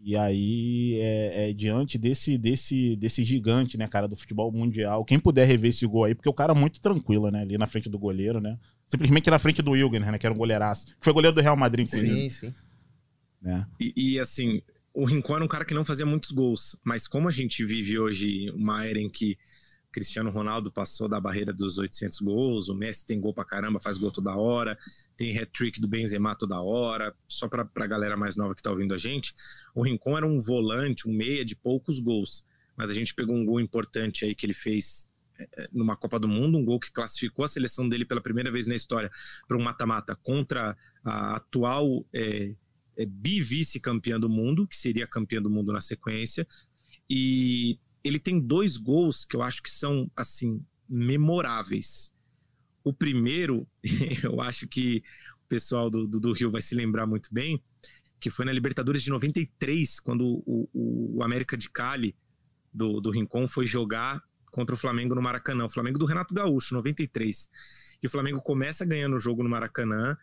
E 0.00 0.16
aí, 0.16 0.98
é, 0.98 1.50
é, 1.50 1.52
diante 1.52 1.98
desse, 1.98 2.36
desse, 2.36 2.96
desse 2.96 3.24
gigante, 3.24 3.78
né, 3.78 3.86
cara, 3.86 4.08
do 4.08 4.16
futebol 4.16 4.50
mundial, 4.50 5.04
quem 5.04 5.18
puder 5.18 5.46
rever 5.46 5.70
esse 5.70 5.86
gol 5.86 6.04
aí, 6.04 6.14
porque 6.14 6.28
o 6.28 6.34
cara 6.34 6.52
é 6.52 6.56
muito 6.58 6.80
tranquilo, 6.80 7.30
né, 7.30 7.42
ali 7.42 7.56
na 7.56 7.68
frente 7.68 7.88
do 7.88 8.00
goleiro, 8.00 8.40
né? 8.40 8.58
simplesmente 8.92 9.30
na 9.30 9.38
frente 9.38 9.62
do 9.62 9.70
Wilgen, 9.70 10.00
né? 10.00 10.18
Que 10.18 10.26
era 10.26 10.34
um 10.34 10.38
goleiraço. 10.38 10.86
Que 10.86 10.96
foi 11.00 11.14
goleiro 11.14 11.34
do 11.34 11.40
Real 11.40 11.56
Madrid, 11.56 11.86
inclusive. 11.86 12.14
Sim, 12.14 12.30
sim. 12.30 12.54
Né? 13.40 13.66
E, 13.80 13.92
e, 13.96 14.20
assim, 14.20 14.60
o 14.92 15.06
Rincon 15.06 15.36
era 15.36 15.44
um 15.44 15.48
cara 15.48 15.64
que 15.64 15.72
não 15.72 15.84
fazia 15.84 16.04
muitos 16.04 16.30
gols, 16.30 16.76
mas 16.84 17.08
como 17.08 17.26
a 17.26 17.32
gente 17.32 17.64
vive 17.64 17.98
hoje 17.98 18.50
uma 18.50 18.84
era 18.84 19.00
em 19.00 19.08
que 19.08 19.38
Cristiano 19.92 20.30
Ronaldo 20.30 20.72
passou 20.72 21.08
da 21.08 21.20
barreira 21.20 21.52
dos 21.52 21.78
800 21.78 22.20
gols, 22.20 22.68
o 22.68 22.74
Messi 22.74 23.06
tem 23.06 23.20
gol 23.20 23.34
pra 23.34 23.44
caramba, 23.44 23.78
faz 23.78 23.98
gol 23.98 24.10
toda 24.10 24.34
hora, 24.34 24.76
tem 25.16 25.38
hat-trick 25.38 25.80
do 25.80 25.86
Benzema 25.86 26.34
toda 26.34 26.60
hora, 26.60 27.14
só 27.28 27.46
pra, 27.46 27.64
pra 27.64 27.86
galera 27.86 28.16
mais 28.16 28.36
nova 28.36 28.54
que 28.54 28.62
tá 28.62 28.70
ouvindo 28.70 28.94
a 28.94 28.98
gente, 28.98 29.34
o 29.74 29.82
Rincon 29.82 30.16
era 30.16 30.26
um 30.26 30.40
volante, 30.40 31.08
um 31.08 31.12
meia 31.12 31.44
de 31.44 31.54
poucos 31.54 32.00
gols, 32.00 32.44
mas 32.76 32.90
a 32.90 32.94
gente 32.94 33.14
pegou 33.14 33.36
um 33.36 33.44
gol 33.44 33.60
importante 33.60 34.24
aí 34.24 34.34
que 34.34 34.46
ele 34.46 34.54
fez 34.54 35.08
é, 35.38 35.68
numa 35.72 35.96
Copa 35.96 36.18
do 36.18 36.28
Mundo, 36.28 36.58
um 36.58 36.64
gol 36.64 36.78
que 36.78 36.90
classificou 36.90 37.44
a 37.44 37.48
seleção 37.48 37.88
dele 37.88 38.04
pela 38.04 38.20
primeira 38.20 38.50
vez 38.50 38.66
na 38.66 38.74
história 38.74 39.10
para 39.46 39.56
um 39.56 39.62
mata-mata 39.62 40.16
contra 40.16 40.76
a 41.04 41.36
atual 41.36 42.06
é, 42.12 42.54
é, 42.96 43.06
bi-vice-campeã 43.06 44.18
do 44.20 44.28
mundo, 44.28 44.66
que 44.66 44.76
seria 44.76 45.06
campeã 45.06 45.40
do 45.40 45.50
mundo 45.50 45.72
na 45.72 45.80
sequência. 45.80 46.46
E 47.08 47.78
ele 48.04 48.18
tem 48.18 48.40
dois 48.40 48.76
gols 48.76 49.24
que 49.24 49.36
eu 49.36 49.42
acho 49.42 49.62
que 49.62 49.70
são, 49.70 50.10
assim, 50.16 50.64
memoráveis. 50.88 52.12
O 52.84 52.92
primeiro, 52.92 53.66
eu 54.22 54.40
acho 54.40 54.66
que 54.66 55.02
o 55.44 55.48
pessoal 55.48 55.88
do, 55.90 56.06
do, 56.06 56.20
do 56.20 56.32
Rio 56.32 56.50
vai 56.50 56.60
se 56.60 56.74
lembrar 56.74 57.06
muito 57.06 57.28
bem, 57.32 57.62
que 58.20 58.30
foi 58.30 58.44
na 58.44 58.52
Libertadores 58.52 59.02
de 59.02 59.10
93, 59.10 60.00
quando 60.00 60.42
o, 60.46 60.68
o, 60.72 61.18
o 61.18 61.24
América 61.24 61.56
de 61.56 61.68
Cali, 61.68 62.14
do, 62.72 63.00
do 63.00 63.10
Rincon, 63.10 63.48
foi 63.48 63.66
jogar 63.66 64.22
contra 64.50 64.74
o 64.74 64.78
Flamengo 64.78 65.14
no 65.14 65.22
Maracanã. 65.22 65.64
O 65.64 65.70
Flamengo 65.70 65.98
do 65.98 66.04
Renato 66.04 66.32
Gaúcho, 66.32 66.74
93. 66.74 67.50
E 68.02 68.06
o 68.06 68.10
Flamengo 68.10 68.40
começa 68.40 68.84
ganhando 68.84 69.16
o 69.16 69.20
jogo 69.20 69.42
no 69.42 69.48
Maracanã. 69.48 70.16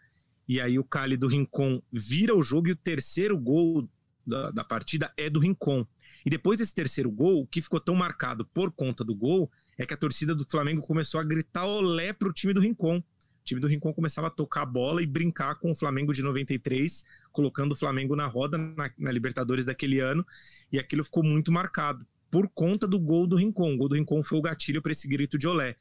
E 0.47 0.61
aí 0.61 0.79
o 0.79 0.83
Cali 0.83 1.17
do 1.17 1.27
Rincon 1.27 1.81
vira 1.91 2.35
o 2.35 2.41
jogo 2.41 2.69
e 2.69 2.71
o 2.71 2.75
terceiro 2.75 3.37
gol 3.37 3.87
da, 4.25 4.51
da 4.51 4.63
partida 4.63 5.11
é 5.17 5.29
do 5.29 5.39
Rincon. 5.39 5.85
E 6.25 6.29
depois 6.29 6.59
desse 6.59 6.73
terceiro 6.73 7.09
gol, 7.11 7.41
o 7.41 7.47
que 7.47 7.61
ficou 7.61 7.79
tão 7.79 7.95
marcado 7.95 8.45
por 8.45 8.71
conta 8.71 9.03
do 9.03 9.15
gol 9.15 9.49
é 9.77 9.85
que 9.85 9.93
a 9.93 9.97
torcida 9.97 10.35
do 10.35 10.45
Flamengo 10.49 10.81
começou 10.81 11.19
a 11.19 11.23
gritar 11.23 11.65
olé 11.65 12.13
pro 12.13 12.33
time 12.33 12.53
do 12.53 12.59
Rincon. 12.59 12.97
O 12.97 13.03
time 13.43 13.61
do 13.61 13.67
Rincon 13.67 13.93
começava 13.93 14.27
a 14.27 14.31
tocar 14.31 14.63
a 14.63 14.65
bola 14.65 15.01
e 15.01 15.07
brincar 15.07 15.55
com 15.55 15.71
o 15.71 15.75
Flamengo 15.75 16.13
de 16.13 16.21
93, 16.21 17.03
colocando 17.31 17.71
o 17.71 17.75
Flamengo 17.75 18.15
na 18.15 18.27
roda 18.27 18.57
na, 18.57 18.91
na 18.97 19.11
Libertadores 19.11 19.65
daquele 19.65 19.99
ano, 19.99 20.25
e 20.71 20.77
aquilo 20.77 21.03
ficou 21.03 21.23
muito 21.23 21.51
marcado 21.51 22.05
por 22.29 22.47
conta 22.49 22.87
do 22.87 22.99
gol 22.99 23.25
do 23.25 23.35
Rincon. 23.35 23.73
O 23.73 23.77
gol 23.77 23.89
do 23.89 23.95
Rincon 23.95 24.21
foi 24.23 24.37
o 24.37 24.41
gatilho 24.41 24.81
para 24.81 24.91
esse 24.91 25.07
grito 25.07 25.37
de 25.37 25.47
olé. 25.47 25.75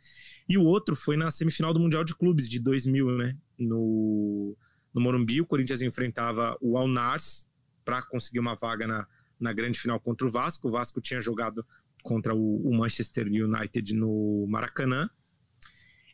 E 0.49 0.57
o 0.57 0.65
outro 0.65 0.97
foi 0.97 1.17
na 1.17 1.31
semifinal 1.31 1.75
do 1.75 1.81
Mundial 1.81 2.05
de 2.05 2.15
Clubes 2.15 2.49
de 2.49 2.59
2000, 2.59 3.11
né? 3.17 3.37
No, 3.59 4.57
no 4.95 5.01
Morumbi, 5.01 5.41
o 5.41 5.47
Corinthians 5.47 5.83
enfrentava 5.83 6.57
o 6.61 6.79
Alnars 6.79 7.47
para 7.89 8.03
conseguir 8.03 8.39
uma 8.39 8.55
vaga 8.55 8.87
na, 8.87 9.07
na 9.41 9.51
grande 9.51 9.81
final 9.81 9.99
contra 9.99 10.27
o 10.27 10.31
Vasco. 10.31 10.69
O 10.69 10.71
Vasco 10.71 11.01
tinha 11.01 11.23
jogado 11.23 11.65
contra 12.03 12.35
o, 12.35 12.69
o 12.69 12.77
Manchester 12.77 13.27
United 13.27 13.95
no 13.95 14.47
Maracanã. 14.47 15.09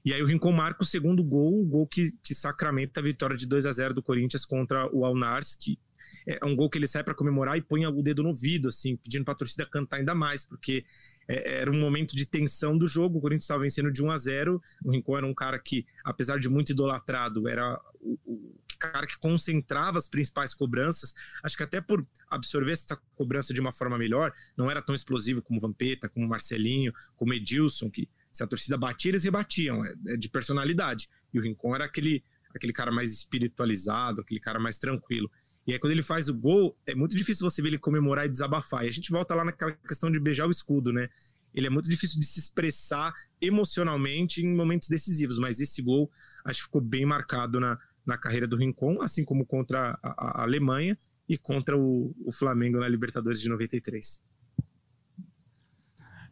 E 0.04 0.14
aí 0.14 0.22
o 0.22 0.26
Rincon 0.26 0.52
marca 0.52 0.84
o 0.84 0.86
segundo 0.86 1.24
gol, 1.24 1.62
o 1.62 1.66
gol 1.66 1.84
que, 1.88 2.12
que 2.22 2.32
sacramenta 2.32 3.00
a 3.00 3.02
vitória 3.02 3.36
de 3.36 3.44
2 3.44 3.66
a 3.66 3.72
0 3.72 3.92
do 3.92 4.02
Corinthians 4.04 4.46
contra 4.46 4.88
o 4.94 5.04
Alnars, 5.04 5.56
que 5.56 5.76
é 6.24 6.44
um 6.44 6.54
gol 6.54 6.70
que 6.70 6.78
ele 6.78 6.86
sai 6.86 7.02
para 7.02 7.14
comemorar 7.14 7.58
e 7.58 7.62
põe 7.62 7.84
o 7.84 8.02
dedo 8.02 8.22
no 8.22 8.28
ouvido, 8.28 8.68
assim, 8.68 8.96
pedindo 8.96 9.24
para 9.24 9.34
a 9.34 9.36
torcida 9.36 9.66
cantar 9.66 9.96
ainda 9.96 10.14
mais, 10.14 10.44
porque 10.44 10.84
é, 11.26 11.60
era 11.60 11.72
um 11.72 11.80
momento 11.80 12.14
de 12.14 12.24
tensão 12.24 12.78
do 12.78 12.86
jogo. 12.86 13.18
O 13.18 13.20
Corinthians 13.20 13.46
estava 13.46 13.62
vencendo 13.62 13.90
de 13.90 14.00
1 14.00 14.10
a 14.12 14.16
0. 14.16 14.62
O 14.84 14.92
Rincon 14.92 15.16
era 15.16 15.26
um 15.26 15.34
cara 15.34 15.58
que, 15.58 15.84
apesar 16.04 16.38
de 16.38 16.48
muito 16.48 16.70
idolatrado, 16.70 17.48
era 17.48 17.80
o, 18.00 18.16
o 18.24 18.54
cara 18.92 19.06
que 19.06 19.18
concentrava 19.18 19.98
as 19.98 20.08
principais 20.08 20.54
cobranças. 20.54 21.14
Acho 21.42 21.56
que 21.56 21.62
até 21.62 21.80
por 21.80 22.06
absorver 22.28 22.72
essa 22.72 22.96
cobrança 23.14 23.52
de 23.52 23.60
uma 23.60 23.72
forma 23.72 23.98
melhor, 23.98 24.32
não 24.56 24.70
era 24.70 24.82
tão 24.82 24.94
explosivo 24.94 25.42
como 25.42 25.60
Vampeta, 25.60 26.08
como 26.08 26.28
Marcelinho, 26.28 26.92
como 27.16 27.34
Edilson, 27.34 27.90
que 27.90 28.08
se 28.32 28.42
a 28.42 28.46
torcida 28.46 28.76
batia, 28.76 29.12
eles 29.12 29.24
rebatiam, 29.24 29.84
é, 29.84 29.94
é 30.08 30.16
de 30.16 30.28
personalidade. 30.28 31.08
E 31.32 31.38
o 31.38 31.42
Rincon 31.42 31.74
era 31.74 31.84
aquele, 31.84 32.24
aquele 32.54 32.72
cara 32.72 32.90
mais 32.90 33.12
espiritualizado, 33.12 34.20
aquele 34.20 34.40
cara 34.40 34.58
mais 34.58 34.78
tranquilo. 34.78 35.30
E 35.66 35.72
aí, 35.72 35.78
quando 35.78 35.92
ele 35.92 36.02
faz 36.02 36.28
o 36.28 36.34
gol, 36.34 36.76
é 36.84 36.94
muito 36.94 37.16
difícil 37.16 37.48
você 37.48 37.62
ver 37.62 37.68
ele 37.68 37.78
comemorar 37.78 38.26
e 38.26 38.28
desabafar. 38.28 38.84
E 38.84 38.88
a 38.88 38.92
gente 38.92 39.10
volta 39.10 39.34
lá 39.34 39.44
naquela 39.44 39.72
questão 39.72 40.10
de 40.10 40.20
beijar 40.20 40.46
o 40.46 40.50
escudo, 40.50 40.92
né? 40.92 41.08
Ele 41.54 41.68
é 41.68 41.70
muito 41.70 41.88
difícil 41.88 42.18
de 42.18 42.26
se 42.26 42.40
expressar 42.40 43.14
emocionalmente 43.40 44.44
em 44.44 44.54
momentos 44.54 44.88
decisivos, 44.88 45.38
mas 45.38 45.60
esse 45.60 45.80
gol 45.80 46.10
acho 46.44 46.58
que 46.58 46.64
ficou 46.64 46.80
bem 46.80 47.06
marcado 47.06 47.60
na, 47.60 47.78
na 48.06 48.18
carreira 48.18 48.46
do 48.46 48.56
Rincon, 48.56 49.00
assim 49.02 49.24
como 49.24 49.46
contra 49.46 49.98
a, 50.02 50.40
a 50.40 50.42
Alemanha 50.42 50.98
e 51.28 51.38
contra 51.38 51.76
o, 51.78 52.14
o 52.24 52.32
Flamengo 52.32 52.78
na 52.78 52.88
Libertadores 52.88 53.40
de 53.40 53.48
93. 53.48 54.22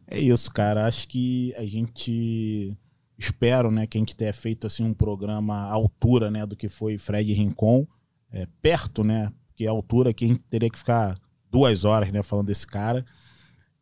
É 0.07 0.19
isso, 0.19 0.51
cara. 0.51 0.85
Acho 0.85 1.07
que 1.07 1.53
a 1.55 1.65
gente 1.65 2.77
espero, 3.17 3.71
né, 3.71 3.87
que 3.87 3.97
a 3.97 4.01
gente 4.01 4.15
tenha 4.15 4.33
feito 4.33 4.67
assim 4.67 4.83
um 4.83 4.93
programa 4.93 5.55
à 5.55 5.71
altura, 5.71 6.29
né, 6.29 6.45
do 6.45 6.55
que 6.55 6.67
foi 6.67 6.97
Fred 6.97 7.31
Rincon 7.33 7.87
é, 8.33 8.47
perto, 8.61 9.03
né? 9.03 9.31
Que 9.55 9.65
é 9.65 9.67
a 9.67 9.71
altura 9.71 10.13
que 10.13 10.25
a 10.25 10.27
gente 10.27 10.41
teria 10.49 10.69
que 10.69 10.77
ficar 10.77 11.17
duas 11.49 11.85
horas, 11.85 12.11
né? 12.11 12.23
Falando 12.23 12.47
desse 12.47 12.65
cara. 12.65 13.05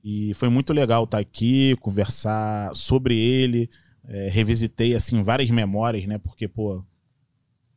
E 0.03 0.33
foi 0.33 0.49
muito 0.49 0.73
legal 0.73 1.05
estar 1.05 1.19
aqui, 1.19 1.75
conversar 1.79 2.75
sobre 2.75 3.17
ele. 3.17 3.69
É, 4.03 4.27
revisitei, 4.29 4.93
assim, 4.93 5.23
várias 5.23 5.49
memórias, 5.49 6.05
né? 6.05 6.17
Porque, 6.17 6.47
pô, 6.47 6.83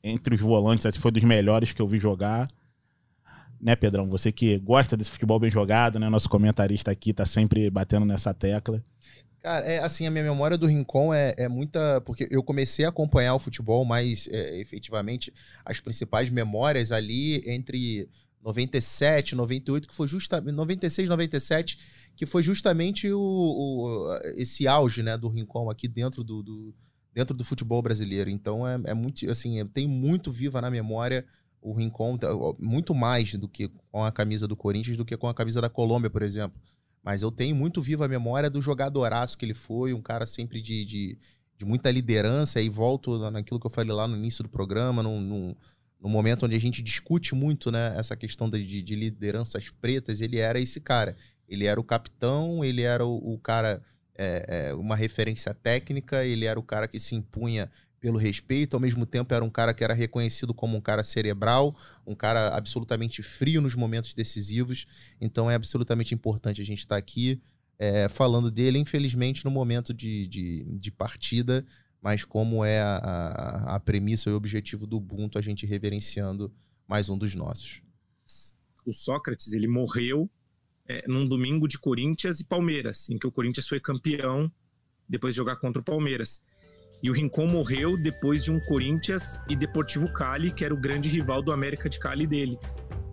entre 0.04 0.34
os 0.34 0.40
volantes, 0.40 0.84
esse 0.84 0.98
foi 0.98 1.10
dos 1.10 1.24
melhores 1.24 1.72
que 1.72 1.80
eu 1.80 1.88
vi 1.88 1.98
jogar. 1.98 2.46
Né, 3.58 3.74
Pedrão? 3.74 4.06
Você 4.10 4.30
que 4.30 4.58
gosta 4.58 4.94
desse 4.94 5.10
futebol 5.10 5.40
bem 5.40 5.50
jogado, 5.50 5.98
né? 5.98 6.10
Nosso 6.10 6.28
comentarista 6.28 6.90
aqui 6.90 7.14
tá 7.14 7.24
sempre 7.24 7.70
batendo 7.70 8.04
nessa 8.04 8.34
tecla. 8.34 8.84
Cara, 9.40 9.64
é 9.66 9.78
assim, 9.78 10.06
a 10.06 10.10
minha 10.10 10.24
memória 10.24 10.58
do 10.58 10.66
Rincon 10.66 11.14
é, 11.14 11.34
é 11.38 11.48
muita. 11.48 12.02
Porque 12.02 12.28
eu 12.30 12.42
comecei 12.42 12.84
a 12.84 12.90
acompanhar 12.90 13.34
o 13.34 13.38
futebol 13.38 13.82
mais 13.86 14.28
é, 14.28 14.60
efetivamente, 14.60 15.32
as 15.64 15.80
principais 15.80 16.28
memórias 16.28 16.92
ali 16.92 17.42
entre 17.46 18.06
97, 18.42 19.34
98, 19.34 19.88
que 19.88 19.94
foi 19.94 20.06
justamente. 20.06 20.54
96, 20.54 21.08
97, 21.08 21.78
que 22.14 22.26
foi 22.26 22.42
justamente 22.42 23.10
o, 23.10 23.20
o, 23.20 24.18
esse 24.36 24.68
auge 24.68 25.02
né, 25.02 25.16
do 25.16 25.28
Rincon 25.28 25.70
aqui 25.70 25.88
dentro 25.88 26.22
do, 26.22 26.42
do 26.42 26.74
dentro 27.14 27.36
do 27.36 27.44
futebol 27.44 27.80
brasileiro. 27.80 28.28
Então 28.28 28.66
é, 28.66 28.80
é 28.86 28.94
muito. 28.94 29.30
Assim, 29.30 29.58
eu 29.58 29.66
tenho 29.66 29.88
muito 29.88 30.32
viva 30.32 30.60
na 30.60 30.70
memória 30.70 31.24
o 31.62 31.72
Rincon, 31.72 32.18
muito 32.58 32.94
mais 32.94 33.34
do 33.34 33.48
que 33.48 33.70
com 33.90 34.04
a 34.04 34.12
camisa 34.12 34.46
do 34.46 34.54
Corinthians 34.54 34.98
do 34.98 35.04
que 35.04 35.16
com 35.16 35.28
a 35.28 35.32
camisa 35.32 35.62
da 35.62 35.70
Colômbia, 35.70 36.10
por 36.10 36.22
exemplo. 36.22 36.60
Mas 37.02 37.22
eu 37.22 37.30
tenho 37.30 37.56
muito 37.56 37.80
viva 37.80 38.04
a 38.04 38.08
memória 38.08 38.50
do 38.50 38.60
jogadoraço 38.60 39.38
que 39.38 39.46
ele 39.46 39.54
foi, 39.54 39.94
um 39.94 40.02
cara 40.02 40.26
sempre 40.26 40.60
de, 40.60 40.84
de, 40.84 41.18
de 41.56 41.64
muita 41.64 41.90
liderança. 41.90 42.60
E 42.60 42.68
volto 42.68 43.30
naquilo 43.30 43.58
que 43.58 43.66
eu 43.66 43.70
falei 43.70 43.92
lá 43.92 44.06
no 44.06 44.16
início 44.16 44.42
do 44.42 44.50
programa, 44.50 45.02
num, 45.02 45.20
num 45.20 45.54
no 46.04 46.10
momento 46.10 46.44
onde 46.44 46.54
a 46.54 46.60
gente 46.60 46.82
discute 46.82 47.34
muito 47.34 47.72
né, 47.72 47.94
essa 47.96 48.14
questão 48.14 48.50
de, 48.50 48.82
de 48.82 48.94
lideranças 48.94 49.70
pretas, 49.70 50.20
ele 50.20 50.36
era 50.38 50.60
esse 50.60 50.78
cara. 50.78 51.16
Ele 51.48 51.64
era 51.64 51.80
o 51.80 51.84
capitão, 51.84 52.62
ele 52.62 52.82
era 52.82 53.06
o, 53.06 53.34
o 53.34 53.38
cara, 53.38 53.82
é, 54.16 54.68
é, 54.68 54.74
uma 54.74 54.96
referência 54.96 55.52
técnica, 55.54 56.24
ele 56.24 56.44
era 56.44 56.58
o 56.58 56.62
cara 56.62 56.88
que 56.88 57.00
se 57.00 57.14
impunha 57.14 57.70
pelo 58.00 58.18
respeito, 58.18 58.74
ao 58.74 58.80
mesmo 58.80 59.06
tempo 59.06 59.32
era 59.32 59.42
um 59.44 59.48
cara 59.48 59.72
que 59.72 59.82
era 59.82 59.94
reconhecido 59.94 60.52
como 60.52 60.76
um 60.76 60.80
cara 60.80 61.02
cerebral, 61.02 61.74
um 62.06 62.14
cara 62.14 62.48
absolutamente 62.54 63.22
frio 63.22 63.62
nos 63.62 63.74
momentos 63.74 64.12
decisivos. 64.12 64.86
Então 65.20 65.50
é 65.50 65.54
absolutamente 65.54 66.14
importante 66.14 66.60
a 66.60 66.64
gente 66.64 66.80
estar 66.80 66.96
aqui 66.96 67.40
é, 67.78 68.08
falando 68.08 68.50
dele, 68.50 68.78
infelizmente, 68.78 69.44
no 69.44 69.50
momento 69.50 69.94
de, 69.94 70.26
de, 70.28 70.64
de 70.76 70.90
partida 70.90 71.64
mas 72.04 72.22
como 72.22 72.62
é 72.62 72.82
a, 72.82 72.96
a, 72.98 73.76
a 73.76 73.80
premissa 73.80 74.28
e 74.28 74.32
o 74.34 74.36
objetivo 74.36 74.86
do 74.86 74.98
Ubuntu, 74.98 75.38
a 75.38 75.40
gente 75.40 75.64
reverenciando 75.64 76.52
mais 76.86 77.08
um 77.08 77.16
dos 77.16 77.34
nossos. 77.34 77.80
O 78.84 78.92
Sócrates, 78.92 79.54
ele 79.54 79.66
morreu 79.66 80.30
é, 80.88 81.04
num 81.08 81.26
domingo 81.26 81.66
de 81.66 81.78
Corinthians 81.78 82.40
e 82.40 82.44
Palmeiras, 82.44 83.08
em 83.08 83.18
que 83.18 83.26
o 83.26 83.32
Corinthians 83.32 83.68
foi 83.68 83.80
campeão 83.80 84.50
depois 85.08 85.34
de 85.34 85.38
jogar 85.38 85.56
contra 85.56 85.80
o 85.80 85.84
Palmeiras. 85.84 86.42
E 87.02 87.10
o 87.10 87.12
Rincon 87.12 87.46
morreu 87.46 87.96
depois 87.96 88.44
de 88.44 88.50
um 88.50 88.58
Corinthians 88.60 89.40
e 89.48 89.54
Deportivo 89.54 90.10
Cali, 90.12 90.50
que 90.50 90.64
era 90.64 90.72
o 90.72 90.76
grande 90.76 91.08
rival 91.08 91.42
do 91.42 91.52
América 91.52 91.88
de 91.88 91.98
Cali 91.98 92.26
dele. 92.26 92.58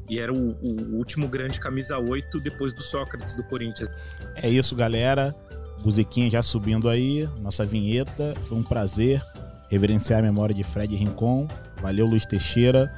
E 0.10 0.20
era 0.20 0.34
o, 0.34 0.52
o 0.62 0.96
último 0.98 1.28
grande 1.28 1.60
camisa 1.60 1.98
8 1.98 2.40
depois 2.40 2.74
do 2.74 2.82
Sócrates 2.82 3.34
do 3.34 3.44
Corinthians. 3.44 3.90
É 4.36 4.50
isso, 4.50 4.76
galera. 4.76 5.36
Musiquinha 5.84 6.30
já 6.30 6.42
subindo 6.42 6.88
aí, 6.88 7.28
nossa 7.40 7.66
vinheta. 7.66 8.34
Foi 8.44 8.58
um 8.58 8.64
prazer 8.64 9.22
reverenciar 9.70 10.20
a 10.20 10.24
memória 10.24 10.54
de 10.54 10.64
Fred 10.64 10.96
Rincon. 10.96 11.48
Valeu, 11.82 12.06
Luiz 12.06 12.26
Teixeira. 12.26 12.92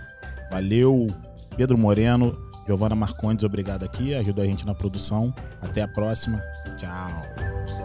Valeu, 0.52 1.08
Pedro 1.56 1.78
Moreno. 1.78 2.53
Giovana 2.66 2.96
Marcondes, 2.96 3.44
obrigado 3.44 3.84
aqui. 3.84 4.14
Ajudou 4.16 4.44
a 4.44 4.48
gente 4.48 4.66
na 4.66 4.74
produção. 4.74 5.34
Até 5.62 5.82
a 5.82 5.88
próxima. 5.88 6.42
Tchau. 6.78 7.83